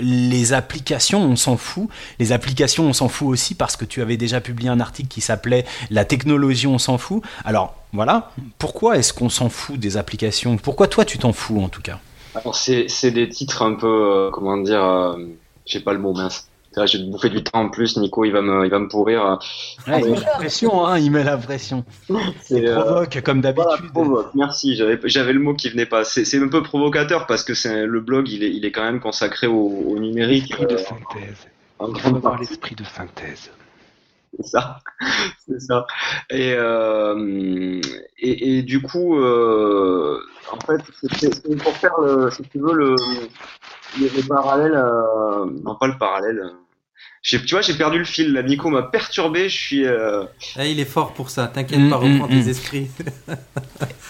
les 0.00 0.52
applications, 0.52 1.22
on 1.22 1.36
s'en 1.36 1.56
fout. 1.56 1.88
Les 2.18 2.32
applications, 2.32 2.84
on 2.84 2.92
s'en 2.92 3.08
fout 3.08 3.28
aussi 3.28 3.54
parce 3.54 3.76
que 3.76 3.84
tu 3.84 4.02
avais 4.02 4.16
déjà 4.16 4.40
publié 4.40 4.68
un 4.68 4.80
article 4.80 5.08
qui 5.08 5.20
s'appelait 5.20 5.64
La 5.90 6.04
technologie, 6.04 6.66
on 6.66 6.78
s'en 6.78 6.98
fout. 6.98 7.22
Alors 7.44 7.74
voilà, 7.92 8.30
pourquoi 8.58 8.96
est-ce 8.96 9.12
qu'on 9.12 9.28
s'en 9.28 9.48
fout 9.48 9.78
des 9.78 9.96
applications? 9.96 10.56
Pourquoi 10.56 10.88
toi 10.88 11.04
tu 11.04 11.18
t'en 11.18 11.32
fous 11.32 11.60
en 11.60 11.68
tout 11.68 11.82
cas? 11.82 11.98
Alors 12.34 12.54
c'est 12.54 13.10
des 13.10 13.28
titres 13.28 13.62
un 13.62 13.74
peu 13.74 13.86
euh, 13.86 14.30
comment 14.30 14.56
dire 14.56 14.84
euh, 14.84 15.16
j'ai 15.66 15.80
pas 15.80 15.92
le 15.92 15.98
mot 15.98 16.12
mince. 16.12 16.49
Là, 16.76 16.86
je 16.86 16.98
vais 16.98 17.04
te 17.04 17.10
bouffer 17.10 17.30
du 17.30 17.42
temps 17.42 17.62
en 17.62 17.68
plus, 17.68 17.96
Nico, 17.96 18.24
il 18.24 18.30
va 18.30 18.42
me 18.42 18.64
il 18.64 18.70
va 18.70 18.78
me 18.78 18.88
pourrir. 18.88 19.38
il 19.88 19.92
met 19.92 20.20
la 20.20 20.34
pression, 20.36 20.86
hein, 20.86 20.98
il 20.98 21.10
met 21.10 21.24
la 21.24 21.36
pression. 21.36 21.84
C'est 22.42 22.58
Il 22.58 22.68
euh, 22.68 22.80
provoque 22.80 23.20
comme 23.22 23.40
voilà, 23.42 23.70
d'habitude. 23.70 23.92
provoque. 23.92 24.34
Merci, 24.34 24.76
j'avais 24.76 25.32
le 25.32 25.40
mot 25.40 25.54
qui 25.54 25.68
venait 25.68 25.86
pas. 25.86 26.04
C'est 26.04 26.38
un 26.40 26.48
peu 26.48 26.62
provocateur 26.62 27.26
parce 27.26 27.42
que 27.42 27.52
le 27.84 28.00
blog, 28.00 28.28
il 28.28 28.44
est 28.44 28.50
il 28.52 28.64
est 28.64 28.72
quand 28.72 28.84
même 28.84 29.00
consacré 29.00 29.48
au, 29.48 29.66
au 29.88 29.98
numérique. 29.98 30.52
Esprit 30.52 30.66
de 30.66 30.74
euh, 30.74 30.78
synthèse. 30.78 31.46
en 31.78 32.36
l'esprit 32.36 32.74
de 32.76 32.84
synthèse. 32.84 33.50
C'est 34.36 34.46
ça, 34.46 34.78
c'est 35.48 35.60
ça. 35.60 35.86
Et, 36.30 36.54
euh, 36.54 37.80
et, 38.18 38.58
et 38.58 38.62
du 38.62 38.80
coup, 38.80 39.18
euh, 39.18 40.20
en 40.52 40.60
fait, 40.60 40.80
c'est 41.18 41.56
pour 41.58 41.76
faire, 41.76 41.98
le, 42.00 42.30
si 42.30 42.42
tu 42.44 42.58
veux, 42.58 42.74
le, 42.74 42.94
le, 43.98 44.08
le 44.14 44.22
parallèle, 44.28 44.74
euh, 44.74 45.46
non 45.64 45.74
pas 45.76 45.86
le 45.86 45.96
parallèle. 45.98 46.38
euh, 46.38 46.50
j'ai- 47.22 47.44
Tu 47.44 47.54
vois, 47.54 47.60
j'ai 47.62 47.74
perdu 47.74 47.98
le 47.98 48.04
fil. 48.04 48.32
Là, 48.32 48.42
Nico 48.42 48.68
m'a 48.70 48.82
perturbé. 48.82 49.48
Je 49.48 49.56
suis. 49.58 49.86
euh, 49.86 50.24
Ah, 50.56 50.66
il 50.66 50.78
est 50.80 50.84
fort 50.84 51.12
pour 51.12 51.30
ça, 51.30 51.46
t'inquiète 51.48 51.80
Mm, 51.80 51.90
pas, 51.90 51.98
mm, 51.98 52.20
reprends 52.20 52.34
mm. 52.34 52.42
tes 52.42 52.48
esprits. 52.50 52.90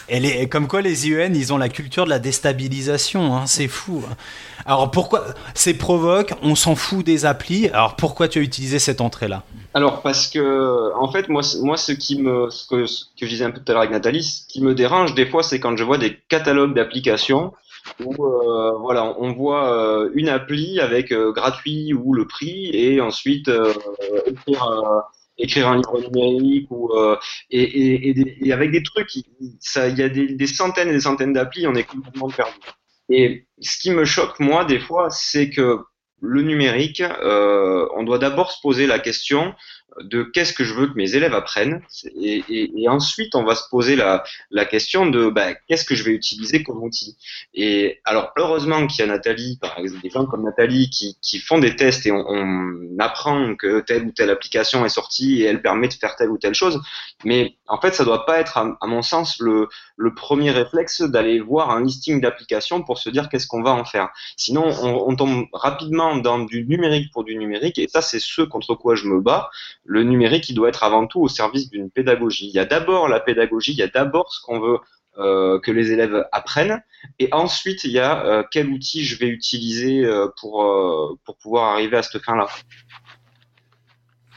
Et 0.08 0.18
les- 0.18 0.48
comme 0.48 0.66
quoi 0.66 0.80
les 0.80 1.08
IEN, 1.08 1.34
ils 1.34 1.52
ont 1.52 1.58
la 1.58 1.68
culture 1.68 2.04
de 2.04 2.10
la 2.10 2.18
déstabilisation, 2.18 3.36
hein, 3.36 3.46
c'est 3.46 3.68
fou. 3.68 4.02
hein. 4.10 4.16
Alors 4.66 4.90
pourquoi 4.90 5.24
c'est 5.54 5.74
provoque, 5.74 6.34
on 6.42 6.54
s'en 6.54 6.74
fout 6.74 7.04
des 7.04 7.24
applis, 7.24 7.68
alors 7.68 7.96
pourquoi 7.96 8.28
tu 8.28 8.38
as 8.40 8.42
utilisé 8.42 8.78
cette 8.78 9.00
entrée-là? 9.00 9.44
Alors 9.72 10.02
parce 10.02 10.26
que 10.26 10.92
en 10.96 11.10
fait 11.10 11.28
moi 11.28 11.42
moi 11.62 11.76
ce 11.76 11.92
qui 11.92 12.20
me 12.20 12.50
ce 12.50 12.66
que, 12.66 12.86
ce 12.86 13.04
que 13.18 13.24
je 13.24 13.26
disais 13.26 13.44
un 13.44 13.52
peu 13.52 13.60
tout 13.60 13.70
à 13.70 13.72
l'heure 13.72 13.82
avec 13.82 13.92
Nathalie, 13.92 14.22
ce 14.24 14.42
qui 14.48 14.62
me 14.62 14.74
dérange 14.74 15.14
des 15.14 15.26
fois 15.26 15.42
c'est 15.42 15.60
quand 15.60 15.76
je 15.76 15.84
vois 15.84 15.96
des 15.96 16.18
catalogues 16.28 16.74
d'applications 16.74 17.52
où 18.04 18.24
euh, 18.24 18.78
voilà 18.78 19.14
on 19.18 19.32
voit 19.32 19.72
euh, 19.72 20.10
une 20.14 20.28
appli 20.28 20.80
avec 20.80 21.12
euh, 21.12 21.32
gratuit 21.32 21.92
ou 21.94 22.12
le 22.14 22.26
prix 22.26 22.70
et 22.74 23.00
ensuite 23.00 23.50
écrire 25.38 25.68
un 25.68 25.76
livre 25.76 26.00
numérique 26.00 26.70
ou 26.70 26.90
et, 27.50 28.52
avec 28.52 28.70
des 28.70 28.82
trucs 28.82 29.14
il- 29.16 29.24
y 29.96 30.02
a 30.02 30.08
des, 30.08 30.34
des 30.34 30.46
centaines 30.46 30.88
et 30.88 30.92
des 30.92 31.00
centaines 31.00 31.32
d'applis 31.32 31.66
on 31.66 31.74
est 31.74 31.84
complètement 31.84 32.28
perdu. 32.28 32.52
Et 33.08 33.46
ce 33.60 33.78
qui 33.78 33.90
me 33.90 34.04
choque 34.04 34.38
moi 34.40 34.64
des 34.64 34.78
fois 34.78 35.08
c'est 35.10 35.50
que 35.50 35.78
le 36.22 36.42
numérique, 36.42 37.02
on 37.22 38.02
doit 38.02 38.18
d'abord 38.18 38.52
se 38.52 38.60
poser 38.60 38.86
la 38.86 38.98
question 38.98 39.54
de 40.02 40.22
qu'est-ce 40.22 40.52
que 40.52 40.64
je 40.64 40.74
veux 40.74 40.86
que 40.86 40.94
mes 40.94 41.14
élèves 41.14 41.34
apprennent, 41.34 41.82
et, 42.20 42.88
ensuite 42.88 43.34
on 43.34 43.44
va 43.44 43.54
se 43.54 43.68
poser 43.70 43.96
la, 43.96 44.24
la 44.50 44.64
question 44.64 45.06
de 45.06 45.28
bah, 45.28 45.54
qu'est-ce 45.68 45.84
que 45.84 45.94
je 45.94 46.02
vais 46.02 46.12
utiliser 46.12 46.62
comme 46.62 46.82
outil. 46.82 47.16
Et 47.54 48.00
alors 48.04 48.32
heureusement 48.36 48.86
qu'il 48.86 49.04
y 49.04 49.08
a 49.08 49.10
Nathalie, 49.10 49.58
par 49.60 49.78
exemple, 49.78 50.02
des 50.02 50.10
gens 50.10 50.26
comme 50.26 50.44
Nathalie 50.44 50.90
qui, 50.90 51.16
qui 51.22 51.38
font 51.38 51.58
des 51.58 51.76
tests 51.76 52.06
et 52.06 52.12
on, 52.12 52.78
apprend 52.98 53.54
que 53.54 53.80
telle 53.80 54.04
ou 54.04 54.12
telle 54.12 54.28
application 54.28 54.84
est 54.84 54.90
sortie 54.90 55.40
et 55.40 55.44
elle 55.46 55.62
permet 55.62 55.88
de 55.88 55.94
faire 55.94 56.16
telle 56.16 56.28
ou 56.28 56.36
telle 56.36 56.52
chose. 56.52 56.82
Mais 57.24 57.56
en 57.66 57.80
fait, 57.80 57.94
ça 57.94 58.04
doit 58.04 58.26
pas 58.26 58.38
être, 58.40 58.58
à, 58.58 58.76
à 58.78 58.86
mon 58.86 59.00
sens, 59.00 59.38
le, 59.40 59.68
le 59.96 60.14
premier 60.14 60.50
réflexe 60.50 61.00
d'aller 61.00 61.40
voir 61.40 61.70
un 61.70 61.82
listing 61.82 62.20
d'applications 62.20 62.82
pour 62.82 62.98
se 62.98 63.08
dire 63.08 63.28
qu'est-ce 63.30 63.46
qu'on 63.46 63.62
va 63.62 63.70
en 63.70 63.86
faire. 63.86 64.10
Sinon, 64.36 64.64
on, 64.82 65.08
on 65.08 65.16
tombe 65.16 65.46
rapidement 65.52 66.16
dans 66.16 66.40
du 66.40 66.66
numérique 66.66 67.10
pour 67.12 67.24
du 67.24 67.36
numérique, 67.36 67.78
et 67.78 67.88
ça, 67.88 68.02
c'est 68.02 68.20
ce 68.20 68.42
contre 68.42 68.74
quoi 68.74 68.94
je 68.94 69.06
me 69.06 69.20
bats. 69.20 69.50
Le 69.90 70.04
numérique, 70.04 70.48
il 70.48 70.54
doit 70.54 70.68
être 70.68 70.84
avant 70.84 71.08
tout 71.08 71.20
au 71.20 71.26
service 71.26 71.68
d'une 71.68 71.90
pédagogie. 71.90 72.46
Il 72.46 72.54
y 72.54 72.60
a 72.60 72.64
d'abord 72.64 73.08
la 73.08 73.18
pédagogie, 73.18 73.72
il 73.72 73.78
y 73.78 73.82
a 73.82 73.88
d'abord 73.88 74.32
ce 74.32 74.40
qu'on 74.40 74.60
veut 74.60 74.78
euh, 75.18 75.58
que 75.58 75.72
les 75.72 75.90
élèves 75.90 76.24
apprennent, 76.30 76.80
et 77.18 77.28
ensuite 77.32 77.82
il 77.82 77.90
y 77.90 77.98
a 77.98 78.24
euh, 78.24 78.44
quel 78.52 78.68
outil 78.68 79.04
je 79.04 79.18
vais 79.18 79.26
utiliser 79.26 80.04
euh, 80.04 80.28
pour, 80.40 80.64
pour 81.24 81.36
pouvoir 81.38 81.72
arriver 81.72 81.96
à 81.96 82.04
cette 82.04 82.22
fin-là. 82.22 82.46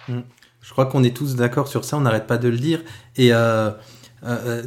Je 0.08 0.72
crois 0.72 0.88
qu'on 0.88 1.04
est 1.04 1.16
tous 1.16 1.36
d'accord 1.36 1.68
sur 1.68 1.86
ça, 1.86 1.98
on 1.98 2.02
n'arrête 2.02 2.26
pas 2.26 2.40
de 2.40 2.50
le 2.50 2.58
dire. 2.58 2.82
Et 3.16 3.32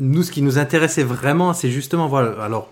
nous, 0.01 0.23
ce 0.23 0.31
qui 0.31 0.41
nous 0.41 0.59
intéressait 0.59 1.03
vraiment, 1.03 1.53
c'est 1.53 1.71
justement, 1.71 2.15
alors, 2.17 2.71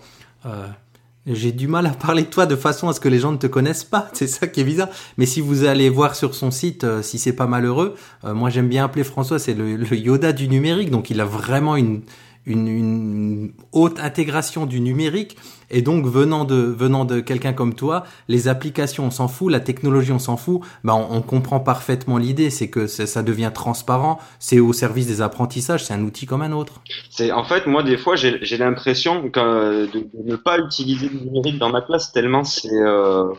j'ai 1.27 1.51
du 1.51 1.67
mal 1.67 1.85
à 1.85 1.91
parler 1.91 2.23
de 2.23 2.27
toi 2.27 2.45
de 2.45 2.55
façon 2.55 2.87
à 2.87 2.93
ce 2.93 2.99
que 2.99 3.09
les 3.09 3.19
gens 3.19 3.31
ne 3.31 3.37
te 3.37 3.47
connaissent 3.47 3.83
pas, 3.83 4.09
c'est 4.13 4.27
ça 4.27 4.47
qui 4.47 4.61
est 4.61 4.63
bizarre. 4.63 4.89
Mais 5.17 5.25
si 5.25 5.41
vous 5.41 5.65
allez 5.65 5.89
voir 5.89 6.15
sur 6.15 6.35
son 6.35 6.51
site, 6.51 6.83
euh, 6.83 7.01
si 7.01 7.17
c'est 7.17 7.33
pas 7.33 7.47
malheureux, 7.47 7.95
euh, 8.23 8.33
moi 8.33 8.49
j'aime 8.49 8.69
bien 8.69 8.85
appeler 8.85 9.03
François, 9.03 9.39
c'est 9.39 9.53
le, 9.53 9.75
le 9.75 9.95
Yoda 9.95 10.33
du 10.33 10.47
numérique, 10.47 10.91
donc 10.91 11.09
il 11.09 11.19
a 11.21 11.25
vraiment 11.25 11.75
une, 11.75 12.01
une, 12.45 12.67
une 12.67 13.51
haute 13.71 13.99
intégration 13.99 14.65
du 14.65 14.79
numérique. 14.79 15.37
Et 15.71 15.81
donc 15.81 16.05
venant 16.05 16.45
de 16.45 16.55
venant 16.55 17.05
de 17.05 17.19
quelqu'un 17.19 17.53
comme 17.53 17.73
toi, 17.73 18.03
les 18.27 18.47
applications 18.47 19.05
on 19.05 19.11
s'en 19.11 19.27
fout, 19.27 19.51
la 19.51 19.59
technologie 19.59 20.11
on 20.11 20.19
s'en 20.19 20.37
fout. 20.37 20.61
Ben 20.83 20.93
on, 20.93 21.21
comprend 21.21 21.59
parfaitement 21.59 22.17
l'idée, 22.17 22.51
c'est 22.51 22.69
que 22.69 22.85
ça, 22.85 23.23
devient 23.23 23.51
transparent, 23.53 24.19
c'est 24.39 24.59
au 24.59 24.73
service 24.73 25.07
des 25.07 25.21
apprentissages, 25.21 25.83
c'est 25.83 25.93
un 25.93 26.03
outil 26.03 26.27
comme 26.27 26.43
un 26.43 26.51
autre. 26.51 26.81
C'est 27.09 27.31
en 27.31 27.43
fait 27.43 27.65
moi 27.65 27.81
des 27.81 27.97
fois 27.97 28.15
j'ai 28.15 28.57
l'impression 28.57 29.23
de, 29.23 29.87
de 29.91 30.07
ne 30.23 30.35
pas 30.35 30.59
utiliser 30.59 31.09
le 31.09 31.19
numérique 31.19 31.57
dans 31.57 31.69
ma 31.69 31.81
classe 31.81 32.11
tellement 32.11 32.43
c'est 32.43 32.69
euh, 32.71 33.33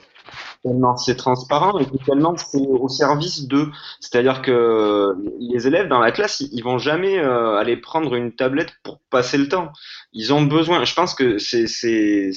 c'est 0.97 1.17
transparent 1.17 1.79
et 1.79 1.87
tellement 2.05 2.37
c'est 2.37 2.59
au 2.59 2.89
service 2.89 3.47
de. 3.47 3.69
C'est-à-dire 4.01 4.43
que 4.43 5.15
les 5.39 5.67
élèves 5.67 5.89
dans 5.89 6.01
la 6.01 6.13
classe 6.13 6.41
ils, 6.41 6.63
vont 6.63 6.79
jamais 6.79 7.19
euh, 7.19 7.57
aller 7.57 7.77
prendre 7.77 8.15
une 8.15 8.33
tablette 8.33 8.73
pour 8.83 9.01
passer 9.11 9.39
le 9.39 9.49
temps. 9.49 9.73
Ils 10.13 10.33
ont 10.33 10.43
besoin. 10.43 10.85
Je 10.85 10.95
pense 10.95 11.15
que 11.15 11.39
c'est 11.39 12.33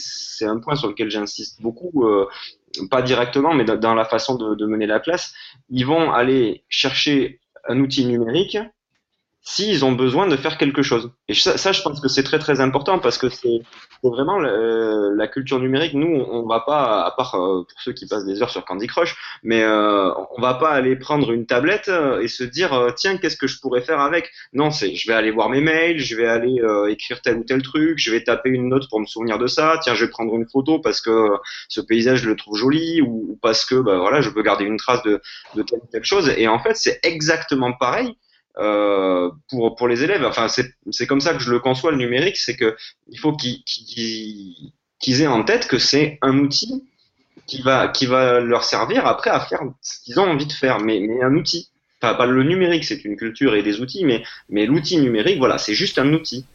un 0.45 0.59
point 0.59 0.75
sur 0.75 0.87
lequel 0.89 1.09
j'insiste 1.09 1.61
beaucoup. 1.61 2.05
euh, 2.05 2.27
pas 2.91 3.01
directement, 3.01 3.53
mais 3.55 3.65
dans- 3.65 3.95
la 3.95 4.05
façon 4.05 4.35
de 4.35 4.65
mener 4.67 4.85
la 4.85 4.99
classe, 4.99 5.33
ils 5.69 5.85
vont 5.85 6.11
aller 6.11 6.63
chercher 6.69 7.39
un 7.67 7.79
outil 7.79 8.05
numérique 8.05 8.57
s'ils 9.41 9.85
ont 9.85 9.93
besoin 9.93 10.27
de 10.27 10.35
faire 10.35 10.57
quelque 10.57 10.81
chose. 10.81 11.11
Et 11.27 11.33
ça, 11.33 11.57
ça 11.57 11.71
je 11.71 11.81
pense 11.81 11.99
que 12.01 12.07
c'est 12.07 12.23
très 12.23 12.39
très 12.39 12.59
important 12.59 12.99
parce 12.99 13.17
que 13.17 13.29
c'est 13.29 13.61
vraiment 14.03 14.39
la, 14.39 15.27
culture 15.27 15.59
numérique. 15.59 15.93
Nous, 15.93 16.07
on 16.07 16.47
va 16.47 16.61
pas, 16.61 17.03
à 17.03 17.11
part 17.11 17.35
euh, 17.35 17.63
pour 17.63 17.81
ceux 17.81 17.93
qui 17.93 18.07
passent 18.07 18.25
des 18.25 18.41
heures 18.41 18.49
sur 18.49 18.65
Candy 18.65 18.87
Crush, 18.87 19.15
mais 19.43 19.63
euh, 19.63 20.11
on 20.35 20.41
va 20.41 20.55
pas 20.55 20.71
aller 20.71 20.95
prendre 20.95 21.31
une 21.31 21.45
tablette 21.45 21.89
euh, 21.89 22.21
et 22.21 22.27
se 22.27 22.43
dire 22.43 22.73
euh, 22.73 22.91
tiens 22.95 23.17
qu'est-ce 23.17 23.37
que 23.37 23.47
je 23.47 23.59
pourrais 23.59 23.81
faire 23.81 23.99
avec? 23.99 24.31
Non, 24.53 24.71
c'est 24.71 24.95
je 24.95 25.07
vais 25.07 25.13
aller 25.13 25.31
voir 25.31 25.49
mes 25.49 25.61
mails, 25.61 25.99
je 25.99 26.15
vais 26.15 26.27
aller 26.27 26.59
euh, 26.61 26.91
écrire 26.91 27.21
tel 27.21 27.37
ou 27.37 27.43
tel 27.43 27.61
truc, 27.61 27.99
je 27.99 28.11
vais 28.11 28.23
taper 28.23 28.49
une 28.49 28.69
note 28.69 28.89
pour 28.89 28.99
me 28.99 29.05
souvenir 29.05 29.37
de 29.37 29.47
ça. 29.47 29.79
Tiens, 29.81 29.95
je 29.95 30.05
vais 30.05 30.11
prendre 30.11 30.33
une 30.35 30.47
photo 30.47 30.79
parce 30.79 31.01
que 31.01 31.29
ce 31.67 31.81
paysage 31.81 32.23
je 32.23 32.29
le 32.29 32.35
trouve 32.35 32.57
joli 32.57 33.01
ou, 33.01 33.31
ou 33.31 33.39
parce 33.41 33.65
que 33.65 33.75
bah 33.75 33.97
voilà 33.97 34.21
je 34.21 34.29
peux 34.29 34.41
garder 34.41 34.65
une 34.65 34.77
trace 34.77 35.03
de 35.03 35.21
de 35.55 35.61
telle 35.63 35.79
ou 35.79 35.87
telle 35.91 36.03
chose. 36.03 36.33
Et 36.37 36.47
en 36.47 36.59
fait, 36.59 36.75
c'est 36.75 36.99
exactement 37.03 37.73
pareil 37.73 38.15
euh, 38.59 39.29
pour 39.49 39.75
pour 39.75 39.87
les 39.87 40.03
élèves. 40.03 40.25
Enfin, 40.25 40.47
c'est 40.47 41.07
comme 41.07 41.21
ça 41.21 41.33
que 41.33 41.39
je 41.39 41.51
le 41.51 41.59
conçois 41.59 41.91
le 41.91 41.97
numérique, 41.97 42.37
c'est 42.37 42.55
que 42.55 42.75
il 43.07 43.17
faut 43.19 43.33
qu'ils 43.33 45.21
aient 45.21 45.27
en 45.27 45.43
tête 45.43 45.67
que 45.67 45.79
c'est 45.79 46.17
un 46.21 46.37
outil 46.39 46.83
qui 47.47 47.61
va 47.61 47.87
qui 47.87 48.05
va 48.05 48.39
leur 48.39 48.63
servir 48.63 49.05
après 49.07 49.29
à 49.29 49.39
faire 49.39 49.61
ce 49.81 49.99
qu'ils 50.03 50.19
ont 50.19 50.29
envie 50.29 50.45
de 50.45 50.53
faire, 50.53 50.79
mais 50.79 50.99
mais 50.99 51.21
un 51.23 51.35
outil. 51.35 51.69
Pas, 52.01 52.13
pas 52.13 52.25
le 52.25 52.43
numérique, 52.43 52.85
c'est 52.85 53.03
une 53.03 53.17
culture 53.17 53.55
et 53.55 53.63
des 53.63 53.81
outils, 53.81 54.05
mais 54.05 54.23
mais 54.47 54.65
l'outil 54.65 54.97
numérique, 54.97 55.37
voilà, 55.37 55.57
c'est 55.57 55.73
juste 55.73 55.99
un 55.99 56.13
outil. 56.13 56.45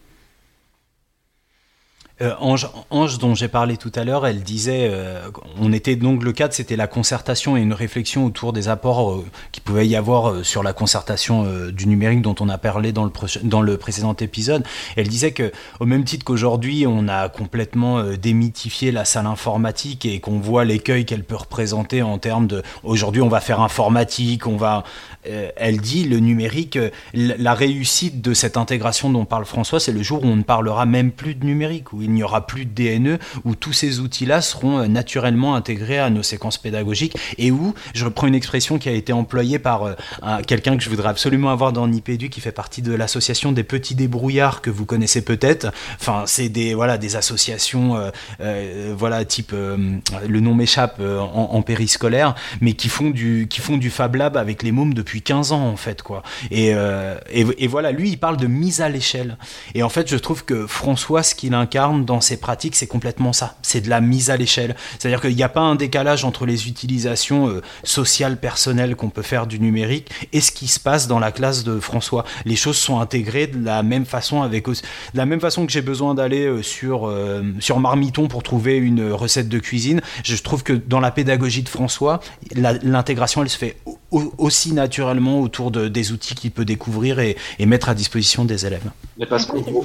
Euh, 2.21 2.33
Ange, 2.39 3.19
dont 3.19 3.35
j'ai 3.35 3.49
parlé 3.49 3.77
tout 3.77 3.91
à 3.97 4.05
l'heure, 4.05 4.25
elle 4.25 4.45
disait, 4.45 4.89
euh, 4.89 5.21
on 5.61 5.73
était 5.73 5.97
donc 5.97 6.23
le 6.23 6.31
cadre, 6.33 6.55
c'était 6.55 6.77
la 6.77 6.87
concertation 6.87 7.57
et 7.57 7.61
une 7.61 7.73
réflexion 7.73 8.25
autour 8.25 8.53
des 8.53 8.69
apports 8.69 9.11
euh, 9.11 9.25
qui 9.51 9.61
pouvait 9.61 9.89
y 9.89 9.97
avoir 9.97 10.31
euh, 10.31 10.43
sur 10.45 10.63
la 10.63 10.73
concertation 10.73 11.45
du 11.73 11.89
numérique 11.89 12.23
dont 12.23 12.37
on 12.39 12.49
a 12.49 12.57
parlé 12.57 12.93
dans 12.93 13.05
le, 13.05 13.77
précédent 13.77 14.15
épisode. 14.15 14.63
Elle 14.95 15.09
disait 15.09 15.33
que, 15.33 15.51
au 15.81 15.87
même 15.87 16.05
titre 16.05 16.25
qu'aujourd'hui, 16.25 16.87
on 16.87 17.09
a 17.09 17.29
complètement 17.29 18.03
démythifié 18.15 18.93
la 18.93 19.05
salle 19.05 19.27
informatique 19.27 20.07
et 20.07 20.21
qu'on 20.21 20.39
voit 20.39 20.65
l'écueil 20.65 21.05
qu'elle 21.05 21.25
peut 21.25 21.35
représenter 21.35 22.03
en 22.03 22.19
termes 22.19 22.47
de, 22.47 22.63
aujourd'hui, 22.85 23.23
on 23.23 23.29
va 23.29 23.41
faire 23.41 23.61
informatique, 23.61 24.47
on 24.47 24.57
va, 24.57 24.85
elle 25.25 25.81
dit, 25.81 26.05
le 26.05 26.21
numérique, 26.21 26.79
la 27.13 27.55
réussite 27.55 28.21
de 28.21 28.35
cette 28.35 28.57
intégration 28.57 29.11
dont 29.11 29.25
parle 29.25 29.45
François, 29.45 29.81
c'est 29.81 29.93
le 29.93 30.03
jour 30.03 30.23
où 30.23 30.27
on 30.27 30.37
ne 30.37 30.43
parlera 30.43 30.87
même 30.87 31.11
plus 31.11 31.35
de 31.35 31.45
numérique, 31.45 31.93
il 32.05 32.13
n'y 32.13 32.23
aura 32.23 32.47
plus 32.47 32.65
de 32.67 32.71
DNE, 32.75 33.19
où 33.45 33.55
tous 33.55 33.73
ces 33.73 34.01
outils-là 34.01 34.41
seront 34.41 34.79
euh, 34.79 34.87
naturellement 34.87 35.55
intégrés 35.55 35.99
à 35.99 36.11
nos 36.11 36.23
séquences 36.23 36.59
pédagogiques 36.59 37.17
et 37.39 37.51
où, 37.51 37.75
je 37.95 38.05
reprends 38.05 38.27
une 38.27 38.35
expression 38.35 38.79
qui 38.79 38.89
a 38.89 38.93
été 38.93 39.13
employée 39.13 39.59
par 39.59 39.85
euh, 39.85 39.95
un- 40.23 40.43
quelqu'un 40.43 40.77
que 40.77 40.83
je 40.83 40.91
voudrais 40.91 41.09
absolument 41.09 41.51
avoir 41.51 41.73
dans 41.73 41.87
Nipédu, 41.89 42.29
qui 42.29 42.41
fait 42.41 42.53
partie 42.53 42.83
de 42.83 42.95
l'association 42.95 43.53
des 43.53 43.65
petits 43.65 43.95
débrouillards 43.95 44.61
que 44.63 44.71
vous 44.71 44.85
connaissez 44.85 45.23
peut-être. 45.23 45.73
Enfin, 46.01 46.25
c'est 46.27 46.49
des, 46.49 46.75
voilà, 46.75 46.99
des 46.99 47.17
associations, 47.17 47.97
euh, 48.41 48.95
voilà, 48.97 49.25
type, 49.25 49.53
le 49.53 50.41
nom 50.41 50.55
m'échappe, 50.55 51.01
en, 51.01 51.63
périscolaire, 51.63 52.35
mais 52.61 52.75
qui 52.75 52.89
font 52.89 53.11
du, 53.11 53.47
qui 53.49 53.61
font 53.61 53.77
du 53.77 53.91
Fab 53.91 54.15
Lab 54.17 54.37
avec 54.37 54.63
les 54.63 54.73
mômes 54.73 54.95
depuis 54.95 55.23
15 55.23 55.53
ans, 55.53 55.67
en 55.69 55.77
fait, 55.77 56.03
quoi. 56.03 56.23
Et, 56.51 56.69
et, 56.71 57.47
et 57.59 57.67
voilà, 57.67 57.93
lui, 57.93 58.11
il 58.11 58.17
parle 58.19 58.37
de 58.37 58.47
mise 58.47 58.81
à 58.81 58.89
l'échelle. 58.89 59.39
Et 59.75 59.83
en 59.83 59.89
fait, 59.89 60.09
je 60.11 60.17
trouve 60.17 60.45
que 60.45 60.67
François, 60.67 61.23
ce 61.23 61.35
qu'il 61.35 61.55
incarne 61.55 61.94
dans 61.99 62.21
ses 62.21 62.37
pratiques, 62.37 62.77
c'est 62.77 62.87
complètement 62.87 63.33
ça. 63.33 63.57
C'est 63.63 63.81
de 63.81 63.91
la 63.91 64.01
mise 64.01 64.31
à 64.31 64.37
l'échelle. 64.37 64.77
C'est-à-dire 64.99 65.21
qu'il 65.21 65.35
n'y 65.35 65.43
a 65.43 65.49
pas 65.49 65.61
un 65.61 65.75
décalage 65.75 66.25
entre 66.25 66.47
les 66.47 66.69
utilisations 66.69 67.49
euh, 67.49 67.63
sociales, 67.83 68.39
personnelles 68.39 68.97
qu'on 68.97 69.11
peut 69.11 69.23
faire 69.23 69.47
du 69.47 69.61
numérique 69.61 70.11
et 70.33 70.41
ce 70.41 70.53
qui 70.53 70.67
se 70.67 70.81
passe 70.81 71.09
dans 71.09 71.19
la 71.19 71.33
classe 71.33 71.65
de 71.65 71.79
François. 71.81 72.25
Les 72.45 72.57
choses 72.57 72.77
sont 72.77 73.01
intégrées 73.01 73.47
de 73.47 73.65
la 73.65 73.83
même 73.83 74.07
façon 74.07 74.43
avec 74.43 74.67
la 75.15 75.27
même 75.27 75.41
façon 75.41 75.67
que 75.67 75.73
j'ai 75.73 75.83
besoin 75.83 76.15
d'aller 76.15 76.47
euh, 76.47 76.63
sur 76.63 77.09
euh, 77.09 77.43
sur 77.61 77.81
Marmiton 77.81 78.29
pour 78.29 78.43
trouver 78.43 78.77
une 78.77 79.13
recette 79.13 79.49
de 79.49 79.59
cuisine. 79.59 80.01
Je 80.25 80.37
trouve 80.37 80.63
que 80.63 80.73
dans 80.73 81.01
la 81.01 81.11
pédagogie 81.11 81.63
de 81.63 81.69
François, 81.69 82.21
l'intégration 82.55 83.43
elle 83.43 83.51
se 83.51 83.59
fait 83.59 83.77
au- 84.15 84.21
au- 84.21 84.33
aussi 84.39 84.73
naturellement 84.73 85.41
autour 85.41 85.71
de, 85.71 85.89
des 85.89 86.13
outils 86.13 86.35
qu'il 86.35 86.51
peut 86.51 86.65
découvrir 86.65 87.19
et, 87.19 87.37
et 87.59 87.67
mettre 87.67 87.89
à 87.89 87.95
disposition 87.95 88.45
des 88.45 88.67
élèves. 88.67 88.91
C'est 89.19 89.27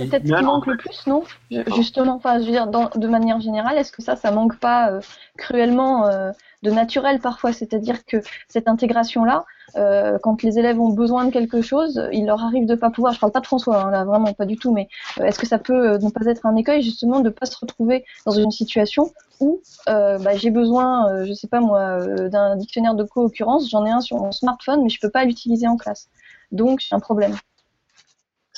peut-être 0.10 0.28
ce 0.28 0.38
qui 0.40 0.44
manque 0.44 0.66
le 0.68 0.78
plus, 0.78 1.00
non? 1.08 1.24
Je- 1.52 1.62
Justement, 1.76 2.16
enfin, 2.16 2.40
je 2.40 2.46
veux 2.46 2.52
dire, 2.52 2.68
dans- 2.68 2.90
de 2.96 3.08
manière 3.08 3.40
générale, 3.42 3.78
est-ce 3.78 3.92
que 3.92 4.02
ça, 4.02 4.16
ça 4.16 4.32
manque 4.32 4.58
pas 4.60 4.92
euh, 4.92 5.02
cruellement 5.38 6.08
euh, 6.08 6.32
de 6.64 6.72
naturel 6.72 7.20
parfois? 7.20 7.54
C'est-à-dire 7.54 8.06
que 8.06 8.18
cette 8.48 8.68
intégration-là, 8.68 9.46
euh, 9.76 10.18
quand 10.24 10.42
les 10.44 10.58
élèves 10.58 10.80
ont 10.80 10.90
besoin 10.94 11.26
de 11.26 11.32
quelque 11.32 11.62
chose, 11.62 12.02
il 12.12 12.26
leur 12.26 12.44
arrive 12.44 12.66
de 12.66 12.76
pas 12.76 12.90
pouvoir. 12.90 13.14
Je 13.14 13.20
parle 13.20 13.32
pas 13.32 13.40
de 13.40 13.46
François, 13.46 13.84
hein, 13.86 13.92
là, 13.92 14.04
vraiment 14.04 14.34
pas 14.34 14.46
du 14.46 14.58
tout, 14.58 14.74
mais 14.74 14.88
euh, 15.20 15.26
est-ce 15.26 15.38
que 15.40 15.48
ça 15.48 15.60
peut 15.60 15.92
euh, 15.94 15.98
ne 16.00 16.10
pas 16.10 16.26
être 16.26 16.46
un 16.46 16.56
écueil 16.56 16.82
justement 16.82 17.20
de 17.20 17.30
pas 17.30 17.46
se 17.46 17.56
retrouver 17.60 18.04
dans 18.26 18.32
une 18.32 18.52
situation 18.52 19.12
où 19.40 19.62
euh, 19.88 20.18
bah, 20.20 20.36
j'ai 20.36 20.52
besoin, 20.52 21.10
euh, 21.14 21.26
je 21.26 21.34
sais 21.34 21.48
pas 21.48 21.62
moi, 21.62 21.80
euh, 22.02 22.30
d'un 22.30 22.56
dictionnaire 22.56 22.96
de 22.96 23.04
co-occurrence, 23.04 23.70
j'en 23.70 23.86
ai 23.86 23.92
un 23.92 24.02
sur 24.02 24.18
mon 24.18 24.32
smartphone, 24.32 24.84
mais 24.84 24.90
je 24.90 25.00
peux 25.00 25.10
pas 25.12 25.26
l'utiliser 25.26 25.68
en 25.68 25.78
classe. 25.78 26.10
Donc, 26.52 26.82
c'est 26.82 26.96
un 26.96 27.00
problème. 27.00 27.36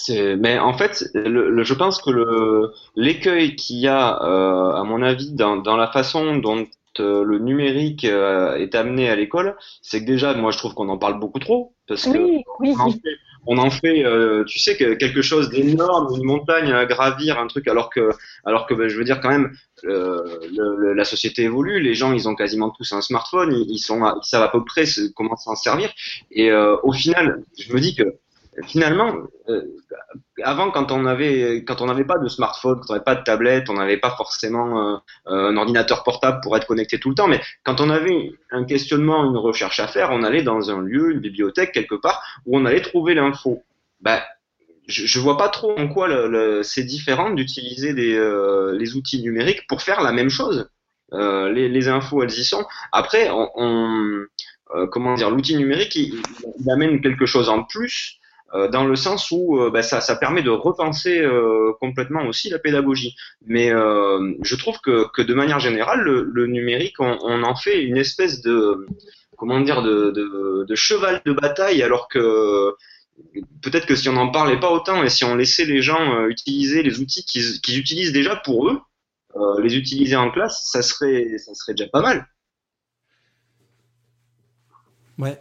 Mais 0.09 0.57
en 0.59 0.73
fait, 0.73 1.05
le, 1.13 1.51
le- 1.51 1.63
je 1.63 1.73
pense 1.73 2.01
que 2.01 2.71
l'écueil 2.95 3.55
qu'il 3.55 3.77
y 3.77 3.87
a, 3.87 4.21
euh, 4.23 4.73
à 4.75 4.83
mon 4.83 5.01
avis, 5.03 5.31
dans, 5.33 5.57
dans 5.57 5.77
la 5.77 5.87
façon 5.91 6.37
dont 6.37 6.65
euh, 6.99 7.23
le 7.23 7.39
numérique 7.39 8.05
euh, 8.05 8.55
est 8.55 8.73
amené 8.75 9.09
à 9.09 9.15
l'école, 9.15 9.57
c'est 9.81 10.01
que 10.01 10.05
déjà, 10.05 10.33
moi, 10.33 10.51
je 10.51 10.57
trouve 10.57 10.73
qu'on 10.73 10.89
en 10.89 10.97
parle 10.97 11.19
beaucoup 11.19 11.39
trop, 11.39 11.73
parce 11.87 12.07
que 12.07 12.17
Oui, 12.17 12.43
oui. 12.59 12.75
on 12.79 12.81
en 12.81 12.89
fait, 12.91 13.15
on 13.47 13.57
en 13.57 13.69
fait, 13.71 14.03
euh, 14.05 14.43
tu 14.45 14.59
sais, 14.59 14.77
que 14.77 14.93
quelque 14.93 15.21
chose 15.21 15.49
d'énorme, 15.49 16.15
une 16.15 16.23
montagne 16.25 16.71
à 16.71 16.85
gravir, 16.85 17.39
un 17.39 17.47
truc, 17.47 17.67
alors 17.67 17.89
que, 17.89 18.09
alors 18.45 18.67
que, 18.67 18.73
ben, 18.73 18.87
je 18.87 18.97
veux 18.97 19.03
dire 19.03 19.19
quand 19.21 19.29
même, 19.29 19.51
euh, 19.85 20.39
le- 20.55 20.75
le- 20.77 20.93
la 20.93 21.03
société 21.05 21.43
évolue, 21.43 21.79
les 21.81 21.95
gens, 21.95 22.13
ils 22.13 22.29
ont 22.29 22.35
quasiment 22.35 22.69
tous 22.69 22.91
un 22.93 23.01
smartphone, 23.01 23.53
ils, 23.67 23.79
sont, 23.79 23.99
ils 24.05 24.25
savent 24.27 24.43
à 24.43 24.49
peu 24.49 24.63
près 24.63 24.83
comment 25.15 25.35
s'en 25.37 25.55
servir, 25.55 25.91
et 26.31 26.51
euh, 26.51 26.75
au 26.83 26.91
final, 26.93 27.43
je 27.57 27.73
me 27.73 27.79
dis 27.79 27.95
que 27.95 28.03
finalement, 28.67 29.13
euh, 29.49 29.61
avant, 30.43 30.71
quand 30.71 30.91
on 30.91 31.01
n'avait 31.01 31.63
pas 31.63 32.17
de 32.17 32.27
smartphone, 32.27 32.79
quand 32.79 32.89
on 32.89 32.93
n'avait 32.93 33.03
pas 33.03 33.15
de 33.15 33.23
tablette, 33.23 33.69
on 33.69 33.73
n'avait 33.73 33.97
pas 33.97 34.11
forcément 34.11 34.95
euh, 34.95 34.97
un 35.25 35.57
ordinateur 35.57 36.03
portable 36.03 36.39
pour 36.41 36.55
être 36.57 36.67
connecté 36.67 36.99
tout 36.99 37.09
le 37.09 37.15
temps, 37.15 37.27
mais 37.27 37.41
quand 37.63 37.81
on 37.81 37.89
avait 37.89 38.31
un 38.51 38.63
questionnement, 38.63 39.25
une 39.25 39.37
recherche 39.37 39.79
à 39.79 39.87
faire, 39.87 40.09
on 40.11 40.23
allait 40.23 40.43
dans 40.43 40.71
un 40.71 40.81
lieu, 40.81 41.11
une 41.11 41.19
bibliothèque 41.19 41.71
quelque 41.71 41.95
part, 41.95 42.21
où 42.45 42.57
on 42.57 42.65
allait 42.65 42.81
trouver 42.81 43.13
l'info. 43.13 43.63
Bah, 44.01 44.23
je, 44.87 45.05
je 45.05 45.19
vois 45.19 45.37
pas 45.37 45.49
trop 45.49 45.77
en 45.77 45.87
quoi 45.87 46.09
c'est 46.63 46.83
différent 46.83 47.31
d'utiliser 47.31 47.93
euh, 48.15 48.77
les 48.77 48.95
outils 48.95 49.21
numériques 49.21 49.67
pour 49.67 49.81
faire 49.81 50.01
la 50.01 50.11
même 50.11 50.29
chose. 50.29 50.69
Euh, 51.13 51.51
les, 51.51 51.87
infos, 51.89 52.23
elles 52.23 52.31
y 52.31 52.43
sont. 52.43 52.65
Après, 52.91 53.29
euh, 53.29 54.87
comment 54.91 55.13
dire, 55.15 55.29
l'outil 55.29 55.57
numérique, 55.57 55.95
il, 55.95 56.21
amène 56.69 57.01
quelque 57.01 57.25
chose 57.25 57.49
en 57.49 57.63
plus 57.63 58.20
euh, 58.53 58.67
dans 58.67 58.83
le 58.83 58.97
sens 58.97 59.31
où 59.31 59.59
euh, 59.59 59.69
bah, 59.69 59.81
ça, 59.81 60.15
permet 60.17 60.43
de 60.43 60.49
repenser 60.49 61.19
euh, 61.19 61.71
complètement 61.79 62.25
aussi 62.25 62.49
la 62.49 62.59
pédagogie. 62.59 63.15
Mais 63.45 63.69
je 63.69 64.55
trouve 64.55 64.79
que, 64.81 65.07
que, 65.13 65.21
de 65.21 65.33
manière 65.33 65.59
générale, 65.59 66.01
le, 66.01 66.47
numérique, 66.47 66.99
on, 66.99 67.43
en 67.43 67.55
fait 67.55 67.81
une 67.83 67.97
espèce 67.97 68.41
de 68.41 68.85
comment 69.37 69.59
dire 69.61 69.81
de, 69.81 70.75
cheval 70.75 71.21
de 71.25 71.33
bataille, 71.33 71.81
alors 71.81 72.07
que 72.09 72.73
peut-être 73.61 73.85
que 73.85 73.95
si 73.95 74.09
on 74.09 74.13
n'en 74.13 74.29
parlait 74.29 74.59
pas 74.59 74.71
autant 74.71 75.03
et 75.03 75.09
si 75.09 75.23
on 75.23 75.35
laissait 75.35 75.65
les 75.65 75.81
gens 75.81 76.25
utiliser 76.27 76.83
les 76.83 76.99
outils 76.99 77.23
qu'ils 77.23 77.79
utilisent 77.79 78.11
déjà 78.11 78.35
pour 78.35 78.67
eux, 78.67 78.79
les 79.61 79.75
utiliser 79.75 80.15
en 80.15 80.29
classe, 80.29 80.67
ça 80.71 80.81
serait, 80.81 81.37
ça 81.37 81.53
serait 81.53 81.73
déjà 81.73 81.89
pas 81.89 82.01
mal. 82.01 82.27
Ouais, 85.17 85.39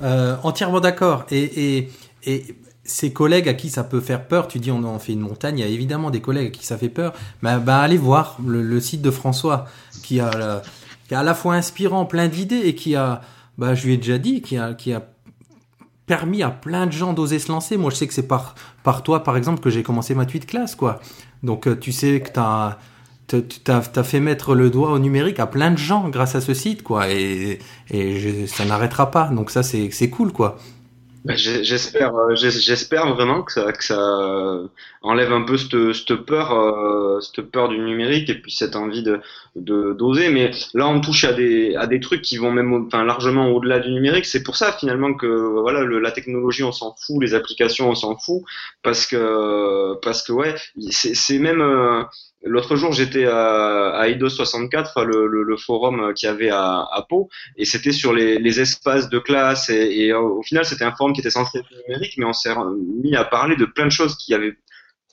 entièrement 0.00 0.80
d'accord. 0.80 1.26
Et, 1.30 1.88
et 2.26 2.56
ces 2.84 3.12
collègues 3.12 3.48
à 3.48 3.54
qui 3.54 3.70
ça 3.70 3.84
peut 3.84 4.00
faire 4.00 4.26
peur, 4.26 4.48
tu 4.48 4.58
dis 4.58 4.70
on 4.70 4.84
en 4.84 4.98
fait 4.98 5.12
une 5.12 5.20
montagne, 5.20 5.58
il 5.58 5.62
y 5.62 5.64
a 5.64 5.70
évidemment 5.70 6.10
des 6.10 6.20
collègues 6.20 6.48
à 6.48 6.50
qui 6.50 6.64
ça 6.64 6.76
fait 6.76 6.88
peur, 6.88 7.12
bah, 7.42 7.58
bah 7.58 7.78
allez 7.78 7.96
voir 7.96 8.36
le, 8.44 8.80
site 8.80 9.02
de 9.02 9.10
François 9.10 9.66
qui 10.02 10.20
a, 10.20 10.30
euh, 10.34 10.60
qui 11.08 11.14
a 11.14 11.20
à 11.20 11.22
la 11.22 11.34
fois 11.34 11.54
inspirant, 11.54 12.04
plein 12.04 12.28
d'idées 12.28 12.62
et 12.64 12.74
qui 12.74 12.94
a, 12.94 13.22
bah 13.58 13.74
je 13.74 13.86
lui 13.86 13.94
ai 13.94 13.96
déjà 13.96 14.18
dit, 14.18 14.42
qui 14.42 14.56
a, 14.56 14.76
permis 16.06 16.44
à 16.44 16.50
plein 16.50 16.86
de 16.86 16.92
gens 16.92 17.12
d'oser 17.12 17.40
se 17.40 17.50
lancer. 17.50 17.76
Moi 17.76 17.90
je 17.90 17.96
sais 17.96 18.06
que 18.06 18.14
c'est 18.14 18.28
par, 18.28 18.54
par 18.84 19.02
toi 19.02 19.24
par 19.24 19.36
exemple 19.36 19.58
que 19.58 19.70
j'ai 19.70 19.82
commencé 19.82 20.14
ma 20.14 20.24
de 20.24 20.44
classe 20.44 20.76
quoi. 20.76 21.00
Donc 21.42 21.66
euh, 21.66 21.76
tu 21.76 21.90
sais 21.90 22.20
que 22.20 22.30
tu 22.30 22.38
as 22.38 22.78
tu 23.28 23.42
as, 23.66 24.04
fait 24.04 24.20
mettre 24.20 24.54
le 24.54 24.70
doigt 24.70 24.92
au 24.92 24.98
numérique 24.98 25.40
à 25.40 25.46
plein 25.46 25.70
de 25.70 25.78
gens 25.78 26.08
grâce 26.08 26.34
à 26.34 26.40
ce 26.40 26.54
site, 26.54 26.82
quoi. 26.82 27.10
Et, 27.10 27.58
ça 28.46 28.64
n'arrêtera 28.64 29.10
pas. 29.10 29.28
Donc 29.28 29.50
ça, 29.50 29.62
c'est 29.62 30.10
cool, 30.10 30.32
quoi. 30.32 30.58
Bah, 31.26 31.34
j'espère, 31.34 32.14
euh, 32.14 32.36
j'espère 32.36 33.12
vraiment 33.12 33.42
que 33.42 33.50
ça, 33.50 33.72
que 33.72 33.82
ça 33.82 33.98
enlève 35.02 35.32
un 35.32 35.42
peu 35.42 35.56
cette, 35.56 35.92
cette 35.92 36.14
peur, 36.24 36.52
euh, 36.52 37.20
cette 37.20 37.50
peur 37.50 37.68
du 37.68 37.78
numérique 37.78 38.30
et 38.30 38.36
puis 38.40 38.52
cette 38.52 38.76
envie 38.76 39.02
de 39.02 39.20
d'oser. 39.56 40.28
Mais 40.28 40.52
là, 40.74 40.86
on 40.86 41.00
touche 41.00 41.24
à 41.24 41.32
des 41.32 41.74
à 41.74 41.88
des 41.88 41.98
trucs 41.98 42.22
qui 42.22 42.36
vont 42.36 42.52
même, 42.52 42.72
enfin, 42.86 43.04
largement 43.04 43.48
au-delà 43.48 43.80
du 43.80 43.90
numérique. 43.90 44.26
C'est 44.26 44.44
pour 44.44 44.54
ça 44.54 44.72
finalement 44.72 45.14
que 45.14 45.26
voilà, 45.26 45.82
le, 45.82 45.98
la 45.98 46.12
technologie, 46.12 46.62
on 46.62 46.70
s'en 46.70 46.94
fout, 46.94 47.20
les 47.20 47.34
applications, 47.34 47.90
on 47.90 47.96
s'en 47.96 48.16
fout, 48.16 48.42
parce 48.84 49.04
que 49.06 49.94
parce 50.02 50.22
que 50.22 50.32
ouais, 50.32 50.54
c'est 50.90 51.38
même 51.40 51.60
euh, 51.60 52.04
L'autre 52.42 52.76
jour, 52.76 52.92
j'étais 52.92 53.24
à, 53.24 53.88
à 53.90 54.08
IDOS 54.08 54.28
64, 54.28 55.04
le, 55.04 55.26
le, 55.26 55.42
le 55.42 55.56
forum 55.56 56.12
qu'il 56.14 56.28
y 56.28 56.30
avait 56.30 56.50
à, 56.50 56.86
à 56.92 57.04
Pau, 57.08 57.28
et 57.56 57.64
c'était 57.64 57.92
sur 57.92 58.12
les, 58.12 58.38
les, 58.38 58.60
espaces 58.60 59.08
de 59.08 59.18
classe. 59.18 59.68
Et, 59.68 60.06
et 60.06 60.12
au 60.12 60.42
final, 60.42 60.64
c'était 60.64 60.84
un 60.84 60.92
forum 60.92 61.12
qui 61.12 61.20
était 61.20 61.30
censé 61.30 61.58
être 61.58 61.66
numérique, 61.88 62.14
mais 62.18 62.24
on 62.24 62.32
s'est 62.32 62.54
mis 63.02 63.16
à 63.16 63.24
parler 63.24 63.56
de 63.56 63.64
plein 63.64 63.86
de 63.86 63.90
choses 63.90 64.16
qui 64.16 64.34
avaient 64.34 64.56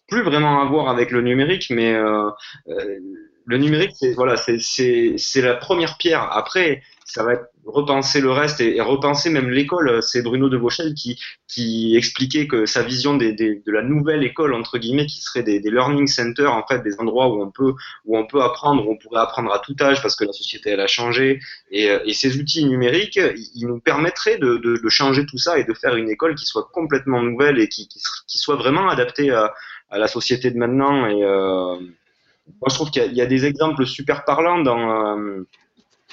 plus 0.08 0.24
vraiment 0.24 0.62
à 0.62 0.66
voir 0.66 0.90
avec 0.90 1.12
le 1.12 1.22
numérique, 1.22 1.68
mais 1.70 1.94
euh, 1.94 2.30
euh, 2.68 3.00
le 3.46 3.58
numérique, 3.58 3.92
c'est 3.96 4.14
voilà, 4.14 4.36
c'est 4.38 5.42
la 5.42 5.56
première 5.56 5.98
pierre. 5.98 6.22
Après, 6.32 6.82
ça 7.14 7.24
va 7.24 7.34
être 7.34 7.46
repenser 7.66 8.22
le 8.22 8.32
reste 8.32 8.60
et, 8.60 8.82
repenser 8.82 9.30
même 9.30 9.50
l'école. 9.52 10.02
C'est 10.02 10.24
Bruno 10.24 10.50
de 10.50 10.58
Vauchel 10.58 10.96
qui, 10.96 11.96
expliquait 11.96 12.48
que 12.48 12.66
sa 12.66 12.82
vision 12.82 13.16
de 13.16 13.72
la 13.72 13.84
nouvelle 13.84 14.24
école 14.24 14.56
entre 14.56 14.80
guillemets, 14.80 15.06
qui 15.06 15.22
serait 15.22 15.44
des, 15.44 15.60
learning 15.60 16.08
centers, 16.08 16.52
en 16.52 16.66
fait, 16.66 16.82
des 16.82 17.00
endroits 17.00 17.28
où 17.28 17.42
on 17.42 17.52
peut 17.52 17.74
où 18.06 18.18
on 18.18 18.26
peut 18.26 18.42
apprendre, 18.42 18.88
où 18.88 18.92
on 18.92 18.98
pourrait 18.98 19.22
apprendre 19.22 19.54
à 19.54 19.60
tout 19.60 19.76
âge 19.80 20.02
parce 20.02 20.16
que 20.16 20.26
la 20.26 20.34
société 20.34 20.72
elle 20.72 20.80
a 20.80 20.88
changé. 20.88 21.40
Et, 21.70 21.86
et 22.04 22.14
ces 22.14 22.38
outils 22.38 22.66
numériques, 22.66 23.20
ils 23.56 23.68
nous 23.68 23.80
permettraient 23.80 24.40
de, 24.40 24.90
changer 24.90 25.26
tout 25.28 25.38
ça 25.38 25.60
et 25.60 25.64
de 25.66 25.74
faire 25.74 25.96
une 25.96 26.10
école 26.10 26.34
qui 26.34 26.46
soit 26.46 26.68
complètement 26.74 27.22
nouvelle 27.22 27.60
et 27.60 27.68
qui, 27.68 27.88
soit 28.28 28.56
vraiment 28.56 28.90
adaptée 28.90 29.30
à, 29.30 29.54
la 29.92 30.08
société 30.08 30.50
de 30.50 30.58
maintenant. 30.58 31.06
Et 31.06 31.24
euh, 31.24 31.76
moi, 31.76 32.70
je 32.70 32.74
trouve 32.74 32.90
qu'il 32.90 33.04
y, 33.14 33.18
y, 33.18 33.22
a 33.22 33.28
des 33.28 33.46
exemples 33.46 33.86
super 33.86 34.26
parlants 34.26 34.60
dans, 34.60 35.20
euh, 35.20 35.48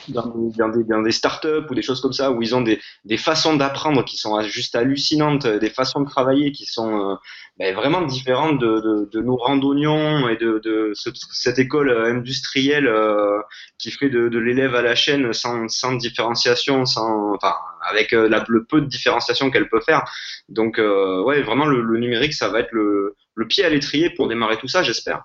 dans, 0.08 1.02
des, 1.02 1.12
startups 1.12 1.66
ou 1.68 1.74
des 1.74 1.82
choses 1.82 2.00
comme 2.00 2.12
ça, 2.12 2.30
où 2.30 2.42
ils 2.42 2.54
ont 2.54 2.60
des, 2.60 2.80
des 3.04 3.16
façons 3.16 3.56
d'apprendre 3.56 4.04
qui 4.04 4.16
sont 4.16 4.40
juste 4.42 4.74
hallucinantes, 4.74 5.46
des 5.46 5.70
façons 5.70 6.00
de 6.00 6.08
travailler 6.08 6.52
qui 6.52 6.66
sont 6.66 7.12
euh, 7.12 7.14
ben, 7.58 7.74
vraiment 7.74 8.02
différentes 8.02 8.58
de, 8.58 8.80
de, 8.80 9.08
de, 9.12 9.20
nos 9.20 9.36
randonnions 9.36 10.28
et 10.28 10.36
de, 10.36 10.60
de 10.64 10.92
ce, 10.94 11.10
cette 11.32 11.58
école 11.58 11.90
industrielle 11.90 12.86
euh, 12.86 13.40
qui 13.78 13.90
fait 13.90 14.08
de, 14.08 14.38
l'élève 14.38 14.74
à 14.74 14.82
la 14.82 14.94
chaîne 14.94 15.32
sans, 15.32 15.68
sans 15.68 15.92
différenciation, 15.94 16.86
sans, 16.86 17.34
enfin, 17.34 17.54
avec 17.88 18.12
euh, 18.12 18.28
le 18.48 18.64
peu 18.64 18.80
de 18.80 18.86
différenciation 18.86 19.50
qu'elle 19.50 19.68
peut 19.68 19.80
faire. 19.80 20.04
Donc, 20.48 20.78
euh, 20.78 21.22
ouais, 21.22 21.42
vraiment, 21.42 21.66
le, 21.66 21.98
numérique, 21.98 22.34
ça 22.34 22.48
va 22.48 22.60
être 22.60 22.72
le 22.72 23.46
pied 23.48 23.64
à 23.64 23.68
l'étrier 23.68 24.10
pour 24.10 24.28
démarrer 24.28 24.56
tout 24.58 24.68
ça, 24.68 24.82
j'espère. 24.82 25.24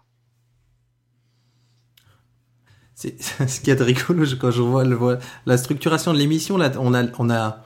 C'est 2.95 3.21
ce 3.47 3.59
qui 3.59 3.69
est 3.69 3.81
rigolo 3.81 4.25
quand 4.39 4.51
je 4.51 4.61
vois, 4.61 4.83
le, 4.83 5.19
la 5.45 5.57
structuration 5.57 6.13
de 6.13 6.17
l'émission. 6.17 6.57
Là, 6.57 6.71
on 6.79 6.93
a, 6.93 7.03
on 7.19 7.29
a 7.29 7.63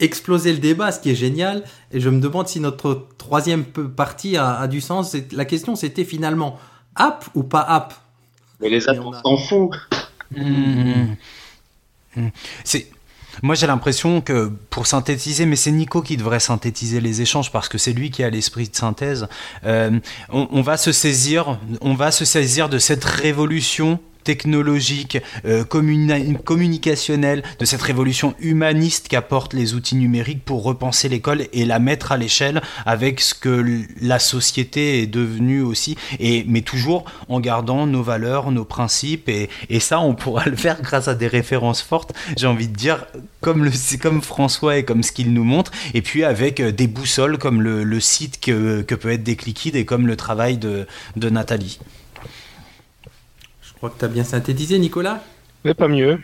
explosé 0.00 0.52
le 0.52 0.58
débat, 0.58 0.90
ce 0.90 1.00
qui 1.00 1.10
est 1.10 1.14
génial. 1.14 1.62
Et 1.92 2.00
je 2.00 2.08
me 2.08 2.20
demande 2.20 2.48
si 2.48 2.58
notre 2.58 3.06
troisième 3.18 3.64
partie 3.64 4.36
a, 4.36 4.58
a 4.58 4.66
du 4.66 4.80
sens. 4.80 5.14
La 5.32 5.44
question, 5.44 5.76
c'était 5.76 6.04
finalement 6.04 6.58
app 6.96 7.26
ou 7.34 7.42
pas 7.42 7.60
app? 7.60 7.94
Mais 8.60 8.70
les 8.70 8.88
apps, 8.88 9.00
on 9.00 9.12
s'en 9.12 9.36
fout. 9.36 9.70
Mmh. 10.34 11.14
Mmh. 12.16 12.28
C'est. 12.64 12.88
Moi, 13.42 13.54
j'ai 13.54 13.66
l'impression 13.66 14.20
que 14.20 14.52
pour 14.68 14.86
synthétiser, 14.86 15.46
mais 15.46 15.56
c'est 15.56 15.72
Nico 15.72 16.02
qui 16.02 16.18
devrait 16.18 16.38
synthétiser 16.38 17.00
les 17.00 17.22
échanges 17.22 17.50
parce 17.50 17.68
que 17.68 17.78
c'est 17.78 17.94
lui 17.94 18.10
qui 18.10 18.22
a 18.22 18.28
l'esprit 18.28 18.68
de 18.68 18.76
synthèse. 18.76 19.26
Euh, 19.64 19.98
on, 20.28 20.48
on, 20.50 20.60
va 20.60 20.76
se 20.76 20.92
saisir, 20.92 21.58
on 21.80 21.94
va 21.94 22.10
se 22.10 22.26
saisir 22.26 22.68
de 22.68 22.78
cette 22.78 23.04
révolution 23.04 23.98
technologique, 24.24 25.18
euh, 25.44 25.64
communi 25.64 26.36
communicationnelle, 26.44 27.42
de 27.58 27.64
cette 27.64 27.82
révolution 27.82 28.34
humaniste 28.40 29.08
qu'apportent 29.08 29.54
les 29.54 29.74
outils 29.74 29.96
numériques 29.96 30.44
pour 30.44 30.62
repenser 30.62 31.08
l'école 31.08 31.46
et 31.52 31.64
la 31.64 31.78
mettre 31.78 32.12
à 32.12 32.16
l'échelle 32.16 32.62
avec 32.86 33.20
ce 33.20 33.34
que 33.34 33.84
la 34.00 34.18
société 34.18 35.02
est 35.02 35.06
devenue 35.06 35.62
aussi, 35.62 35.96
et, 36.18 36.44
mais 36.48 36.62
toujours 36.62 37.04
en 37.28 37.40
gardant 37.40 37.86
nos 37.86 38.02
valeurs, 38.02 38.50
nos 38.50 38.64
principes, 38.64 39.28
et, 39.28 39.48
ça, 39.80 40.00
on 40.00 40.14
pourra 40.14 40.44
le 40.46 40.56
faire 40.56 40.80
grâce 40.80 41.08
à 41.08 41.14
des 41.14 41.26
références 41.26 41.82
fortes, 41.82 42.12
j'ai 42.36 42.46
envie 42.46 42.68
de 42.68 42.76
dire, 42.76 43.06
comme, 43.40 43.70
comme 44.00 44.22
François 44.22 44.76
et 44.76 44.84
comme 44.84 45.02
ce 45.02 45.12
qu'il 45.12 45.32
nous 45.32 45.44
montre, 45.44 45.72
et 45.94 46.02
puis 46.02 46.24
avec 46.24 46.62
des 46.62 46.86
boussoles 46.86 47.38
comme 47.38 47.62
le, 47.62 48.00
site 48.00 48.40
que, 48.40 48.82
peut 48.82 49.10
être 49.10 49.22
Décliquide 49.22 49.76
et 49.76 49.84
comme 49.84 50.06
le 50.06 50.16
travail 50.16 50.56
de, 50.56 50.86
de 51.16 51.30
Nathalie. 51.30 51.78
Je 53.82 53.88
crois 53.88 53.96
que 53.96 53.98
tu 53.98 54.04
as 54.04 54.14
bien 54.14 54.22
synthétisé, 54.22 54.78
Nicolas 54.78 55.24
Mais 55.64 55.74
pas 55.74 55.88
mieux. 55.88 56.20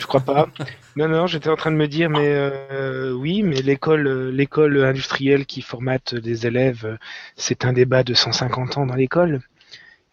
Je 0.00 0.06
crois 0.06 0.22
pas. 0.22 0.48
non, 0.96 1.06
non, 1.06 1.28
j'étais 1.28 1.48
en 1.48 1.54
train 1.54 1.70
de 1.70 1.76
me 1.76 1.86
dire, 1.86 2.10
mais 2.10 2.26
euh, 2.26 3.12
oui, 3.12 3.44
mais 3.44 3.62
l'école, 3.62 4.30
l'école 4.30 4.82
industrielle 4.82 5.46
qui 5.46 5.62
formate 5.62 6.16
des 6.16 6.48
élèves, 6.48 6.98
c'est 7.36 7.64
un 7.64 7.72
débat 7.72 8.02
de 8.02 8.12
150 8.12 8.78
ans 8.78 8.86
dans 8.86 8.96
l'école. 8.96 9.40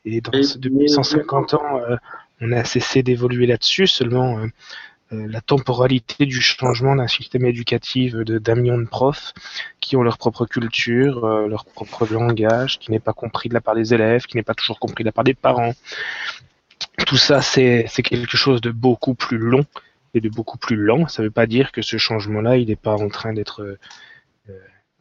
Et 0.06 0.22
dans, 0.22 0.30
depuis 0.30 0.88
150 0.88 1.56
ans, 1.56 1.80
euh, 1.80 1.96
on 2.42 2.52
a 2.52 2.64
cessé 2.64 3.02
d'évoluer 3.02 3.48
là-dessus. 3.48 3.88
Seulement, 3.88 4.38
euh, 5.14 5.26
la 5.30 5.40
temporalité 5.40 6.26
du 6.26 6.42
changement 6.42 6.96
d'un 6.96 7.08
système 7.08 7.46
éducatif 7.46 8.14
de 8.14 8.40
d'un 8.40 8.56
million 8.56 8.78
de 8.78 8.88
profs 8.88 9.34
qui 9.80 9.96
ont 9.96 10.04
leur 10.04 10.18
propre 10.18 10.46
culture, 10.46 11.24
euh, 11.24 11.48
leur 11.48 11.64
propre 11.64 12.06
langage, 12.12 12.78
qui 12.78 12.92
n'est 12.92 13.00
pas 13.00 13.14
compris 13.14 13.48
de 13.48 13.54
la 13.54 13.62
part 13.62 13.76
des 13.76 13.94
élèves, 13.94 14.26
qui 14.26 14.36
n'est 14.36 14.44
pas 14.44 14.54
toujours 14.54 14.80
compris 14.80 15.06
de 15.06 15.08
la 15.08 15.14
part 15.14 15.24
des 15.24 15.34
parents, 15.34 15.74
tout 17.06 17.18
ça, 17.18 17.42
c'est 17.42 17.88
quelque 18.04 18.38
chose 18.38 18.62
de 18.62 18.72
beaucoup 18.72 19.14
plus 19.14 19.38
long 19.38 19.66
et 20.14 20.22
de 20.22 20.30
beaucoup 20.30 20.58
plus 20.58 20.76
lent. 20.76 21.08
Ça 21.08 21.22
ne 21.22 21.28
veut 21.28 21.32
pas 21.32 21.46
dire 21.46 21.72
que 21.72 21.82
ce 21.82 21.98
changement-là, 21.98 22.58
il 22.58 22.68
n'est 22.68 22.76
pas 22.76 22.96
en 22.96 23.10
train 23.10 23.34
d'être 23.34 23.62
euh, 23.62 23.78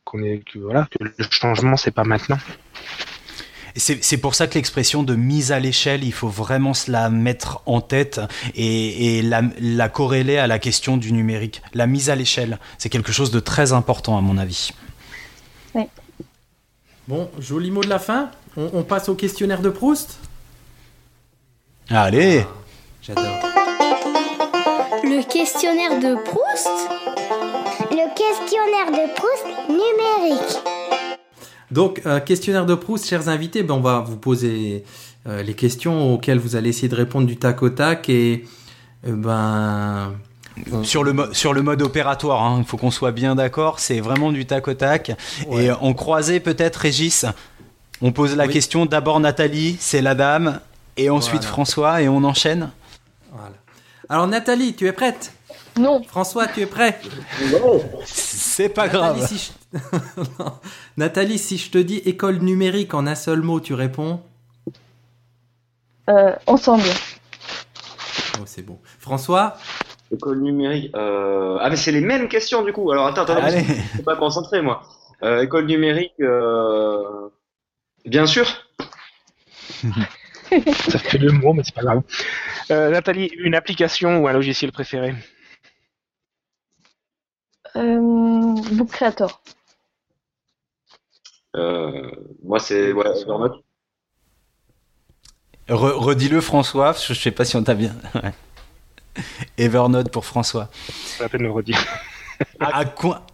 qu'on 0.04 0.22
est 0.22 0.42
que 0.50 0.58
voilà 0.58 0.88
que 0.90 1.02
le 1.02 1.24
changement, 1.30 1.76
c'est 1.76 1.90
pas 1.90 2.04
maintenant. 2.04 2.38
C'est 3.78 4.16
pour 4.16 4.34
ça 4.34 4.46
que 4.46 4.54
l'expression 4.54 5.02
de 5.02 5.14
mise 5.14 5.52
à 5.52 5.60
l'échelle, 5.60 6.02
il 6.02 6.12
faut 6.12 6.28
vraiment 6.30 6.72
se 6.72 6.90
la 6.90 7.10
mettre 7.10 7.60
en 7.66 7.82
tête 7.82 8.22
et, 8.54 9.18
et 9.18 9.22
la, 9.22 9.42
la, 9.60 9.90
corréler 9.90 10.38
à 10.38 10.46
la 10.46 10.58
question 10.58 10.96
du 10.96 11.12
numérique. 11.12 11.60
La 11.74 11.86
mise 11.86 12.08
à 12.08 12.14
l'échelle, 12.14 12.58
c'est 12.78 12.88
quelque 12.88 13.12
chose 13.12 13.30
de 13.30 13.38
très 13.38 13.74
important 13.74 14.16
à 14.16 14.22
mon 14.22 14.38
avis. 14.38 14.70
Oui. 15.74 15.82
Bon, 17.06 17.30
joli 17.38 17.70
mot 17.70 17.82
de 17.82 17.90
la 17.90 17.98
fin. 17.98 18.30
On, 18.56 18.70
on 18.72 18.82
passe 18.82 19.10
au 19.10 19.14
questionnaire 19.14 19.60
de 19.60 19.68
Proust. 19.68 20.20
Allez 21.88 22.40
ah, 22.40 22.48
J'adore. 23.00 23.24
Le 25.04 25.22
questionnaire 25.22 26.00
de 26.00 26.16
Proust 26.24 26.68
Le 27.92 28.08
questionnaire 28.16 28.90
de 28.90 29.14
Proust 29.14 29.46
numérique. 29.68 30.58
Donc, 31.70 32.02
euh, 32.04 32.18
questionnaire 32.18 32.66
de 32.66 32.74
Proust, 32.74 33.06
chers 33.06 33.28
invités, 33.28 33.62
ben, 33.62 33.74
on 33.74 33.80
va 33.80 34.00
vous 34.00 34.16
poser 34.16 34.82
euh, 35.28 35.44
les 35.44 35.54
questions 35.54 36.14
auxquelles 36.14 36.40
vous 36.40 36.56
allez 36.56 36.70
essayer 36.70 36.88
de 36.88 36.96
répondre 36.96 37.28
du 37.28 37.36
tac 37.36 37.62
au 37.62 37.70
tac 37.70 38.08
et 38.08 38.44
euh, 39.06 39.12
ben 39.14 40.12
Sur 40.82 41.04
le, 41.04 41.14
sur 41.32 41.54
le 41.54 41.62
mode 41.62 41.82
opératoire, 41.82 42.52
il 42.56 42.60
hein, 42.60 42.64
faut 42.66 42.78
qu'on 42.78 42.90
soit 42.90 43.12
bien 43.12 43.36
d'accord, 43.36 43.78
c'est 43.78 44.00
vraiment 44.00 44.32
du 44.32 44.44
tac 44.44 44.66
au 44.66 44.74
tac. 44.74 45.12
Et 45.52 45.70
en 45.70 45.92
croisé 45.94 46.40
peut-être, 46.40 46.76
Régis, 46.76 47.26
on 48.02 48.10
pose 48.10 48.34
la 48.34 48.48
question 48.48 48.86
d'abord 48.86 49.20
Nathalie, 49.20 49.76
c'est 49.78 50.02
la 50.02 50.16
dame, 50.16 50.60
et 50.96 51.10
ensuite 51.10 51.44
François, 51.44 52.02
et 52.02 52.08
on 52.08 52.24
enchaîne. 52.24 52.70
Voilà. 53.32 53.54
Alors 54.08 54.26
Nathalie, 54.26 54.74
tu 54.74 54.86
es 54.86 54.92
prête? 54.92 55.32
Non. 55.78 56.02
François, 56.02 56.46
tu 56.46 56.60
es 56.60 56.66
prêt? 56.66 56.98
Non. 57.52 57.82
C'est 58.04 58.68
pas 58.70 58.88
grave. 58.88 59.28
Nathalie, 60.96 61.38
si 61.38 61.58
je 61.58 61.70
te 61.70 61.78
dis 61.78 61.96
école 61.98 62.38
numérique 62.38 62.94
en 62.94 63.06
un 63.06 63.14
seul 63.14 63.42
mot, 63.42 63.60
tu 63.60 63.74
réponds? 63.74 64.22
Euh, 66.08 66.32
Ensemble. 66.46 66.88
Oh, 68.38 68.44
c'est 68.46 68.62
bon. 68.62 68.78
François? 68.98 69.56
École 70.12 70.40
numérique. 70.40 70.92
Euh... 70.94 71.58
Ah, 71.60 71.68
mais 71.68 71.76
c'est 71.76 71.92
les 71.92 72.00
mêmes 72.00 72.28
questions 72.28 72.62
du 72.62 72.72
coup. 72.72 72.90
Alors 72.90 73.06
attends, 73.06 73.22
attends, 73.22 73.48
je 73.48 73.58
suis 73.58 74.02
pas 74.02 74.16
concentré 74.16 74.62
moi. 74.62 74.82
Euh, 75.22 75.42
école 75.42 75.66
numérique, 75.66 76.14
euh... 76.20 77.28
bien 78.04 78.26
sûr. 78.26 78.46
Ça 80.90 80.98
fait 80.98 81.18
deux 81.18 81.32
mots, 81.32 81.52
mais 81.52 81.62
c'est 81.64 81.74
pas 81.74 81.82
grave. 81.82 82.02
Euh, 82.70 82.90
Nathalie, 82.90 83.30
une 83.38 83.54
application 83.54 84.18
ou 84.18 84.28
un 84.28 84.32
logiciel 84.32 84.72
préféré 84.72 85.14
euh, 87.76 88.54
Book 88.72 88.90
Creator. 88.90 89.42
Euh, 91.56 92.10
moi, 92.42 92.58
c'est 92.58 92.92
ouais, 92.92 93.20
Evernote. 93.20 93.62
redis-le, 95.68 96.40
François, 96.40 96.92
je 96.92 97.14
sais 97.14 97.30
pas 97.30 97.44
si 97.44 97.56
on 97.56 97.62
t'a 97.62 97.74
bien. 97.74 97.94
Evernote 99.58 100.10
pour 100.10 100.24
François. 100.24 100.68
Ça 100.72 101.24
la 101.24 101.28
peine 101.28 101.40
de 101.40 101.46
le 101.46 101.52
redire. 101.52 101.78
à, 102.60 102.84
quoi 102.84 103.26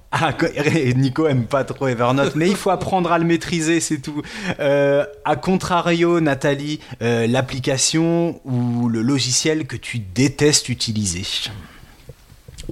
Nico 0.96 1.26
aime 1.26 1.46
pas 1.46 1.64
trop 1.64 1.88
Evernote, 1.88 2.34
mais 2.34 2.48
il 2.48 2.56
faut 2.56 2.70
apprendre 2.70 3.12
à 3.12 3.18
le 3.18 3.24
maîtriser, 3.24 3.80
c'est 3.80 3.98
tout. 3.98 4.22
Euh, 4.60 5.04
à 5.24 5.36
contrario, 5.36 6.20
Nathalie, 6.20 6.80
euh, 7.00 7.26
l'application 7.26 8.40
ou 8.44 8.88
le 8.88 9.02
logiciel 9.02 9.66
que 9.66 9.76
tu 9.76 9.98
détestes 9.98 10.68
utiliser? 10.68 11.22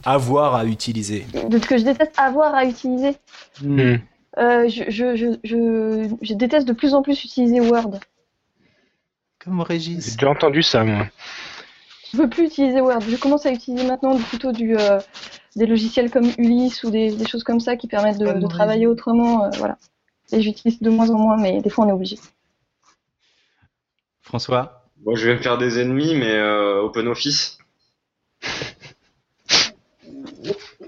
Avoir 0.05 0.55
à 0.55 0.65
utiliser. 0.65 1.27
De 1.49 1.59
ce 1.59 1.67
que 1.67 1.79
je 1.79 1.85
déteste 1.85 2.13
avoir 2.17 2.55
à 2.55 2.65
utiliser 2.65 3.17
hmm. 3.63 3.97
euh, 4.39 4.69
je, 4.69 4.85
je, 4.89 5.39
je, 5.43 6.17
je, 6.23 6.35
déteste 6.35 6.69
de 6.69 6.73
plus 6.73 6.95
en 6.95 7.03
plus 7.03 7.25
utiliser 7.25 7.61
Word. 7.61 7.99
Comme 9.43 9.61
Régis. 9.63 10.05
J'ai 10.05 10.13
déjà 10.13 10.31
entendu 10.31 10.63
ça, 10.63 10.85
moi. 10.85 11.07
Je 12.13 12.19
veux 12.19 12.29
plus 12.29 12.47
utiliser 12.47 12.81
Word. 12.81 13.01
Je 13.09 13.17
commence 13.17 13.47
à 13.47 13.51
utiliser 13.51 13.87
maintenant 13.87 14.17
plutôt 14.19 14.53
du, 14.53 14.77
des 15.57 15.67
logiciels 15.67 16.11
comme 16.11 16.31
Ulysse 16.39 16.85
ou 16.85 16.91
des, 16.91 17.27
choses 17.27 17.45
comme 17.45 17.61
ça 17.61 17.77
qui 17.77 17.87
permettent 17.89 18.19
de, 18.19 18.47
travailler 18.47 18.87
autrement. 18.87 19.45
Euh, 19.45 19.51
voilà. 19.59 19.79
Et 20.33 20.43
j'utilise 20.43 20.81
de 20.81 20.91
moins 20.91 21.11
en 21.11 21.19
moins, 21.19 21.37
mais 21.37 21.61
des 21.61 21.71
fois 21.71 21.85
on 21.85 21.89
est 21.89 21.93
obligé. 21.93 22.19
François? 24.21 24.89
Moi, 25.05 25.15
je 25.17 25.27
vais 25.27 25.35
me 25.35 25.41
faire 25.41 25.57
des 25.57 25.81
ennemis, 25.81 26.15
mais 26.15 26.35
euh, 26.35 26.83
OpenOffice. 26.83 27.60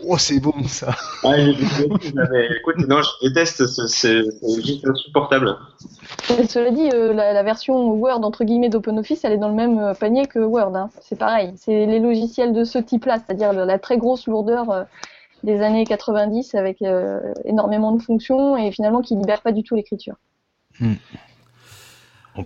Oh, 0.07 0.19
c'est 0.19 0.41
bon 0.41 0.55
ça. 0.67 0.95
Ah, 1.23 1.37
écoute, 1.39 2.89
non, 2.89 3.01
je 3.03 3.29
déteste, 3.29 3.67
c'est 3.89 4.23
juste 4.65 4.87
insupportable. 4.87 5.57
cela 6.49 6.71
dit, 6.71 6.89
euh, 6.93 7.13
la, 7.13 7.43
version 7.43 7.91
Word 7.93 8.25
entre 8.25 8.45
guillemets 8.45 8.69
d'OpenOffice, 8.69 9.25
elle 9.25 9.33
est 9.33 9.39
dans 9.39 9.49
le 9.49 9.55
même 9.55 9.79
euh, 9.79 9.95
panier 9.95 10.27
que 10.27 10.39
Word. 10.39 10.75
Hein. 10.77 10.91
C'est 11.01 11.19
pareil. 11.19 11.53
C'est 11.57 11.87
les 11.87 12.01
logiciels 12.01 12.53
de 12.53 12.65
ce 12.65 12.79
type-là, 12.79 13.19
c'est-à-dire 13.19 13.53
la 13.53 13.79
très 13.79 13.97
grosse 13.97 14.27
lourdeur 14.27 14.71
euh, 14.71 14.85
des 15.45 15.61
années 15.61 15.85
90 15.85 16.55
avec 16.55 16.85
énormément 17.45 17.91
de 17.93 18.01
fonctions 18.01 18.57
et 18.57 18.71
finalement 18.71 19.01
qui 19.03 19.17
libère 19.17 19.41
pas 19.41 19.51
du 19.51 19.65
tout 19.65 19.75
l'écriture. 19.75 20.15
Hmm. 20.79 20.95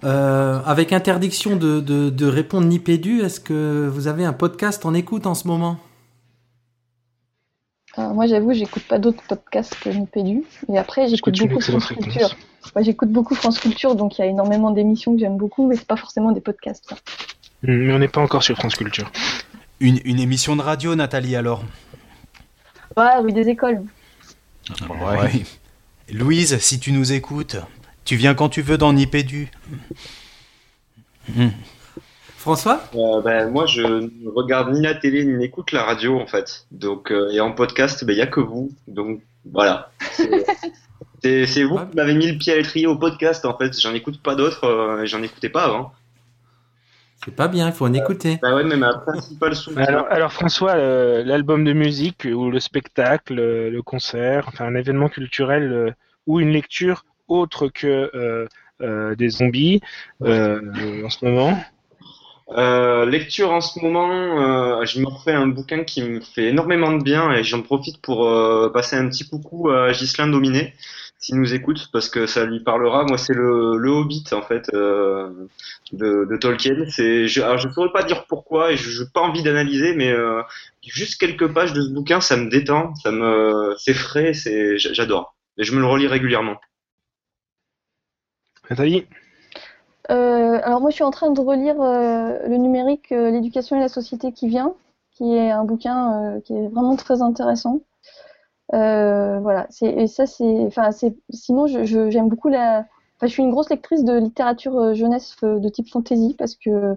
avec 0.02 0.92
interdiction 0.94 1.56
de, 1.56 1.80
de, 1.80 2.08
de 2.08 2.26
répondre 2.26 2.66
ni 2.66 2.78
pédu, 2.78 3.20
est-ce 3.20 3.38
que 3.38 3.86
vous 3.86 4.08
avez 4.08 4.24
un 4.24 4.32
podcast 4.32 4.86
en 4.86 4.94
écoute 4.94 5.26
en 5.26 5.34
ce 5.34 5.46
moment? 5.46 5.76
Moi, 7.98 8.26
j'avoue, 8.26 8.52
j'écoute 8.52 8.82
pas 8.84 8.98
d'autres 8.98 9.22
podcasts 9.26 9.74
que 9.80 9.88
Nipédu. 9.88 10.42
Et 10.72 10.78
après, 10.78 11.08
j'écoute 11.08 11.38
beaucoup 11.38 11.60
France 11.60 11.86
Culture. 11.86 12.36
j'écoute 12.80 13.10
beaucoup 13.10 13.34
France 13.34 13.58
Culture, 13.58 13.94
donc 13.94 14.18
il 14.18 14.22
y 14.22 14.24
a 14.24 14.28
énormément 14.28 14.70
d'émissions 14.70 15.14
que 15.14 15.20
j'aime 15.20 15.36
beaucoup, 15.36 15.66
mais 15.66 15.76
c'est 15.76 15.86
pas 15.86 15.96
forcément 15.96 16.32
des 16.32 16.40
podcasts. 16.40 16.94
Hmm, 17.62 17.72
mais 17.72 17.92
on 17.94 17.98
n'est 17.98 18.08
pas 18.08 18.20
encore 18.20 18.42
sur 18.42 18.56
France 18.56 18.74
Culture. 18.74 19.10
Une, 19.80 20.00
une, 20.04 20.20
émission 20.20 20.56
de 20.56 20.62
radio, 20.62 20.94
Nathalie, 20.94 21.36
alors? 21.36 21.64
Ouais, 22.96 23.18
rue 23.18 23.32
des 23.32 23.48
écoles. 23.48 23.82
Ouais. 24.88 25.44
Louise, 26.12 26.58
si 26.58 26.78
tu 26.78 26.92
nous 26.92 27.12
écoutes, 27.12 27.56
tu 28.04 28.16
viens 28.16 28.34
quand 28.34 28.48
tu 28.48 28.62
veux 28.62 28.78
dans 28.78 28.92
Nipédu. 28.92 29.50
François? 32.46 32.80
Euh, 32.94 33.20
ben, 33.22 33.50
Moi, 33.50 33.66
je 33.66 33.82
ne 33.82 34.30
regarde 34.30 34.72
ni 34.72 34.80
la 34.80 34.94
télé 34.94 35.24
ni 35.24 35.34
n'écoute 35.34 35.72
la 35.72 35.82
radio, 35.82 36.20
en 36.20 36.28
fait. 36.28 36.68
Donc, 36.70 37.10
euh, 37.10 37.28
et 37.32 37.40
en 37.40 37.50
podcast, 37.50 38.04
ben, 38.04 38.12
il 38.12 38.16
n'y 38.18 38.22
a 38.22 38.28
que 38.28 38.38
vous. 38.38 38.70
Donc, 38.86 39.20
voilà. 39.50 39.90
C'est 41.24 41.64
vous 41.64 41.76
qui 41.76 41.96
m'avez 41.96 42.14
mis 42.14 42.30
le 42.30 42.38
pied 42.38 42.52
à 42.52 42.56
l'étrier 42.56 42.86
au 42.86 42.94
podcast, 42.94 43.44
en 43.46 43.58
fait. 43.58 43.76
J'en 43.80 43.94
écoute 43.94 44.22
pas 44.22 44.36
d'autres, 44.36 44.62
euh, 44.62 45.06
j'en 45.06 45.24
écoutais 45.24 45.48
pas 45.48 45.64
avant. 45.64 45.92
C'est 47.24 47.34
pas 47.34 47.48
bien, 47.48 47.66
il 47.66 47.72
faut 47.72 47.84
en 47.84 47.92
écouter. 47.94 48.38
Bah 48.40 48.54
ouais, 48.54 48.62
mais 48.62 48.76
ma 48.76 48.96
principale 48.96 49.54
alors, 50.08 50.32
François, 50.32 50.76
l'album 50.76 51.64
de 51.64 51.72
musique 51.72 52.28
ou 52.32 52.48
le 52.48 52.60
spectacle, 52.60 53.34
le 53.34 53.80
concert, 53.82 54.44
enfin 54.46 54.66
un 54.66 54.76
événement 54.76 55.08
culturel 55.08 55.96
ou 56.28 56.38
une 56.38 56.50
lecture 56.50 57.04
autre 57.26 57.66
que 57.66 58.46
des 58.80 59.28
zombies 59.30 59.80
en 60.20 61.10
ce 61.10 61.24
moment 61.24 61.58
euh, 62.50 63.06
lecture 63.06 63.50
en 63.50 63.60
ce 63.60 63.80
moment, 63.80 64.80
euh, 64.80 64.86
je 64.86 65.00
me 65.00 65.08
refais 65.08 65.32
un 65.32 65.48
bouquin 65.48 65.82
qui 65.82 66.02
me 66.02 66.20
fait 66.20 66.44
énormément 66.44 66.92
de 66.92 67.02
bien 67.02 67.32
et 67.32 67.42
j'en 67.42 67.60
profite 67.60 68.00
pour 68.00 68.28
euh, 68.28 68.70
passer 68.70 68.94
un 68.94 69.08
petit 69.08 69.28
coucou 69.28 69.70
à 69.70 69.90
Ghislain 69.90 70.28
Dominé, 70.28 70.72
s'il 71.18 71.36
nous 71.40 71.54
écoute, 71.54 71.88
parce 71.92 72.08
que 72.08 72.26
ça 72.26 72.44
lui 72.44 72.60
parlera. 72.60 73.02
Moi, 73.04 73.18
c'est 73.18 73.34
le, 73.34 73.88
Hobbit, 73.88 74.26
en 74.32 74.42
fait, 74.42 74.70
de, 74.72 76.36
Tolkien. 76.36 76.84
Je, 76.86 77.42
alors, 77.42 77.60
saurais 77.74 77.92
pas 77.92 78.04
dire 78.04 78.26
pourquoi 78.26 78.70
et 78.70 78.76
je 78.76 79.02
n'ai 79.02 79.08
pas 79.12 79.22
envie 79.22 79.42
d'analyser, 79.42 79.94
mais 79.94 80.14
juste 80.86 81.18
quelques 81.18 81.52
pages 81.52 81.72
de 81.72 81.82
ce 81.82 81.90
bouquin, 81.90 82.20
ça 82.20 82.36
me 82.36 82.48
détend, 82.48 82.94
ça 82.96 83.10
me, 83.10 83.74
c'est 83.78 83.94
frais, 83.94 84.32
j'adore. 84.76 85.34
Et 85.58 85.64
je 85.64 85.72
me 85.74 85.80
le 85.80 85.86
relis 85.86 86.06
régulièrement. 86.06 86.60
Nathalie? 88.70 89.06
Euh, 90.10 90.60
alors 90.62 90.80
moi 90.80 90.90
je 90.90 90.94
suis 90.96 91.04
en 91.04 91.10
train 91.10 91.30
de 91.30 91.40
relire 91.40 91.80
euh, 91.80 92.38
le 92.46 92.56
numérique, 92.56 93.10
euh, 93.12 93.30
l'éducation 93.30 93.76
et 93.76 93.80
la 93.80 93.88
société 93.88 94.32
qui 94.32 94.48
vient, 94.48 94.74
qui 95.12 95.34
est 95.34 95.50
un 95.50 95.64
bouquin 95.64 96.40
qui 96.44 96.54
est 96.54 96.68
vraiment 96.68 96.96
très 96.96 97.22
intéressant. 97.22 97.80
voilà, 98.72 99.66
et 99.82 100.06
ça 100.06 100.26
c'est, 100.26 100.64
enfin 100.66 100.92
c'est, 100.92 101.16
sinon 101.30 101.66
je, 101.66 102.10
j'aime 102.10 102.28
beaucoup 102.28 102.48
la, 102.48 102.80
enfin 103.16 103.26
je 103.26 103.32
suis 103.32 103.42
une 103.42 103.50
grosse 103.50 103.70
lectrice 103.70 104.04
de 104.04 104.18
littérature 104.18 104.94
jeunesse 104.94 105.36
de 105.42 105.68
type 105.68 105.88
fantasy 105.90 106.34
parce 106.38 106.54
que 106.54 106.96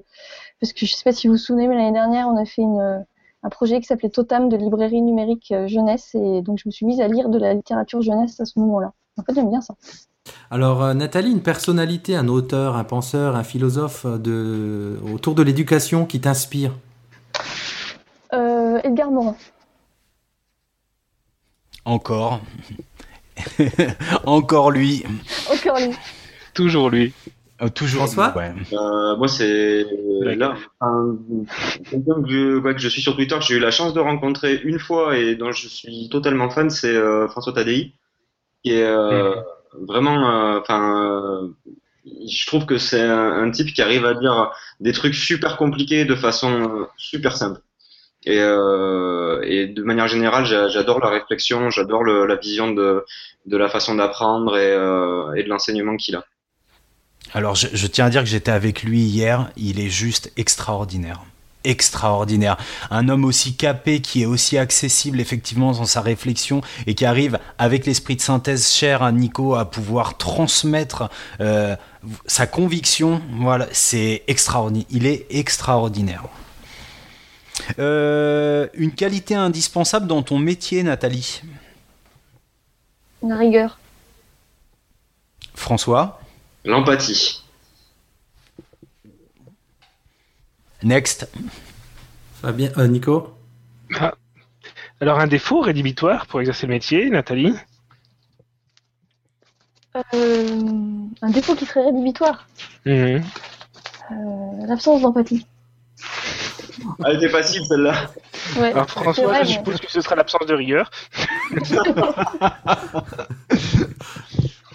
parce 0.59 0.73
que 0.73 0.85
je 0.85 0.93
sais 0.93 1.03
pas 1.03 1.11
si 1.13 1.27
vous 1.27 1.33
vous 1.33 1.37
souvenez 1.37 1.67
mais 1.67 1.75
l'année 1.75 1.93
dernière 1.93 2.27
on 2.27 2.37
a 2.37 2.45
fait 2.45 2.61
une 2.61 3.05
un 3.41 3.49
projet 3.49 3.79
qui 3.79 3.85
s'appelait 3.87 4.09
Totam 4.09 4.49
de 4.49 4.57
librairie 4.57 5.01
numérique 5.01 5.53
jeunesse 5.67 6.13
et 6.15 6.41
donc 6.41 6.59
je 6.59 6.67
me 6.67 6.71
suis 6.71 6.85
mise 6.85 6.99
à 7.01 7.07
lire 7.07 7.29
de 7.29 7.39
la 7.39 7.53
littérature 7.53 8.01
jeunesse 8.01 8.39
à 8.41 8.45
ce 8.45 8.59
moment-là. 8.59 8.93
En 9.17 9.23
fait 9.23 9.33
j'aime 9.33 9.49
bien 9.49 9.61
ça. 9.61 9.75
Alors 10.51 10.83
euh, 10.83 10.93
Nathalie, 10.93 11.31
une 11.31 11.41
personnalité, 11.41 12.15
un 12.15 12.27
auteur, 12.27 12.75
un 12.75 12.83
penseur, 12.83 13.35
un 13.35 13.43
philosophe 13.43 14.05
autour 14.05 15.35
de 15.35 15.43
l'éducation 15.43 16.05
qui 16.05 16.19
t'inspire 16.21 16.73
euh, 18.33 18.79
Edgar 18.83 19.11
Morin. 19.11 19.35
Encore. 21.85 22.41
Encore 24.25 24.71
lui. 24.71 25.03
Encore 25.51 25.79
lui. 25.79 25.95
Toujours 26.53 26.89
lui. 26.89 27.13
Euh, 27.61 27.69
toujours 27.69 28.07
François 28.07 28.33
Moi, 29.17 29.27
c'est 29.27 29.85
là, 30.21 30.55
quelqu'un 31.89 32.23
que, 32.23 32.77
je 32.77 32.87
suis 32.87 33.01
sur 33.01 33.15
Twitter, 33.15 33.35
j'ai 33.41 33.55
eu 33.55 33.59
la 33.59 33.71
chance 33.71 33.93
de 33.93 33.99
rencontrer 33.99 34.61
une 34.63 34.79
fois 34.79 35.17
et 35.17 35.35
dont 35.35 35.51
je 35.51 35.67
suis 35.67 36.09
totalement 36.09 36.49
fan, 36.49 36.69
c'est 36.69 36.95
François 37.27 37.53
Tadei, 37.53 37.93
qui 38.63 38.73
est 38.73 38.89
mmh 38.89 39.43
vraiment, 39.73 40.29
euh, 40.29 40.59
enfin, 40.59 41.01
euh, 41.01 41.47
je 42.05 42.45
trouve 42.45 42.65
que 42.65 42.77
c'est 42.77 43.01
un, 43.01 43.49
type 43.51 43.73
qui 43.73 43.81
arrive 43.81 44.05
à 44.05 44.13
dire 44.13 44.51
des 44.79 44.93
trucs 44.93 45.15
super 45.15 45.57
compliqués 45.57 46.05
de 46.05 46.15
façon 46.15 46.51
euh, 46.51 46.85
super 46.97 47.35
simple. 47.35 47.61
Et, 48.25 48.37
de 48.37 49.81
manière 49.81 50.07
générale, 50.07 50.45
j'adore 50.45 50.99
la 50.99 51.09
réflexion, 51.09 51.69
j'adore 51.69 52.03
la 52.03 52.35
vision 52.35 52.71
de, 52.71 53.05
la 53.47 53.69
façon 53.69 53.95
d'apprendre 53.95 54.57
et, 54.57 55.43
de 55.43 55.49
l'enseignement 55.49 55.95
qu'il 55.95 56.15
a. 56.15 56.25
Alors, 57.33 57.55
je, 57.55 57.87
tiens 57.87 58.05
à 58.05 58.09
dire 58.09 58.21
que 58.21 58.29
j'étais 58.29 58.51
avec 58.51 58.83
lui 58.83 58.99
hier. 58.99 59.49
Il 59.55 59.79
est 59.79 59.89
juste 59.89 60.31
extraordinaire. 60.35 61.21
Extraordinaire. 61.63 62.57
Un 62.89 63.09
homme 63.09 63.25
aussi 63.25 63.55
capé, 63.55 64.01
qui 64.01 64.23
est 64.23 64.25
aussi 64.25 64.57
accessible 64.57 65.19
effectivement 65.19 65.71
dans 65.73 65.85
sa 65.85 66.01
réflexion 66.01 66.61
et 66.87 66.95
qui 66.95 67.05
arrive 67.05 67.39
avec 67.57 67.85
l'esprit 67.85 68.15
de 68.15 68.21
synthèse 68.21 68.71
cher 68.71 69.03
à 69.03 69.11
Nico 69.11 69.55
à 69.55 69.69
pouvoir 69.69 70.17
transmettre 70.17 71.09
euh, 71.41 71.75
sa 72.25 72.47
conviction. 72.47 73.21
Voilà, 73.33 73.67
c'est 73.71 74.23
extraordinaire. 74.27 74.87
Il 74.89 75.05
est 75.05 75.25
extraordinaire. 75.29 76.23
Euh, 77.77 78.67
une 78.73 78.91
qualité 78.91 79.35
indispensable 79.35 80.07
dans 80.07 80.23
ton 80.23 80.39
métier, 80.39 80.81
Nathalie? 80.83 81.41
La 83.21 83.35
rigueur. 83.35 83.77
François? 85.55 86.21
L'empathie. 86.63 87.43
Next. 90.83 91.29
Fabien, 92.41 92.69
euh, 92.77 92.87
Nico 92.87 93.33
Ah. 93.99 94.13
Alors 95.01 95.19
un 95.19 95.27
défaut 95.27 95.61
rédhibitoire 95.61 96.25
pour 96.27 96.39
exercer 96.39 96.67
le 96.67 96.73
métier, 96.73 97.09
Nathalie 97.09 97.53
Euh, 100.13 100.47
un 101.21 101.29
défaut 101.31 101.55
qui 101.55 101.65
serait 101.65 101.85
rédhibitoire. 101.85 102.47
Mhm. 102.85 103.23
Euh, 104.11 104.65
L'absence 104.67 105.01
d'empathie. 105.01 105.45
Elle 107.05 107.17
était 107.17 107.29
facile 107.29 107.65
celle-là. 107.65 108.09
Ouais. 108.57 108.71
Alors 108.71 108.89
François, 108.89 109.25
vrai, 109.25 109.43
je 109.43 109.49
mais- 109.49 109.55
suppose 109.55 109.79
que 109.81 109.91
ce 109.91 109.99
sera 110.01 110.15
l'absence 110.15 110.45
de 110.47 110.53
rigueur. 110.53 110.89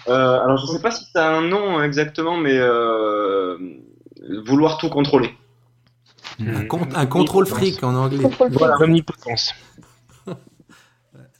Euh, 0.07 0.39
alors 0.43 0.57
je 0.57 0.67
sais 0.67 0.81
pas 0.83 0.91
si 0.91 1.03
ça 1.11 1.27
a 1.27 1.31
un 1.35 1.41
nom 1.41 1.81
exactement, 1.81 2.37
mais 2.37 2.55
euh, 2.55 3.57
vouloir 4.45 4.77
tout 4.77 4.87
contrôler. 4.87 5.33
Un, 6.39 6.65
con- 6.65 6.87
un 6.93 7.05
contrôle 7.05 7.45
fric 7.45 7.83
en 7.83 7.95
anglais. 7.95 8.23
Contrôle. 8.23 8.51
Voilà, 8.51 8.75
omnipotence. 8.81 9.53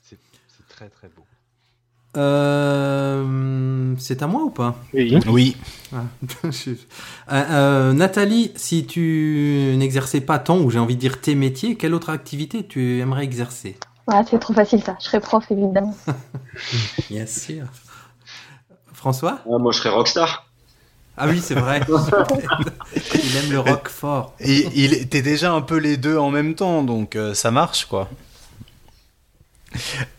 C'est 0.03 0.17
très 0.69 0.89
très 0.89 1.07
beau. 1.09 1.23
Euh, 2.17 3.93
c'est 3.97 4.21
à 4.21 4.27
moi 4.27 4.43
ou 4.43 4.49
pas? 4.49 4.75
Oui. 4.93 5.19
Oui. 5.27 5.57
Ah, 5.93 6.03
je- 6.51 6.71
Euh, 6.71 6.75
euh, 7.31 7.93
Nathalie, 7.93 8.51
si 8.55 8.85
tu 8.85 9.73
n'exerçais 9.77 10.21
pas 10.21 10.39
ton, 10.39 10.63
ou 10.63 10.69
j'ai 10.69 10.79
envie 10.79 10.95
de 10.95 10.99
dire 11.01 11.19
tes 11.19 11.35
métiers, 11.35 11.75
quelle 11.75 11.93
autre 11.93 12.09
activité 12.09 12.65
tu 12.65 12.99
aimerais 12.99 13.23
exercer? 13.23 13.77
Ah, 14.07 14.23
c'est 14.29 14.39
trop 14.39 14.53
facile 14.53 14.83
ça. 14.83 14.95
Je 14.99 15.05
serais 15.05 15.19
prof 15.19 15.43
évidemment. 15.49 15.95
Bien 17.09 17.25
sûr. 17.25 17.65
François? 18.93 19.39
Moi 19.45 19.71
je 19.71 19.79
serais 19.79 19.89
rockstar. 19.89 20.44
Ah 21.17 21.27
oui, 21.27 21.39
c'est 21.41 21.55
vrai. 21.55 21.79
Il 22.95 23.37
aime 23.37 23.51
le 23.51 23.59
rock 23.59 23.87
fort. 23.87 24.33
Et 24.39 24.67
il 24.75 24.93
était 24.93 25.21
déjà 25.21 25.53
un 25.53 25.61
peu 25.61 25.77
les 25.77 25.97
deux 25.97 26.17
en 26.17 26.29
même 26.29 26.55
temps, 26.55 26.83
donc 26.83 27.15
euh, 27.15 27.33
ça 27.33 27.51
marche 27.51 27.85
quoi. 27.85 28.09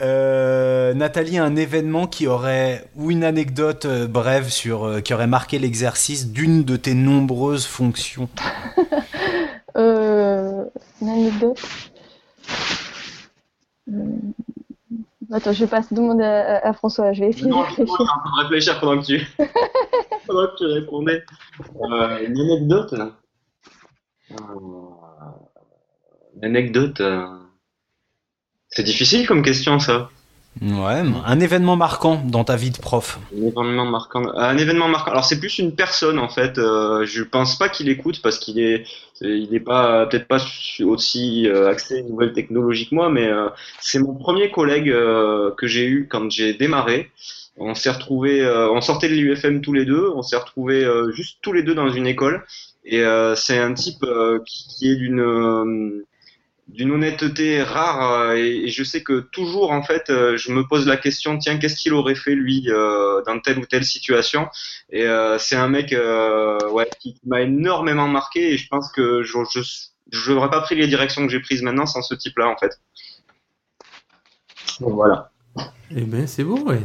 Euh, 0.00 0.94
Nathalie, 0.94 1.38
un 1.38 1.56
événement 1.56 2.06
qui 2.06 2.26
aurait 2.26 2.84
ou 2.94 3.10
une 3.10 3.24
anecdote 3.24 3.86
euh, 3.86 4.06
brève 4.06 4.48
sur 4.48 4.84
euh, 4.84 5.00
qui 5.00 5.14
aurait 5.14 5.26
marqué 5.26 5.58
l'exercice 5.58 6.28
d'une 6.28 6.64
de 6.64 6.76
tes 6.76 6.94
nombreuses 6.94 7.66
fonctions? 7.66 8.28
Euh, 9.78 10.64
une 11.02 11.08
anecdote. 11.10 11.60
Attends, 15.32 15.52
je 15.52 15.64
vais 15.64 15.70
pas 15.70 15.80
demander 15.90 16.24
à, 16.24 16.56
à- 16.58 16.68
à 16.68 16.72
François. 16.72 17.12
Je 17.12 17.20
vais 17.20 17.28
essayer 17.30 17.46
de 17.46 17.50
Non, 17.50 17.64
je 17.64 17.72
suis 17.72 17.82
réfléchir. 17.82 18.00
en 18.00 18.06
train 18.06 18.36
de 18.38 18.42
réfléchir 18.42 18.80
pendant 18.80 19.00
que 19.00 19.06
tu, 19.06 19.26
pendant 20.26 20.46
que 20.48 20.56
tu 20.58 20.64
répondais. 20.66 21.24
Euh, 21.90 22.26
une 22.26 22.40
anecdote. 22.40 22.92
Euh, 22.92 24.36
Une 26.36 26.44
anecdote. 26.44 27.00
euh, 27.00 27.26
C'est 28.68 28.82
difficile 28.82 29.26
comme 29.26 29.42
question 29.42 29.78
ça. 29.78 30.10
Ouais, 30.62 31.02
un 31.26 31.40
événement 31.40 31.76
marquant 31.76 32.22
dans 32.24 32.42
ta 32.42 32.56
vie 32.56 32.70
de 32.70 32.78
prof. 32.78 33.18
Un 34.36 34.56
événement 34.56 34.88
marquant. 34.88 35.10
Alors 35.10 35.24
c'est 35.26 35.38
plus 35.38 35.58
une 35.58 35.74
personne 35.74 36.18
en 36.18 36.30
fait. 36.30 36.56
Euh, 36.56 37.04
je 37.04 37.22
pense 37.22 37.58
pas 37.58 37.68
qu'il 37.68 37.90
écoute 37.90 38.22
parce 38.22 38.38
qu'il 38.38 38.58
est, 38.58 38.86
il 39.20 39.54
est 39.54 39.60
pas 39.60 40.06
peut-être 40.06 40.26
pas 40.26 40.38
aussi 40.82 41.46
euh, 41.46 41.68
axé 41.68 42.02
nouvelles 42.04 42.32
technologies 42.32 42.88
que 42.88 42.94
moi, 42.94 43.10
mais 43.10 43.26
euh, 43.26 43.48
c'est 43.80 43.98
mon 43.98 44.14
premier 44.14 44.50
collègue 44.50 44.88
euh, 44.88 45.50
que 45.56 45.66
j'ai 45.66 45.84
eu 45.86 46.08
quand 46.10 46.30
j'ai 46.30 46.54
démarré. 46.54 47.10
On 47.58 47.74
s'est 47.74 47.90
retrouvés, 47.90 48.40
euh, 48.42 48.70
on 48.70 48.80
sortait 48.80 49.08
de 49.08 49.14
l'UFM 49.14 49.60
tous 49.60 49.72
les 49.74 49.84
deux, 49.84 50.10
on 50.14 50.22
s'est 50.22 50.36
retrouvés 50.36 50.84
euh, 50.84 51.12
juste 51.12 51.38
tous 51.42 51.52
les 51.52 51.62
deux 51.62 51.74
dans 51.74 51.90
une 51.90 52.06
école. 52.06 52.44
Et 52.84 53.02
c'est 53.34 53.58
un 53.58 53.74
type 53.74 54.06
qui, 54.46 54.92
est 54.92 54.94
d'une 54.94 56.04
d'une 56.68 56.90
honnêteté 56.90 57.62
rare 57.62 58.12
euh, 58.12 58.36
et, 58.36 58.64
et 58.64 58.68
je 58.68 58.82
sais 58.82 59.02
que 59.02 59.20
toujours 59.20 59.70
en 59.70 59.82
fait 59.82 60.10
euh, 60.10 60.36
je 60.36 60.50
me 60.50 60.66
pose 60.66 60.86
la 60.86 60.96
question 60.96 61.38
tiens 61.38 61.58
qu'est-ce 61.58 61.76
qu'il 61.76 61.92
aurait 61.94 62.16
fait 62.16 62.34
lui 62.34 62.64
euh, 62.68 63.22
dans 63.24 63.38
telle 63.38 63.58
ou 63.58 63.66
telle 63.66 63.84
situation? 63.84 64.48
Et 64.90 65.06
euh, 65.06 65.38
c'est 65.38 65.56
un 65.56 65.68
mec 65.68 65.92
euh, 65.92 66.58
ouais 66.70 66.88
qui 67.00 67.16
m'a 67.24 67.42
énormément 67.42 68.08
marqué 68.08 68.52
et 68.52 68.56
je 68.56 68.68
pense 68.68 68.90
que 68.92 69.22
je 69.22 69.38
je 69.52 69.60
je 70.10 70.32
n'aurais 70.32 70.50
pas 70.50 70.60
pris 70.60 70.74
les 70.74 70.86
directions 70.86 71.24
que 71.26 71.32
j'ai 71.32 71.40
prises 71.40 71.62
maintenant 71.62 71.86
sans 71.86 72.02
ce 72.02 72.14
type 72.14 72.38
là 72.38 72.48
en 72.48 72.56
fait. 72.56 72.80
Donc, 74.80 74.92
voilà. 74.92 75.30
Eh 75.90 76.02
ben, 76.02 76.26
c'est 76.26 76.44
beau, 76.44 76.58
ouais. 76.58 76.82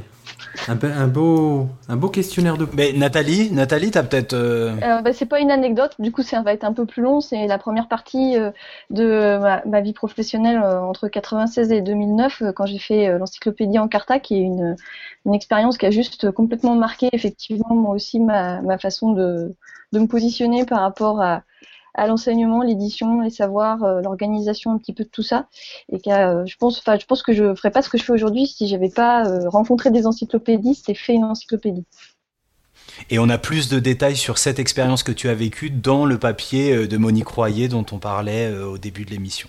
Un, 0.67 0.75
be- 0.75 0.91
un 0.91 1.07
beau, 1.07 1.67
un 1.87 1.95
beau 1.95 2.09
questionnaire 2.09 2.57
de. 2.57 2.67
Mais 2.75 2.93
Nathalie, 2.93 3.51
Nathalie, 3.51 3.91
t'as 3.91 4.03
peut-être. 4.03 4.33
euh, 4.33 4.73
Euh, 4.83 5.01
bah, 5.01 5.13
c'est 5.13 5.25
pas 5.25 5.39
une 5.39 5.51
anecdote, 5.51 5.95
du 5.99 6.11
coup 6.11 6.23
ça 6.23 6.41
va 6.41 6.53
être 6.53 6.63
un 6.63 6.73
peu 6.73 6.85
plus 6.85 7.01
long. 7.01 7.21
C'est 7.21 7.47
la 7.47 7.57
première 7.57 7.87
partie 7.87 8.37
euh, 8.37 8.51
de 8.89 9.37
ma, 9.39 9.61
ma 9.65 9.81
vie 9.81 9.93
professionnelle 9.93 10.61
euh, 10.63 10.81
entre 10.81 11.07
96 11.07 11.71
et 11.71 11.81
2009 11.81 12.41
euh, 12.41 12.51
quand 12.51 12.65
j'ai 12.65 12.79
fait 12.79 13.07
euh, 13.07 13.17
l'encyclopédie 13.17 13.79
Encarta, 13.79 14.19
qui 14.19 14.35
est 14.35 14.41
une, 14.43 14.75
une 15.25 15.33
expérience 15.33 15.77
qui 15.77 15.85
a 15.85 15.91
juste 15.91 16.31
complètement 16.31 16.75
marqué 16.75 17.09
effectivement 17.13 17.73
moi 17.73 17.95
aussi 17.95 18.19
ma, 18.19 18.61
ma 18.61 18.77
façon 18.77 19.13
de, 19.13 19.53
de 19.93 19.99
me 19.99 20.07
positionner 20.07 20.65
par 20.65 20.81
rapport 20.81 21.21
à, 21.21 21.43
à 21.93 22.07
l'enseignement, 22.07 22.61
l'édition, 22.61 23.21
les 23.21 23.29
savoirs, 23.29 23.83
euh, 23.83 24.01
l'organisation, 24.01 24.71
un 24.71 24.77
petit 24.77 24.93
peu 24.93 25.03
de 25.03 25.09
tout 25.09 25.23
ça. 25.23 25.47
Et 25.91 25.99
qu'à, 25.99 26.29
euh, 26.29 26.45
je 26.45 26.55
pense, 26.57 26.79
enfin 26.79 26.97
je 26.99 27.05
pense 27.05 27.23
que 27.23 27.33
je 27.33 27.55
ferais 27.55 27.71
pas 27.71 27.81
ce 27.81 27.89
que 27.89 27.97
je 27.97 28.03
fais 28.03 28.13
aujourd'hui 28.13 28.47
si 28.47 28.67
j'avais 28.67 28.89
pas 28.89 29.25
euh, 29.25 29.49
rencontré 29.49 29.91
des 29.91 30.07
encyclopédistes 30.07 30.89
et 30.89 30.93
fait 30.93 31.13
une 31.13 31.23
encyclopédie. 31.23 31.85
Et 33.09 33.19
on 33.19 33.29
a 33.29 33.37
plus 33.37 33.69
de 33.69 33.79
détails 33.79 34.17
sur 34.17 34.37
cette 34.37 34.59
expérience 34.59 35.03
que 35.03 35.11
tu 35.11 35.29
as 35.29 35.33
vécue 35.33 35.69
dans 35.69 36.05
le 36.05 36.17
papier 36.17 36.87
de 36.87 36.97
Monique 36.97 37.27
Royer 37.27 37.67
dont 37.67 37.85
on 37.91 37.99
parlait 37.99 38.51
au 38.53 38.77
début 38.77 39.05
de 39.05 39.11
l'émission. 39.11 39.47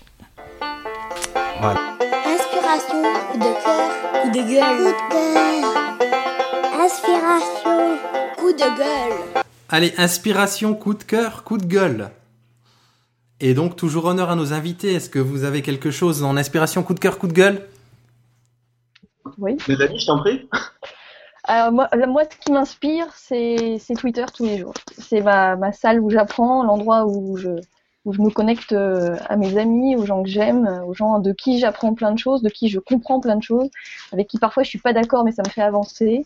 Inspiration, 1.61 3.03
coup 3.31 3.37
de 3.37 3.63
cœur, 3.63 4.21
coup 4.21 4.29
de 4.29 4.41
gueule, 4.49 4.93
coup 5.09 5.17
de 5.17 5.41
cœur. 5.59 6.13
Inspiration, 6.85 7.97
coup 8.37 8.53
de 8.53 8.77
gueule. 8.77 9.43
Allez, 9.69 9.93
inspiration, 9.97 10.73
coup 10.73 10.93
de 10.93 11.03
cœur, 11.03 11.43
coup 11.43 11.57
de 11.57 11.65
gueule. 11.65 12.11
Et 13.45 13.53
donc, 13.53 13.75
toujours 13.75 14.05
honneur 14.05 14.29
à 14.29 14.37
nos 14.37 14.53
invités. 14.53 14.93
Est-ce 14.93 15.09
que 15.09 15.19
vous 15.19 15.43
avez 15.43 15.61
quelque 15.61 15.91
chose 15.91 16.23
en 16.23 16.37
inspiration, 16.37 16.81
coup 16.81 16.93
de 16.93 16.99
cœur, 17.01 17.19
coup 17.19 17.27
de 17.27 17.33
gueule? 17.33 17.67
Oui. 19.37 19.57
mes 19.67 19.81
amis 19.81 19.99
je 19.99 20.05
t'en 20.05 20.19
prie 20.19 20.47
Alors 21.43 21.73
moi, 21.73 21.89
là, 21.91 22.07
moi, 22.07 22.23
ce 22.23 22.37
qui 22.37 22.53
m'inspire, 22.53 23.07
c'est 23.13 23.77
Twitter 23.97 24.23
tous 24.33 24.45
les 24.45 24.59
jours. 24.59 24.73
C'est 24.97 25.19
ma, 25.19 25.57
ma 25.57 25.73
salle 25.73 25.99
où 25.99 26.09
j'apprends, 26.09 26.63
l'endroit 26.63 27.05
où 27.05 27.35
je, 27.35 27.49
où 28.05 28.13
je 28.13 28.21
me 28.21 28.29
connecte 28.29 28.71
euh, 28.71 29.17
à 29.27 29.35
mes 29.35 29.57
amis, 29.57 29.97
aux 29.97 30.05
gens 30.05 30.23
que 30.23 30.29
j'aime, 30.29 30.65
euh, 30.65 30.85
aux 30.85 30.93
gens 30.93 31.19
de 31.19 31.33
qui 31.33 31.59
j'apprends 31.59 31.93
plein 31.93 32.13
de 32.13 32.19
choses, 32.19 32.43
de 32.43 32.49
qui 32.49 32.69
je 32.69 32.79
comprends 32.79 33.19
plein 33.19 33.35
de 33.35 33.43
choses, 33.43 33.69
avec 34.13 34.29
qui 34.29 34.39
parfois 34.39 34.63
je 34.63 34.69
suis 34.69 34.79
pas 34.79 34.93
d'accord, 34.93 35.25
mais 35.25 35.33
ça 35.33 35.43
me 35.45 35.49
fait 35.49 35.61
avancer. 35.61 36.25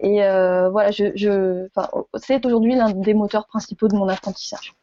Et 0.00 0.24
euh, 0.24 0.70
voilà, 0.70 0.90
je, 0.90 1.12
je, 1.14 1.66
enfin, 1.66 1.88
c'est 2.16 2.44
aujourd'hui 2.44 2.74
l'un 2.74 2.90
des 2.90 3.14
moteurs 3.14 3.46
principaux 3.46 3.86
de 3.86 3.94
mon 3.94 4.08
apprentissage. 4.08 4.74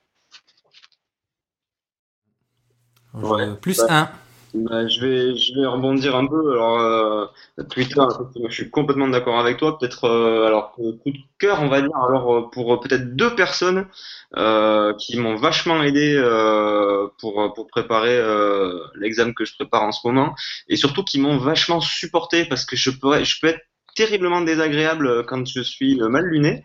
Ouais. 3.22 3.41
Euh, 3.43 3.53
Plus 3.55 3.80
Ouais. 3.80 3.88
un. 3.89 4.09
Bah, 4.53 4.88
je 4.88 5.01
vais, 5.01 5.36
je 5.36 5.59
vais 5.59 5.66
rebondir 5.68 6.16
un 6.16 6.28
peu. 6.28 6.53
Alors, 6.53 6.80
euh, 6.80 7.26
Twitter, 7.70 8.01
je 8.47 8.53
suis 8.53 8.70
complètement 8.70 9.09
d'accord 9.09 9.38
avec 9.38 9.57
toi. 9.57 9.78
Peut-être, 9.78 10.05
euh, 10.05 10.47
alors, 10.47 10.72
coup 10.72 10.93
de 11.05 11.18
cœur, 11.39 11.61
on 11.61 11.68
va 11.68 11.82
dire, 11.82 11.95
alors, 12.07 12.34
euh, 12.34 12.41
pour 12.51 12.80
peut-être 12.80 13.18
deux 13.18 13.36
personnes 13.36 13.86
euh, 14.38 14.93
qui 14.93 15.18
m'ont 15.20 15.36
vachement 15.36 15.84
aidé 15.84 16.16
euh, 16.18 17.07
pour, 17.20 17.53
pour 17.53 17.68
préparer 17.68 18.18
euh, 18.18 18.80
l'examen 18.95 19.34
que 19.34 19.43
je 19.43 19.53
prépare 19.55 19.84
en 19.84 19.91
ce 19.91 20.07
moment, 20.07 20.34
et 20.70 20.78
surtout 20.78 21.03
qui 21.03 21.20
m'ont 21.20 21.38
vachement 21.38 21.82
supporté 21.82 22.45
parce 22.45 22.63
que 22.63 22.78
je 22.78 22.91
pourrais, 22.91 23.26
je 23.26 23.38
peux 23.41 23.47
être 23.47 23.59
terriblement 23.95 24.41
désagréable 24.41 25.26
quand 25.26 25.45
je 25.47 25.61
suis 25.61 25.97
mal 25.97 26.26
luné, 26.26 26.63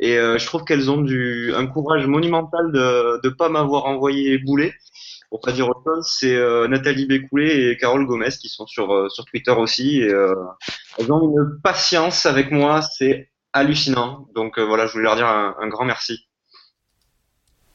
et 0.00 0.16
euh, 0.16 0.38
je 0.38 0.46
trouve 0.46 0.64
qu'elles 0.64 0.90
ont 0.90 1.00
du, 1.00 1.52
un 1.56 1.66
courage 1.66 2.06
monumental 2.06 2.70
de 2.72 3.20
ne 3.24 3.30
pas 3.30 3.48
m'avoir 3.48 3.86
envoyé 3.86 4.38
bouler 4.38 4.74
pour 5.32 5.40
pas 5.40 5.52
dire 5.52 5.66
autre 5.66 5.80
chose, 5.82 6.06
c'est 6.14 6.36
euh, 6.36 6.68
Nathalie 6.68 7.06
Bécoulé 7.06 7.70
et 7.70 7.78
Carole 7.78 8.06
Gomez 8.06 8.28
qui 8.38 8.50
sont 8.50 8.66
sur, 8.66 8.92
euh, 8.92 9.08
sur 9.08 9.24
Twitter 9.24 9.52
aussi. 9.52 10.00
Et, 10.00 10.12
euh, 10.12 10.34
elles 10.98 11.10
ont 11.10 11.22
une 11.22 11.58
patience 11.62 12.26
avec 12.26 12.50
moi, 12.50 12.82
c'est 12.82 13.30
hallucinant. 13.54 14.28
Donc 14.34 14.58
euh, 14.58 14.62
voilà, 14.62 14.86
je 14.86 14.92
voulais 14.92 15.04
leur 15.04 15.16
dire 15.16 15.26
un, 15.26 15.56
un 15.58 15.68
grand 15.68 15.86
merci. 15.86 16.28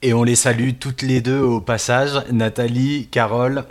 Et 0.03 0.13
on 0.13 0.23
les 0.23 0.35
salue 0.35 0.73
toutes 0.79 1.01
les 1.01 1.19
deux 1.19 1.39
au 1.39 1.59
passage, 1.59 2.23
Nathalie, 2.31 3.07
Carole. 3.09 3.65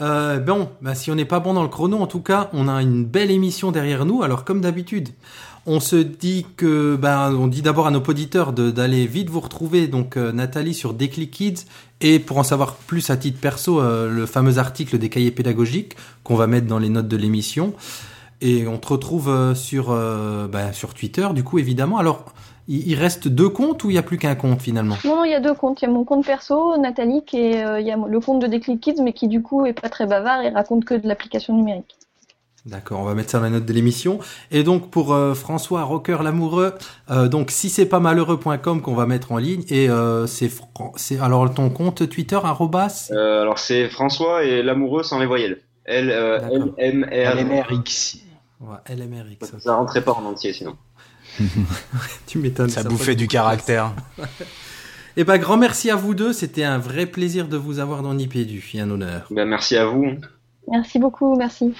Euh, 0.00 0.40
bon, 0.40 0.70
bah, 0.80 0.96
si 0.96 1.12
on 1.12 1.14
n'est 1.14 1.24
pas 1.24 1.38
bon 1.38 1.54
dans 1.54 1.62
le 1.62 1.68
chrono, 1.68 1.98
en 1.98 2.08
tout 2.08 2.22
cas, 2.22 2.50
on 2.52 2.66
a 2.66 2.82
une 2.82 3.04
belle 3.04 3.30
émission 3.30 3.70
derrière 3.70 4.04
nous. 4.04 4.24
Alors, 4.24 4.44
comme 4.44 4.60
d'habitude, 4.60 5.10
on 5.66 5.80
se 5.80 5.96
dit 5.96 6.46
que, 6.56 6.96
ben, 6.96 7.32
on 7.34 7.46
dit 7.46 7.62
d'abord 7.62 7.86
à 7.86 7.90
nos 7.90 8.00
auditeurs 8.00 8.52
d'aller 8.52 9.06
vite 9.06 9.30
vous 9.30 9.40
retrouver, 9.40 9.86
donc 9.86 10.16
euh, 10.16 10.32
Nathalie 10.32 10.74
sur 10.74 10.92
Déclic 10.92 11.30
Kids, 11.30 11.66
et 12.00 12.18
pour 12.18 12.38
en 12.38 12.42
savoir 12.42 12.74
plus 12.74 13.10
à 13.10 13.16
titre 13.16 13.40
perso, 13.40 13.80
euh, 13.80 14.10
le 14.10 14.26
fameux 14.26 14.58
article 14.58 14.98
des 14.98 15.08
cahiers 15.08 15.30
pédagogiques 15.30 15.94
qu'on 16.24 16.34
va 16.34 16.48
mettre 16.48 16.66
dans 16.66 16.80
les 16.80 16.88
notes 16.88 17.08
de 17.08 17.16
l'émission. 17.16 17.74
Et 18.40 18.66
on 18.66 18.78
te 18.78 18.88
retrouve 18.88 19.28
euh, 19.28 19.54
sur, 19.54 19.90
ben, 19.90 20.72
sur 20.72 20.94
Twitter, 20.94 21.28
du 21.32 21.44
coup, 21.44 21.60
évidemment. 21.60 21.98
Alors, 21.98 22.24
il, 22.66 22.94
reste 22.96 23.28
deux 23.28 23.48
comptes 23.48 23.84
ou 23.84 23.90
il 23.90 23.92
n'y 23.92 23.98
a 23.98 24.02
plus 24.02 24.18
qu'un 24.18 24.34
compte 24.34 24.60
finalement? 24.60 24.96
Non, 25.04 25.24
il 25.24 25.30
y 25.30 25.34
a 25.34 25.40
deux 25.40 25.54
comptes. 25.54 25.80
Il 25.82 25.84
y 25.84 25.88
a 25.88 25.92
mon 25.92 26.04
compte 26.04 26.24
perso, 26.24 26.76
Nathalie, 26.76 27.22
et 27.34 27.60
il 27.60 27.96
le 28.08 28.20
compte 28.20 28.40
de 28.40 28.48
Déclic 28.48 28.80
Kids, 28.80 29.00
mais 29.02 29.12
qui 29.12 29.28
du 29.28 29.42
coup 29.42 29.64
est 29.66 29.72
pas 29.72 29.88
très 29.88 30.06
bavard 30.06 30.42
et 30.42 30.48
raconte 30.48 30.84
que 30.84 30.94
de 30.94 31.06
l'application 31.06 31.54
numérique. 31.54 31.96
D'accord, 32.64 33.00
on 33.00 33.04
va 33.04 33.14
mettre 33.14 33.30
ça 33.30 33.38
dans 33.38 33.44
la 33.44 33.50
note 33.50 33.64
de 33.66 33.72
l'émission. 33.72 34.20
Et 34.52 34.62
donc 34.62 34.90
pour 34.90 35.12
euh, 35.12 35.34
François 35.34 35.82
Rocker 35.82 36.18
l'amoureux, 36.22 36.74
euh, 37.10 37.26
donc 37.26 37.50
si 37.50 37.68
c'est 37.68 37.86
pas 37.86 37.98
malheureux.com 37.98 38.82
qu'on 38.82 38.94
va 38.94 39.06
mettre 39.06 39.32
en 39.32 39.38
ligne 39.38 39.64
et 39.68 39.90
euh, 39.90 40.28
c'est 40.28 40.48
Fran- 40.48 40.92
c'est 40.96 41.18
alors 41.18 41.52
ton 41.52 41.70
compte 41.70 42.08
Twitter 42.08 42.38
arrobas? 42.42 43.08
Euh, 43.10 43.42
alors 43.42 43.58
c'est 43.58 43.88
François 43.88 44.44
et 44.44 44.62
l'amoureux 44.62 45.02
sans 45.02 45.18
les 45.18 45.26
voyelles. 45.26 45.58
L. 45.86 46.10
L 46.10 46.72
M 46.78 47.04
R. 47.10 47.34
LMRX. 47.34 48.18
ouais, 48.60 48.76
LMRX. 48.96 49.50
ça, 49.50 49.58
Ça 49.58 49.74
rentrait 49.74 50.02
pas 50.02 50.12
en 50.12 50.24
entier 50.24 50.52
sinon. 50.52 50.76
tu 52.28 52.38
m'étonnes. 52.38 52.68
Ça 52.68 52.82
ça 52.82 52.88
bouffait 52.88 53.16
du 53.16 53.26
caractère. 53.26 53.92
Eh 55.18 55.24
ben 55.24 55.36
grand 55.36 55.58
merci 55.58 55.90
à 55.90 55.94
vous 55.94 56.14
deux, 56.14 56.32
c'était 56.32 56.64
un 56.64 56.78
vrai 56.78 57.04
plaisir 57.04 57.46
de 57.46 57.58
vous 57.58 57.80
avoir 57.80 58.00
dans 58.02 58.14
Nipédu, 58.14 58.64
un 58.76 58.90
honneur. 58.90 59.26
Ben, 59.30 59.46
merci 59.46 59.76
à 59.76 59.84
vous. 59.84 60.06
Merci 60.70 60.98
beaucoup, 60.98 61.36
merci. 61.36 61.74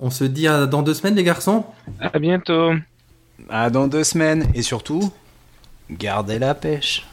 On 0.00 0.10
se 0.10 0.24
dit 0.24 0.46
à 0.46 0.66
dans 0.66 0.82
deux 0.82 0.94
semaines 0.94 1.16
les 1.16 1.24
garçons. 1.24 1.64
À 2.00 2.18
bientôt. 2.18 2.70
À 3.48 3.68
dans 3.68 3.88
deux 3.88 4.04
semaines. 4.04 4.48
Et 4.54 4.62
surtout, 4.62 5.12
gardez 5.90 6.38
la 6.38 6.54
pêche. 6.54 7.04